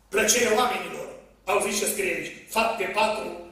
plăcerea 0.09 0.55
oamenilor. 0.55 1.09
Au 1.50 1.66
zis 1.66 1.80
ce 1.80 1.86
scrie 1.86 2.14
aici. 2.14 2.32
Fapte 2.50 2.84
4, 2.84 3.50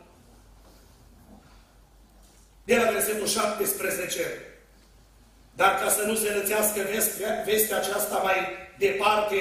de 2.63 2.75
la 2.75 2.91
versetul 2.91 3.27
17. 3.27 4.21
Dar 5.55 5.79
ca 5.79 5.89
să 5.89 6.03
nu 6.05 6.15
se 6.15 6.33
rățească 6.33 6.79
vestea, 6.93 7.43
vestea 7.45 7.77
aceasta 7.77 8.17
mai 8.23 8.35
departe, 8.77 9.35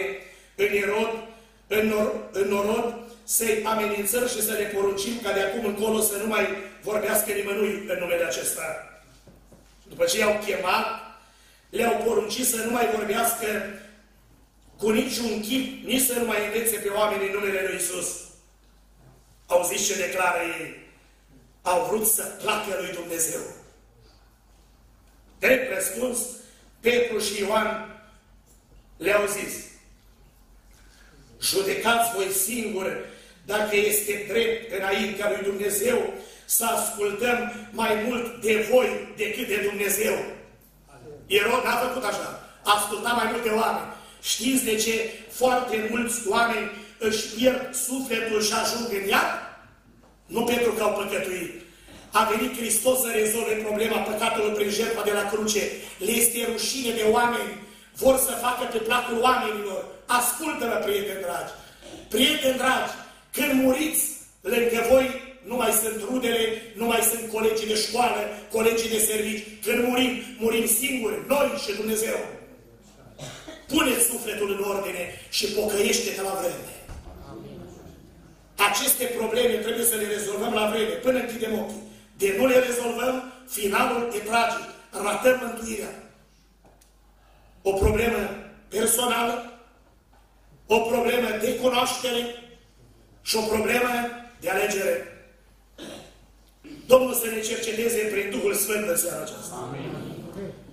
în 0.55 0.67
Erod, 0.67 1.13
în, 1.67 1.87
nor, 1.89 2.29
în 2.33 2.49
norod 2.49 2.95
să-i 3.25 3.63
amenințăm 3.65 4.27
și 4.27 4.43
să 4.43 4.53
le 4.53 4.73
poruncim 4.75 5.21
ca 5.23 5.33
de 5.33 5.41
acum 5.41 5.65
încolo 5.65 6.01
să 6.01 6.17
nu 6.17 6.27
mai 6.27 6.47
vorbească 6.83 7.33
nimănui 7.33 7.85
în 7.89 7.99
numele 7.99 8.25
acesta. 8.25 8.63
După 9.89 10.05
ce 10.05 10.19
i-au 10.19 10.43
chemat, 10.45 10.87
le-au 11.71 12.03
poruncit 12.05 12.47
să 12.47 12.57
nu 12.57 12.71
mai 12.71 12.89
vorbească 12.97 13.47
cu 14.79 14.91
niciun 14.91 15.41
chip, 15.41 15.85
nici 15.85 16.07
să 16.07 16.19
nu 16.19 16.25
mai 16.25 16.45
învețe 16.45 16.77
pe 16.77 16.89
oameni 16.89 17.27
în 17.27 17.33
numele 17.33 17.67
Lui 17.69 17.77
Isus. 17.77 18.26
Au 19.47 19.69
zis 19.73 19.87
ce 19.87 19.97
declară 19.97 20.39
ei. 20.43 20.85
Au 21.63 21.87
vrut 21.87 22.07
să 22.07 22.23
placă 22.23 22.77
Lui 22.81 22.93
Dumnezeu. 22.93 23.41
Drept 25.39 25.75
răspuns, 25.75 26.19
Petru 26.81 27.19
și 27.19 27.41
Ioan 27.41 28.01
le-au 28.97 29.27
zis, 29.27 29.65
Judecați 31.41 32.15
voi 32.15 32.31
singuri 32.31 33.05
dacă 33.45 33.77
este 33.77 34.25
drept 34.29 34.73
înaintea 34.73 35.31
lui 35.31 35.43
Dumnezeu 35.43 36.13
să 36.45 36.65
ascultăm 36.65 37.53
mai 37.71 38.03
mult 38.07 38.41
de 38.41 38.67
voi 38.71 39.13
decât 39.17 39.47
de 39.47 39.67
Dumnezeu. 39.69 40.15
Ierod 41.27 41.65
n-a 41.65 41.77
făcut 41.77 42.05
așa. 42.05 42.41
A 42.65 42.75
ascultat 42.75 43.15
mai 43.15 43.31
multe 43.31 43.49
oameni. 43.49 43.93
Știți 44.23 44.65
de 44.65 44.77
ce 44.77 45.11
foarte 45.31 45.89
mulți 45.91 46.29
oameni 46.29 46.71
își 46.99 47.27
pierd 47.35 47.75
sufletul 47.75 48.43
și 48.43 48.53
ajung 48.53 48.89
în 49.01 49.09
iad? 49.09 49.31
Nu 50.27 50.43
pentru 50.45 50.73
că 50.73 50.83
au 50.83 50.93
păcătuit. 50.93 51.53
A 52.11 52.23
venit 52.33 52.57
Hristos 52.57 53.01
să 53.01 53.11
rezolve 53.15 53.55
problema 53.67 53.99
păcatului 53.99 54.57
prin 54.57 54.71
jertfa 54.71 55.03
de 55.05 55.13
la 55.13 55.29
cruce. 55.31 55.63
Le 55.99 56.11
este 56.11 56.49
rușine 56.53 56.91
de 56.91 57.05
oameni. 57.11 57.53
Vor 58.03 58.17
să 58.17 58.43
facă 58.45 58.65
pe 58.73 58.79
placul 58.79 59.19
oamenilor 59.21 59.85
Ascultă-mă, 60.07 60.75
prieteni 60.85 61.21
dragi! 61.21 61.53
Prieteni 62.09 62.57
dragi, 62.57 62.93
când 63.33 63.63
muriți 63.63 64.05
lângă 64.41 64.87
voi, 64.91 65.07
nu 65.45 65.57
mai 65.57 65.73
sunt 65.83 65.99
rudele, 66.11 66.63
nu 66.75 66.87
mai 66.87 67.01
sunt 67.11 67.33
colegii 67.33 67.67
de 67.67 67.75
școală, 67.75 68.21
colegii 68.53 68.89
de 68.89 68.99
servici. 68.99 69.45
Când 69.65 69.89
murim, 69.89 70.23
murim 70.39 70.67
singuri, 70.67 71.23
noi 71.29 71.49
și 71.65 71.77
Dumnezeu. 71.77 72.19
Puneți 73.67 74.07
sufletul 74.11 74.51
în 74.51 74.65
ordine 74.75 75.05
și 75.31 75.47
pocăiește-te 75.47 76.23
la 76.23 76.35
vreme. 76.41 76.76
Aceste 78.57 79.05
probleme 79.05 79.55
trebuie 79.55 79.85
să 79.85 79.95
le 79.95 80.07
rezolvăm 80.07 80.53
la 80.53 80.71
vreme, 80.71 80.91
până 80.91 81.19
închidem 81.19 81.59
ochii. 81.59 81.83
De 82.17 82.35
nu 82.39 82.47
le 82.47 82.59
rezolvăm, 82.59 83.33
finalul 83.49 84.13
e 84.15 84.19
tragic. 84.19 84.69
Ratăm 84.91 85.41
mântuirea. 85.43 85.95
O 87.63 87.73
problemă 87.73 88.19
personală, 88.69 89.53
o 90.67 90.79
problemă 90.79 91.29
de 91.41 91.55
cunoaștere 91.55 92.43
și 93.23 93.37
o 93.37 93.41
problemă 93.41 93.89
de 94.41 94.51
alegere. 94.51 95.11
Domnul 96.87 97.15
să 97.15 97.27
ne 97.27 97.41
cerceteze 97.41 97.99
prin 97.99 98.31
Duhul 98.31 98.55
Sfânt 98.55 98.89
în 98.89 98.97
seara 98.97 99.23
aceasta. 99.23 99.55
Amin. 99.55 100.07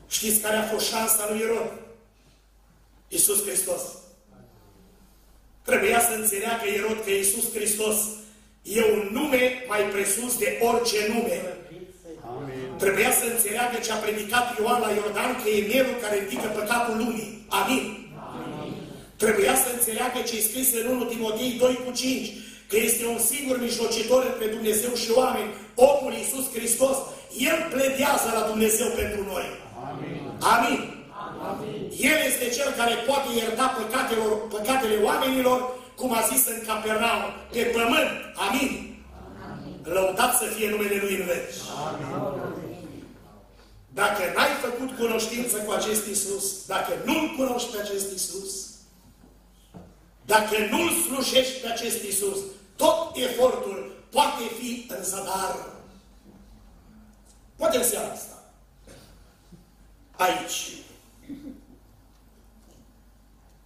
Știți 0.08 0.42
care 0.42 0.56
a 0.56 0.64
fost 0.64 0.88
șansa 0.88 1.28
lui 1.30 1.40
Irod? 1.40 1.72
Iisus 3.08 3.44
Hristos. 3.46 3.82
Trebuia 5.70 6.00
să 6.08 6.14
înțeleagă 6.22 6.66
Irod 6.76 7.00
că 7.04 7.12
Iisus 7.12 7.46
Hristos 7.56 7.98
e 8.78 8.82
un 8.96 9.02
nume 9.18 9.44
mai 9.72 9.82
presus 9.94 10.32
de 10.44 10.50
orice 10.70 11.00
nume. 11.14 11.40
Amin. 12.36 12.68
Trebuia 12.84 13.12
să 13.20 13.26
înțeleagă 13.34 13.78
ce 13.86 13.92
a 13.92 14.04
predicat 14.06 14.46
Ioan 14.60 14.80
la 14.86 14.92
Iordan, 14.98 15.32
că 15.42 15.48
e 15.50 15.70
mielul 15.72 15.98
care 16.04 16.16
ridică 16.24 16.48
păcatul 16.60 16.96
lumii. 17.04 17.30
Amin. 17.62 17.84
Amin. 18.30 18.74
Trebuia 19.24 19.56
să 19.64 19.70
înțeleagă 19.78 20.20
ce 20.28 20.34
e 20.38 20.48
scris 20.50 20.68
în 20.80 20.86
1 20.96 21.04
Timotei 21.14 21.52
2 21.60 21.80
cu 21.86 21.92
5, 21.92 22.30
că 22.70 22.76
este 22.88 23.04
un 23.14 23.20
singur 23.32 23.56
mijlocitor 23.68 24.22
între 24.32 24.48
Dumnezeu 24.56 24.94
și 25.04 25.10
oameni, 25.22 25.54
omul 25.76 26.14
Iisus 26.14 26.46
Hristos, 26.56 26.98
El 27.50 27.58
pledează 27.74 28.30
la 28.38 28.44
Dumnezeu 28.52 28.90
pentru 29.02 29.22
noi. 29.32 29.48
Amin. 29.90 30.22
Amin. 30.56 30.82
El 32.00 32.18
este 32.28 32.50
Cel 32.50 32.72
care 32.78 32.96
poate 33.08 33.28
ierta 33.36 33.68
păcatelor, 33.68 34.48
păcatele 34.48 34.98
oamenilor, 35.04 35.76
cum 35.96 36.14
a 36.14 36.22
zis 36.22 36.48
în 36.48 36.60
Capernaum, 36.68 37.24
pe 37.52 37.62
pământ. 37.62 38.10
Amin. 38.36 38.72
Amin. 39.52 39.80
Lăudat 39.84 40.38
să 40.38 40.46
fie 40.46 40.70
numele 40.70 41.00
Lui 41.02 41.16
în 41.16 41.26
veci. 41.26 41.56
Dacă 43.94 44.22
n-ai 44.36 44.54
făcut 44.62 44.98
cunoștință 44.98 45.58
cu 45.58 45.72
acest 45.72 46.08
Isus, 46.08 46.66
dacă 46.66 46.92
nu-L 47.06 47.34
cunoști 47.38 47.72
pe 47.72 47.82
acest 47.82 48.12
Isus, 48.12 48.70
dacă 50.26 50.56
nu-L 50.70 50.90
slujești 50.90 51.60
pe 51.60 51.68
acest 51.68 52.04
Isus, 52.04 52.38
tot 52.76 53.16
efortul 53.16 54.06
poate 54.10 54.44
fi 54.60 54.86
în 54.90 55.04
zadar. 55.04 55.56
Poate 57.56 57.78
în 57.78 57.84
seara 57.84 58.08
asta. 58.08 58.44
Aici, 60.12 60.72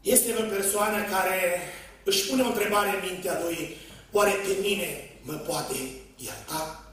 este 0.08 0.36
o 0.36 0.49
persoană 0.49 1.03
care 1.03 1.62
își 2.03 2.28
pune 2.28 2.41
o 2.41 2.47
întrebare 2.47 2.89
în 2.89 3.10
mintea 3.12 3.39
lui, 3.43 3.78
oare 4.12 4.32
pe 4.32 4.58
mine 4.62 5.10
mă 5.22 5.34
poate 5.34 5.76
ierta? 6.16 6.84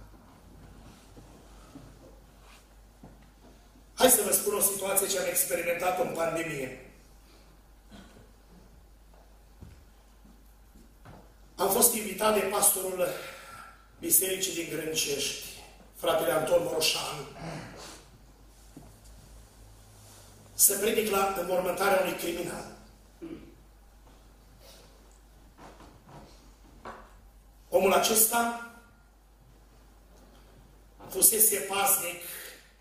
Hai 3.95 4.09
să 4.09 4.23
vă 4.27 4.33
spun 4.33 4.55
o 4.55 4.61
situație 4.61 5.07
ce 5.07 5.19
am 5.19 5.27
experimentat 5.29 6.01
în 6.01 6.15
pandemie. 6.15 6.91
Am 11.57 11.71
fost 11.71 11.95
invitat 11.95 12.35
de 12.35 12.41
pastorul 12.41 13.09
Bisericii 14.01 14.55
din 14.55 14.69
Grâncești, 14.71 15.45
fratele 15.97 16.33
Anton 16.33 16.62
Moroșan, 16.62 17.27
să 20.55 20.79
predic 20.79 21.11
la 21.11 21.37
înmormântarea 21.41 22.01
unui 22.01 22.17
criminal. 22.17 22.74
Omul 27.77 27.93
acesta 27.93 28.70
fusese 31.09 31.57
pasnic 31.57 32.22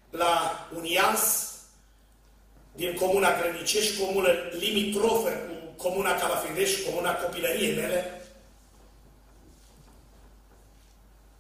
la 0.10 0.68
un 0.76 0.84
iaz 0.84 1.52
din 2.76 2.96
comuna 2.96 3.40
Grănicești, 3.40 4.00
comună 4.00 4.30
limitrofă 4.60 5.30
cu 5.30 5.84
comuna 5.84 6.18
Calafendești, 6.18 6.84
comuna 6.84 7.16
copilăriei 7.16 7.76
mele. 7.76 8.22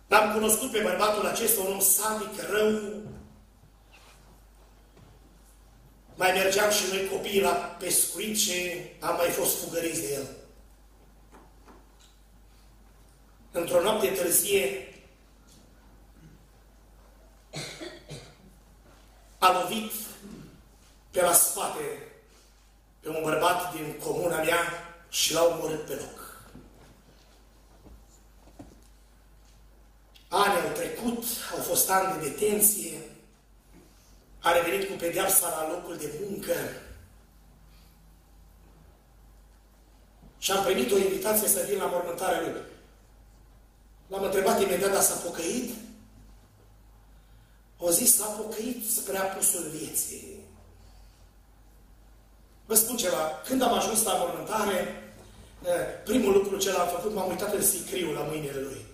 L-am 0.07 0.33
cunoscut 0.33 0.71
pe 0.71 0.79
bărbatul 0.79 1.25
acesta, 1.25 1.61
un 1.61 1.71
om 1.71 1.79
sadic, 1.79 2.49
rău. 2.49 2.79
Mai 6.15 6.31
mergeam 6.31 6.71
și 6.71 6.83
noi 6.91 7.07
copiii 7.07 7.41
la 7.41 7.75
pescuit 7.79 8.37
și 8.37 8.53
am 8.99 9.15
mai 9.15 9.29
fost 9.29 9.63
fugăriți 9.63 10.01
de 10.01 10.13
el. 10.13 10.42
Într-o 13.53 13.81
noapte 13.81 14.07
târzie, 14.07 14.87
a 19.37 19.61
lovit 19.61 19.91
pe 21.11 21.21
la 21.21 21.33
spate 21.33 22.07
pe 22.99 23.09
un 23.09 23.23
bărbat 23.23 23.73
din 23.73 23.99
comuna 24.03 24.41
mea 24.41 24.59
și 25.09 25.33
l-a 25.33 25.43
omorât 25.43 25.85
pe 25.85 25.93
loc. 25.93 26.41
Ani 30.27 30.53
au 30.53 30.71
trecut, 30.73 31.23
au 31.55 31.63
fost 31.63 31.89
ani 31.89 32.21
de 32.21 32.29
detenție, 32.29 32.99
a 34.39 34.51
revenit 34.51 34.89
cu 34.89 34.95
pedeapsa 34.95 35.49
la 35.49 35.69
locul 35.73 35.97
de 35.97 36.11
muncă 36.21 36.53
și 40.37 40.51
am 40.51 40.63
primit 40.63 40.91
o 40.91 40.97
invitație 40.97 41.47
să 41.47 41.65
vin 41.69 41.77
la 41.77 41.85
mormântarea 41.85 42.41
lui. 42.41 42.71
L-am 44.13 44.23
întrebat 44.23 44.61
imediat, 44.61 44.91
dar 44.91 45.01
s-a 45.01 45.13
pocăit? 45.13 45.73
O 47.77 47.89
zis, 47.89 48.15
s-a 48.15 48.25
pocăit 48.25 48.89
spre 48.89 49.17
apusul 49.17 49.69
vieții. 49.69 50.39
Vă 52.65 52.75
spun 52.75 52.97
ceva, 52.97 53.41
când 53.45 53.61
am 53.61 53.73
ajuns 53.73 54.03
la 54.03 54.13
mormântare, 54.13 55.03
primul 56.03 56.33
lucru 56.33 56.57
ce 56.57 56.71
l-am 56.71 56.87
făcut, 56.87 57.13
m-am 57.13 57.29
uitat 57.29 57.53
în 57.53 57.63
sicriu 57.63 58.11
la 58.11 58.21
mâinile 58.21 58.59
lui. 58.59 58.85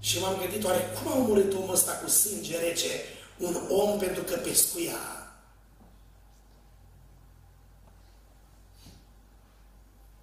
Și 0.00 0.20
m-am 0.20 0.38
gândit, 0.38 0.64
oare 0.64 0.80
cum 1.02 1.12
a 1.12 1.16
omorât 1.16 1.54
omul 1.54 1.74
ăsta 1.74 1.92
cu 1.92 2.08
sânge 2.08 2.58
rece 2.58 2.90
un 3.38 3.60
om 3.68 3.98
pentru 3.98 4.22
că 4.22 4.34
pescuia? 4.34 4.98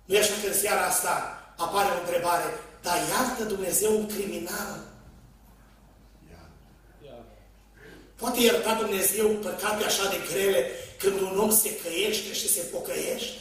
Nu 0.06 0.16
e 0.16 0.20
așa 0.20 0.34
că 0.42 0.48
în 0.48 0.54
seara 0.54 0.86
asta 0.86 1.40
apare 1.58 1.90
o 1.94 2.00
întrebare, 2.00 2.46
dar 2.86 2.98
iartă 3.10 3.44
Dumnezeu 3.44 3.92
un 4.00 4.08
criminal? 4.08 4.80
Poate 8.16 8.40
ierta 8.42 8.74
Dumnezeu 8.74 9.28
păcate 9.28 9.84
așa 9.84 10.10
de 10.10 10.20
grele 10.32 10.70
când 10.98 11.22
un 11.22 11.40
om 11.40 11.52
se 11.52 11.76
căiește 11.76 12.34
și 12.34 12.50
se 12.50 12.62
pocăiește? 12.62 13.40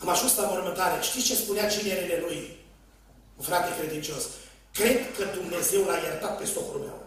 Am 0.00 0.08
ajuns 0.08 0.36
la 0.36 0.46
mormântare. 0.46 1.02
Știți 1.02 1.26
ce 1.26 1.34
spunea 1.34 1.68
cinerele 1.68 2.18
lui? 2.26 2.56
Un 3.36 3.44
frate 3.44 3.80
credincios. 3.80 4.22
Cred 4.72 5.16
că 5.16 5.24
Dumnezeu 5.24 5.82
l-a 5.84 5.96
iertat 5.96 6.38
pe 6.38 6.44
socrul 6.44 6.80
meu. 6.80 7.06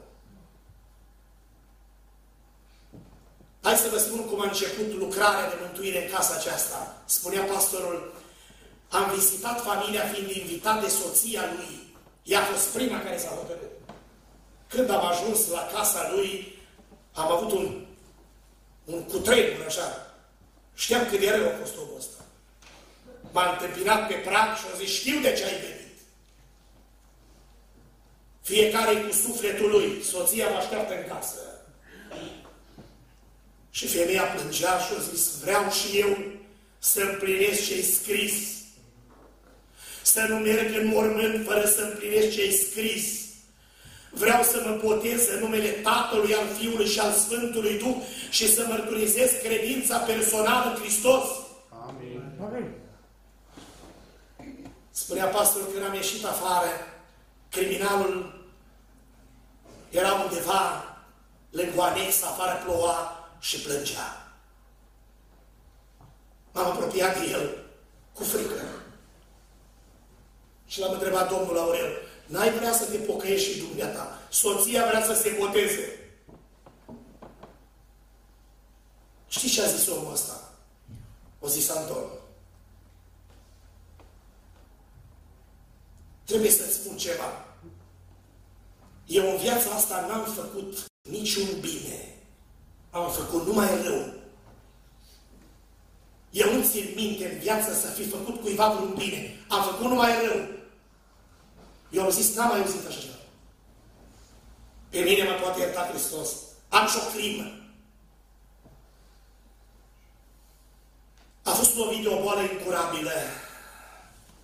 Hai 3.62 3.76
să 3.76 3.90
vă 3.92 3.98
spun 3.98 4.26
cum 4.30 4.42
a 4.42 4.48
început 4.48 4.94
lucrarea 4.94 5.50
de 5.50 5.56
mântuire 5.62 6.04
în 6.04 6.12
casa 6.12 6.36
aceasta. 6.36 7.02
Spunea 7.06 7.44
pastorul 7.44 8.14
am 8.92 9.12
vizitat 9.16 9.64
familia 9.64 10.06
fiind 10.06 10.30
invitat 10.30 10.82
de 10.82 10.88
soția 10.88 11.42
lui. 11.56 11.96
Ea 12.24 12.42
a 12.42 12.46
fost 12.46 12.68
prima 12.68 13.02
care 13.02 13.18
s-a 13.18 13.28
hotărât. 13.28 13.72
Când 14.68 14.90
am 14.90 15.06
ajuns 15.06 15.48
la 15.48 15.70
casa 15.74 16.12
lui, 16.14 16.60
am 17.14 17.32
avut 17.32 17.52
un, 17.52 17.86
un 18.86 19.04
cutremur 19.04 19.66
așa. 19.66 20.14
Știam 20.74 21.08
cât 21.10 21.20
de 21.20 21.30
rău 21.30 21.48
a 21.48 21.58
fost 21.60 21.76
omul 21.78 21.96
ăsta. 21.98 22.24
M-a 23.32 23.52
întâmpinat 23.52 24.08
pe 24.08 24.14
prag 24.14 24.56
și 24.58 24.64
a 24.74 24.78
zis, 24.78 24.90
știu 24.90 25.20
de 25.20 25.34
ce 25.34 25.44
ai 25.44 25.60
venit. 25.60 25.98
Fiecare 28.42 28.96
cu 28.96 29.14
sufletul 29.14 29.70
lui. 29.70 30.04
Soția 30.04 30.50
mă 30.50 30.56
așteaptă 30.56 30.94
în 30.94 31.08
casă. 31.08 31.40
Și 33.70 33.88
femeia 33.88 34.24
plângea 34.24 34.80
și 34.80 34.94
a 34.98 35.02
zis, 35.02 35.40
vreau 35.40 35.70
și 35.70 36.00
eu 36.00 36.18
să 36.80 37.02
împlinesc 37.02 37.66
ce-ai 37.66 37.82
scris 37.82 38.61
să 40.02 40.26
nu 40.30 40.36
merg 40.36 40.76
în 40.78 40.88
mormânt 40.88 41.46
fără 41.46 41.66
să 41.66 41.82
împlinesc 41.82 42.32
ce 42.32 42.42
ai 42.42 42.52
scris. 42.52 43.20
Vreau 44.10 44.44
să 44.44 44.64
mă 44.66 44.72
potez 44.72 45.28
în 45.28 45.40
numele 45.40 45.70
Tatălui, 45.70 46.36
al 46.36 46.48
Fiului 46.58 46.88
și 46.88 47.00
al 47.00 47.12
Sfântului 47.12 47.78
Duh 47.78 47.96
și 48.30 48.54
să 48.54 48.66
mărturisesc 48.68 49.42
credința 49.42 49.98
personală 49.98 50.72
în 50.72 50.82
Hristos. 50.82 51.24
Amin. 51.70 52.24
Amin. 52.42 52.72
Spunea 54.92 55.26
pastorul 55.26 55.68
când 55.74 55.86
am 55.86 55.94
ieșit 55.94 56.26
afară, 56.26 56.70
criminalul 57.50 58.46
era 59.90 60.14
undeva 60.14 60.86
lângă 61.50 61.74
o 61.76 61.82
anexă, 61.82 62.26
afară 62.26 62.62
ploua 62.64 63.30
și 63.40 63.60
plângea. 63.60 64.34
M-am 66.52 66.66
apropiat 66.66 67.20
de 67.20 67.30
el 67.30 67.58
cu 68.14 68.24
frică. 68.24 68.81
Și 70.72 70.80
l-am 70.80 70.92
întrebat 70.92 71.30
domnul 71.30 71.58
Aurel, 71.58 71.92
n-ai 72.26 72.52
vrea 72.52 72.74
să 72.74 72.86
te 72.86 72.98
pocăiești 72.98 73.52
și 73.52 73.60
dumneata? 73.60 74.20
Soția 74.30 74.88
vrea 74.88 75.04
să 75.04 75.14
se 75.14 75.36
boteze. 75.40 76.00
Știți 79.28 79.54
ce 79.54 79.62
a 79.62 79.66
zis 79.66 79.88
omul 79.88 80.14
ăsta? 80.14 80.54
O 81.40 81.48
zis 81.48 81.70
Anton. 81.70 82.10
Trebuie 86.24 86.52
să-ți 86.52 86.74
spun 86.74 86.98
ceva. 86.98 87.46
Eu 89.06 89.32
în 89.32 89.38
viața 89.38 89.70
asta 89.70 90.06
n-am 90.08 90.24
făcut 90.24 90.86
niciun 91.10 91.60
bine. 91.60 92.16
Am 92.90 93.12
făcut 93.12 93.46
numai 93.46 93.84
rău. 93.84 94.14
Eu 96.30 96.54
nu 96.54 96.64
țin 96.64 96.92
minte 96.96 97.32
în 97.32 97.40
viață 97.40 97.74
să 97.74 97.88
fi 97.88 98.08
făcut 98.08 98.42
cuiva 98.42 98.70
vreun 98.70 98.94
bine. 98.94 99.46
Am 99.48 99.64
făcut 99.64 99.86
numai 99.86 100.26
rău. 100.26 100.60
Eu 101.92 102.04
am 102.04 102.10
zis, 102.10 102.36
n-am 102.36 102.48
mai 102.48 102.60
auzit 102.60 102.88
așa 102.88 103.00
ceva. 103.00 103.14
Pe 104.90 105.00
mine 105.00 105.24
mă 105.24 105.34
poate 105.42 105.60
ierta 105.60 105.88
Hristos. 105.90 106.30
Am 106.70 106.88
și 106.88 106.98
o 106.98 107.12
crimă. 107.18 107.52
A 111.44 111.52
fost 111.52 111.76
lovit 111.76 112.02
de 112.02 112.08
o 112.08 112.22
boală 112.22 112.42
incurabilă, 112.42 113.12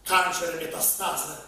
cancer, 0.03 0.55
metastază, 0.55 1.45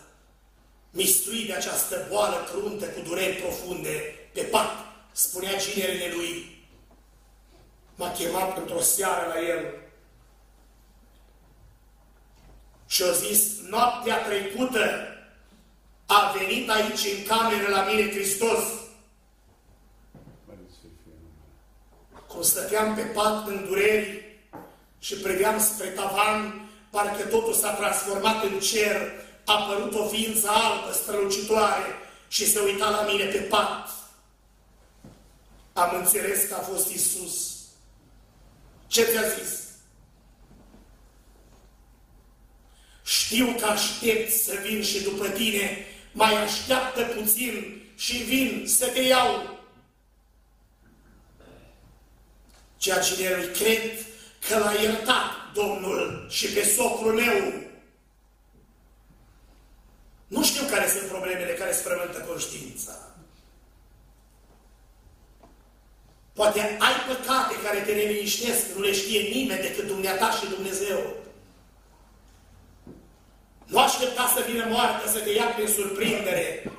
mistuit 0.92 1.48
de 1.48 1.54
această 1.54 2.06
boală 2.10 2.36
cruntă 2.52 2.86
cu 2.86 3.00
dureri 3.00 3.42
profunde 3.42 4.16
pe 4.34 4.42
pat, 4.42 4.72
spunea 5.12 5.58
ginerile 5.58 6.14
lui. 6.16 6.58
M-a 7.96 8.12
chemat 8.12 8.58
într-o 8.58 8.82
seară 8.82 9.28
la 9.28 9.42
el 9.42 9.74
și 12.86 13.04
a 13.04 13.12
zis, 13.12 13.60
noaptea 13.70 14.24
trecută 14.24 15.09
a 16.12 16.36
venit 16.38 16.70
aici 16.70 17.06
în 17.18 17.24
cameră 17.28 17.70
la 17.70 17.84
mine 17.84 18.10
Hristos. 18.10 18.64
Cum 22.28 22.42
stăteam 22.42 22.96
pe 22.96 23.02
pat 23.02 23.48
în 23.48 23.66
dureri 23.68 24.38
și 25.00 25.16
priveam 25.16 25.60
spre 25.60 25.88
tavan, 25.88 26.70
parcă 26.90 27.24
totul 27.24 27.54
s-a 27.54 27.74
transformat 27.74 28.44
în 28.44 28.60
cer, 28.60 29.12
a 29.46 29.54
apărut 29.54 29.94
o 29.94 30.08
ființă 30.08 30.50
albă, 30.50 30.92
strălucitoare 30.94 31.86
și 32.28 32.52
se 32.52 32.60
uita 32.60 32.90
la 32.90 33.02
mine 33.02 33.24
pe 33.24 33.38
pat. 33.38 33.90
Am 35.74 35.96
înțeles 35.96 36.48
că 36.48 36.56
a 36.56 36.60
fost 36.60 36.92
Isus. 36.92 37.58
Ce 38.88 39.04
ți-a 39.04 39.22
zis? 39.22 39.60
Știu 43.04 43.56
că 43.60 43.66
aștept 43.66 44.32
să 44.32 44.54
vin 44.66 44.84
și 44.84 45.04
după 45.04 45.28
tine, 45.28 45.86
mai 46.12 46.44
așteaptă 46.44 47.02
puțin 47.02 47.82
și 47.96 48.18
vin 48.18 48.64
să 48.68 48.88
te 48.88 49.02
iau. 49.02 49.60
Ceea 52.78 53.00
ce 53.00 53.24
el 53.24 53.46
cred 53.48 54.06
că 54.48 54.58
l-a 54.58 54.74
iertat 54.82 55.32
Domnul 55.54 56.26
și 56.30 56.48
pe 56.48 56.64
socrul 56.64 57.14
meu. 57.14 57.54
Nu 60.28 60.44
știu 60.44 60.66
care 60.66 60.90
sunt 60.90 61.10
problemele 61.10 61.54
care 61.54 61.74
sprământă 61.74 62.20
conștiința. 62.20 63.10
Poate 66.34 66.60
ai 66.60 66.96
păcate 67.08 67.56
care 67.64 67.80
te 67.80 67.94
neliniștesc, 67.94 68.66
nu 68.76 68.82
le 68.82 68.94
știe 68.94 69.22
nimeni 69.22 69.62
decât 69.62 69.88
dumneata 69.88 70.32
și 70.32 70.50
Dumnezeu. 70.50 71.16
Nu 73.72 73.80
aștepta 73.80 74.34
să 74.36 74.46
vină 74.50 74.66
moartea 74.70 75.12
să 75.12 75.20
te 75.20 75.30
ia 75.30 75.48
prin 75.56 75.68
surprindere. 75.78 76.72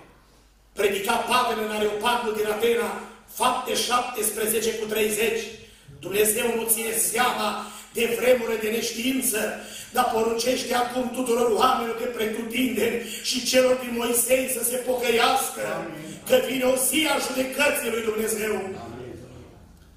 Predica 0.72 1.12
Pavel 1.12 1.64
în 1.64 1.70
Areopagul 1.76 2.34
din 2.36 2.46
Atena, 2.46 2.90
fapte 3.40 3.74
17 3.74 4.74
cu 4.74 4.84
30. 4.86 5.40
Dumnezeu 6.00 6.46
nu 6.56 6.64
ține 6.74 6.92
seama 7.12 7.66
de 7.92 8.16
vremurile 8.20 8.58
de 8.60 8.70
neștiință, 8.76 9.40
dar 9.92 10.10
poruncește 10.14 10.74
acum 10.74 11.10
tuturor 11.14 11.50
oamenilor 11.62 11.96
de 11.98 12.04
pretutindeni 12.04 13.02
și 13.22 13.44
celor 13.44 13.74
din 13.74 13.94
Moisei 13.96 14.50
să 14.56 14.64
se 14.64 14.76
pocăiască, 14.76 15.62
Amin. 15.76 16.16
că 16.28 16.36
vine 16.48 16.64
o 16.64 16.76
zi 16.76 17.08
a 17.14 17.16
judecății 17.26 17.90
lui 17.90 18.02
Dumnezeu. 18.10 18.54
Amin. 18.54 19.14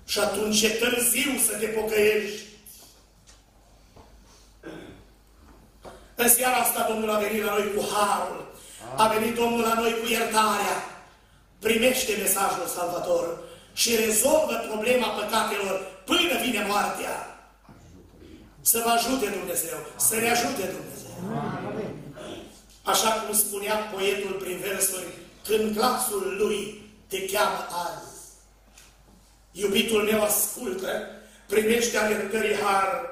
Și 0.05 0.19
atunci 0.19 0.61
e 0.61 0.69
târziu 0.69 1.31
să 1.47 1.53
te 1.57 1.65
pocăiești. 1.65 2.52
În 6.15 6.29
seara 6.29 6.55
asta 6.55 6.85
Domnul 6.89 7.09
a 7.09 7.17
venit 7.17 7.43
la 7.43 7.51
noi 7.51 7.73
cu 7.75 7.81
harul. 7.93 8.41
A 8.95 9.07
venit 9.07 9.35
Domnul 9.35 9.61
la 9.61 9.73
noi 9.73 9.99
cu 9.99 10.07
iertarea. 10.09 10.75
Primește 11.59 12.15
mesajul 12.21 12.67
salvator 12.75 13.39
și 13.73 13.95
rezolvă 13.95 14.55
problema 14.67 15.07
păcatelor 15.07 15.75
până 16.05 16.35
vine 16.43 16.65
moartea. 16.67 17.27
Să 18.61 18.81
vă 18.83 18.89
ajute 18.89 19.25
Dumnezeu, 19.39 19.77
să 19.95 20.15
ne 20.15 20.29
ajute 20.29 20.63
Dumnezeu. 20.75 21.15
Așa 22.83 23.09
cum 23.11 23.35
spunea 23.35 23.75
poetul 23.75 24.31
prin 24.31 24.57
versuri, 24.57 25.05
când 25.47 25.75
glasul 25.75 26.35
lui 26.39 26.81
te 27.07 27.25
cheamă 27.25 27.67
azi. 27.87 28.13
Iubitul 29.51 30.01
meu 30.01 30.23
ascultă, 30.23 31.07
primește 31.45 31.97
alertării 31.97 32.55
har, 32.55 33.09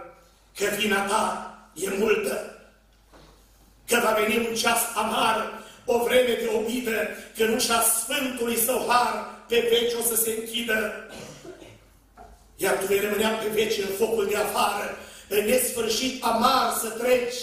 că 0.58 0.66
vina 0.78 1.06
ta 1.06 1.54
e 1.74 1.90
multă, 1.98 2.51
că 3.92 4.00
va 4.04 4.18
veni 4.22 4.48
un 4.48 4.56
ceas 4.56 4.82
amar, 4.96 5.38
o 5.86 6.04
vreme 6.04 6.34
de 6.42 6.50
obidă, 6.58 6.98
că 7.38 7.44
nu 7.46 7.60
și-a 7.60 7.82
Sfântului 7.82 8.58
Său 8.58 8.86
har 8.88 9.14
pe 9.48 9.68
veci 9.72 9.94
o 10.00 10.04
să 10.10 10.16
se 10.16 10.32
închidă. 10.40 11.10
Iar 12.56 12.74
tu 12.74 12.86
vei 12.86 13.00
rămânea 13.00 13.30
pe 13.30 13.48
veci 13.48 13.78
în 13.78 13.92
focul 13.98 14.28
de 14.30 14.36
afară, 14.36 14.98
în 15.28 15.46
nesfârșit 15.46 16.24
amar 16.24 16.74
să 16.82 16.88
treci, 16.88 17.40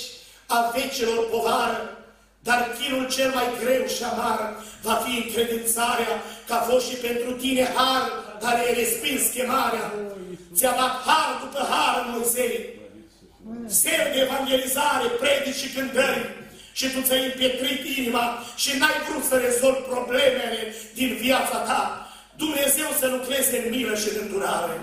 a 0.46 0.72
vecilor 0.74 1.28
povară, 1.30 1.98
dar 2.42 2.76
chinul 2.78 3.08
cel 3.08 3.30
mai 3.34 3.48
greu 3.60 3.86
și 3.86 4.02
amar 4.02 4.56
va 4.82 4.94
fi 4.94 5.24
încredințarea 5.24 6.22
că 6.46 6.52
a 6.54 6.60
fost 6.60 6.88
și 6.88 6.96
pentru 6.96 7.32
tine 7.32 7.64
har, 7.74 8.02
dar 8.40 8.54
ai 8.54 8.74
respins 8.74 9.22
chemarea. 9.34 9.92
Ți-a 10.54 10.70
dat 10.70 10.94
har 11.06 11.40
după 11.40 11.66
har 11.70 12.04
în 12.04 12.12
Moisei. 12.12 12.77
Ser 13.66 14.02
de 14.12 14.20
evangelizare, 14.20 15.06
predici 15.20 15.60
și 15.62 15.72
cântări. 15.74 16.24
Și 16.72 16.86
tu 16.92 17.00
ți-ai 17.06 17.24
împietrit 17.24 17.96
inima 17.96 18.24
și 18.56 18.70
n-ai 18.78 18.98
vrut 19.08 19.24
să 19.24 19.36
rezolvi 19.36 19.88
problemele 19.92 20.60
din 20.94 21.10
viața 21.20 21.58
ta. 21.68 21.82
Dumnezeu 22.36 22.88
să 22.98 23.06
lucreze 23.06 23.54
în 23.62 23.70
milă 23.70 23.94
și 23.96 24.08
în 24.08 24.16
îndurare. 24.20 24.76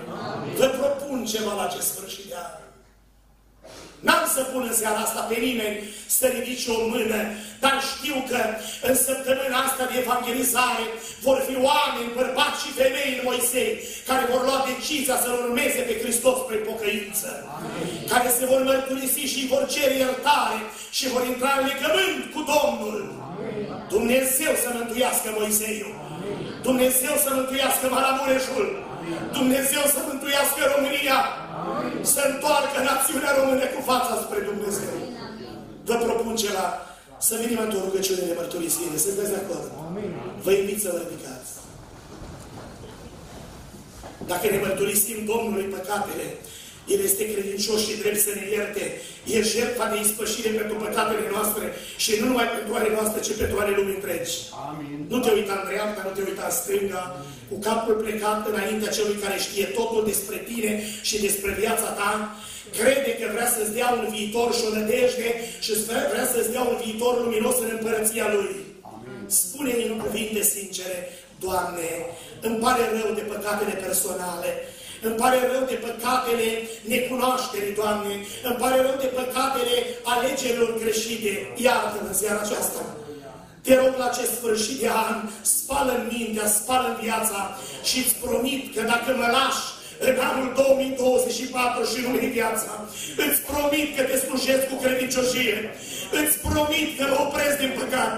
Vă 0.56 0.66
propun 0.66 1.24
ceva 1.24 1.52
la 1.54 1.64
acest 1.64 1.88
sfârșit 1.92 2.24
de 2.24 2.34
an. 2.36 2.64
N-am 4.00 4.24
să 4.34 4.42
pun 4.42 4.62
în 4.68 4.74
seara 4.74 4.96
asta 4.96 5.20
pe 5.20 5.34
nimeni 5.34 5.78
să 6.06 6.26
ridice 6.26 6.70
o 6.70 6.88
mână, 6.88 7.18
dar 7.60 7.82
știu 7.92 8.24
că 8.25 8.25
în 8.90 8.96
săptămâna 9.08 9.58
asta 9.66 9.84
de 9.90 9.96
evangelizare 10.04 10.86
vor 11.26 11.38
fi 11.46 11.54
oameni, 11.70 12.16
bărbați 12.20 12.60
și 12.62 12.76
femei 12.80 13.10
în 13.14 13.22
Moisei, 13.28 13.72
care 14.08 14.22
vor 14.32 14.40
lua 14.48 14.58
decizia 14.70 15.16
să-L 15.22 15.34
urmeze 15.44 15.80
pe 15.88 15.94
Hristos 16.02 16.38
prin 16.48 16.62
pocăință, 16.70 17.28
Amin. 17.56 18.10
care 18.12 18.28
se 18.38 18.44
vor 18.50 18.60
mărturisi 18.70 19.30
și 19.32 19.50
vor 19.52 19.62
cere 19.74 19.96
iertare 20.04 20.58
și 20.96 21.04
vor 21.14 21.22
intra 21.32 21.52
în 21.58 21.64
legământ 21.70 22.20
cu 22.34 22.40
Domnul. 22.52 23.00
Amin. 23.08 23.66
Dumnezeu 23.94 24.52
să 24.62 24.68
mântuiască 24.78 25.28
Moiseiul. 25.38 25.94
Amin. 26.14 26.38
Dumnezeu 26.68 27.14
să 27.24 27.28
mântuiască 27.38 27.84
Maramureșul. 27.94 28.68
Dumnezeu 29.38 29.84
să 29.94 29.98
mântuiască 30.08 30.60
România. 30.74 31.20
Să 32.14 32.20
întoarcă 32.30 32.78
națiunea 32.90 33.32
română 33.38 33.66
cu 33.74 33.80
fața 33.90 34.14
spre 34.24 34.40
Dumnezeu. 34.50 34.94
Vă 35.88 35.94
propun 36.06 36.34
ceva. 36.44 36.66
Să 37.18 37.34
venim 37.42 37.58
într-o 37.58 37.84
rugăciune 37.86 38.22
de 38.26 38.34
mărturisire. 38.36 38.96
Sunteți 38.96 39.32
de 39.34 39.40
acord? 39.44 39.66
Vă 40.42 40.52
invit 40.52 40.80
să 40.82 40.88
vă 40.92 40.98
ridicați. 41.04 41.50
Dacă 44.26 44.46
ne 44.50 44.58
mărturisim 44.64 45.18
Domnului 45.32 45.72
păcatele, 45.76 46.26
el 46.94 47.00
este 47.08 47.32
credincios 47.32 47.80
și 47.86 47.98
drept 48.02 48.20
să 48.26 48.32
ne 48.34 48.46
ierte. 48.56 48.84
E 49.34 49.50
jertfa 49.52 49.86
de 49.92 49.98
ispășire 50.00 50.50
pentru 50.60 50.76
păcatele 50.84 51.26
noastre 51.34 51.64
și 52.04 52.12
nu 52.20 52.26
numai 52.26 52.48
pentru 52.56 52.72
ale 52.74 52.90
noastre, 52.96 53.20
ci 53.26 53.32
pentru 53.42 53.56
ale 53.58 53.72
lumii 53.78 53.98
întregi. 53.98 54.34
Amin. 54.68 54.98
Nu 55.12 55.18
te 55.20 55.30
uita 55.38 55.54
în 55.60 55.68
dreapta, 55.70 56.00
nu 56.08 56.12
te 56.14 56.22
uita 56.28 56.44
în 56.48 56.56
stânga, 56.60 57.02
cu 57.50 57.56
capul 57.66 57.94
plecat 58.04 58.40
înaintea 58.50 58.94
celui 58.96 59.22
care 59.24 59.36
știe 59.46 59.66
totul 59.78 60.02
despre 60.10 60.36
tine 60.50 60.72
și 61.08 61.16
despre 61.26 61.50
viața 61.62 61.88
ta, 62.00 62.12
crede 62.76 63.12
că 63.20 63.26
vrea 63.34 63.48
să-ți 63.56 63.74
dea 63.78 63.88
un 63.98 64.06
viitor 64.14 64.48
și 64.54 64.64
o 64.68 64.74
nădejde 64.76 65.28
și 65.64 65.72
vrea 66.12 66.26
să-ți 66.32 66.52
dea 66.54 66.62
un 66.72 66.76
viitor 66.84 67.12
luminos 67.24 67.56
în 67.64 67.70
împărăția 67.76 68.26
Lui. 68.34 68.54
Spune-i 69.26 69.86
în 69.90 69.96
cuvinte 70.04 70.42
sincere, 70.42 70.98
Doamne, 71.44 71.90
îmi 72.40 72.58
pare 72.64 72.82
rău 72.96 73.14
de 73.14 73.24
păcatele 73.32 73.74
personale, 73.86 74.50
Îmi 75.02 75.14
pare 75.14 75.38
rău 75.52 75.64
de 75.72 75.78
păcatele 75.86 76.48
necunoașterii, 76.92 77.74
Doamne. 77.74 78.14
Îmi 78.48 78.56
pare 78.62 78.76
rău 78.86 78.96
de 79.00 79.10
păcatele 79.20 79.76
alegerilor 80.02 80.78
greșite. 80.78 81.32
Iartă-mă 81.56 82.12
seara 82.12 82.40
aceasta. 82.40 82.82
Te 83.62 83.74
rog 83.74 83.92
la 83.98 84.06
acest 84.06 84.32
sfârșit 84.32 84.78
de 84.80 84.88
an, 85.08 85.16
spală 85.40 85.92
în 85.92 86.04
mintea, 86.12 86.48
spală 86.48 86.86
în 86.88 86.98
viața 87.02 87.58
și 87.82 87.98
îți 87.98 88.14
promit 88.14 88.74
că 88.74 88.82
dacă 88.82 89.10
mă 89.16 89.28
lași 89.36 89.64
în 90.08 90.16
anul 90.28 90.48
2024 90.56 91.84
și 91.92 91.98
nu 92.04 92.10
viața, 92.38 92.72
îți 93.24 93.40
promit 93.48 93.88
că 93.96 94.02
te 94.02 94.16
slujesc 94.24 94.64
cu 94.68 94.76
credincioșie, 94.82 95.58
îți 96.20 96.36
promit 96.46 96.88
că 96.98 97.04
mă 97.10 97.18
opresc 97.24 97.56
din 97.64 97.72
păcat, 97.78 98.14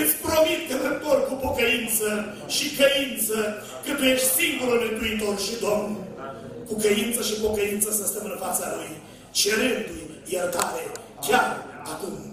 îți 0.00 0.14
promit 0.24 0.60
că 0.68 0.74
mă 0.82 0.88
întorc 0.94 1.24
cu 1.28 1.36
pocăință 1.46 2.08
și 2.56 2.66
căință, 2.78 3.38
că 3.84 3.90
Tu 3.98 4.04
ești 4.12 4.28
singurul 4.38 4.80
Mântuitor 4.84 5.36
și 5.46 5.54
Domn. 5.64 5.92
Cu 6.68 6.74
căință 6.84 7.20
și 7.28 7.40
pocăință 7.44 7.88
să 7.98 8.04
stăm 8.06 8.24
în 8.32 8.38
fața 8.44 8.66
Lui, 8.74 8.92
cerându-i 9.38 10.02
iertare 10.34 10.84
chiar 11.26 11.48
acum. 11.92 12.31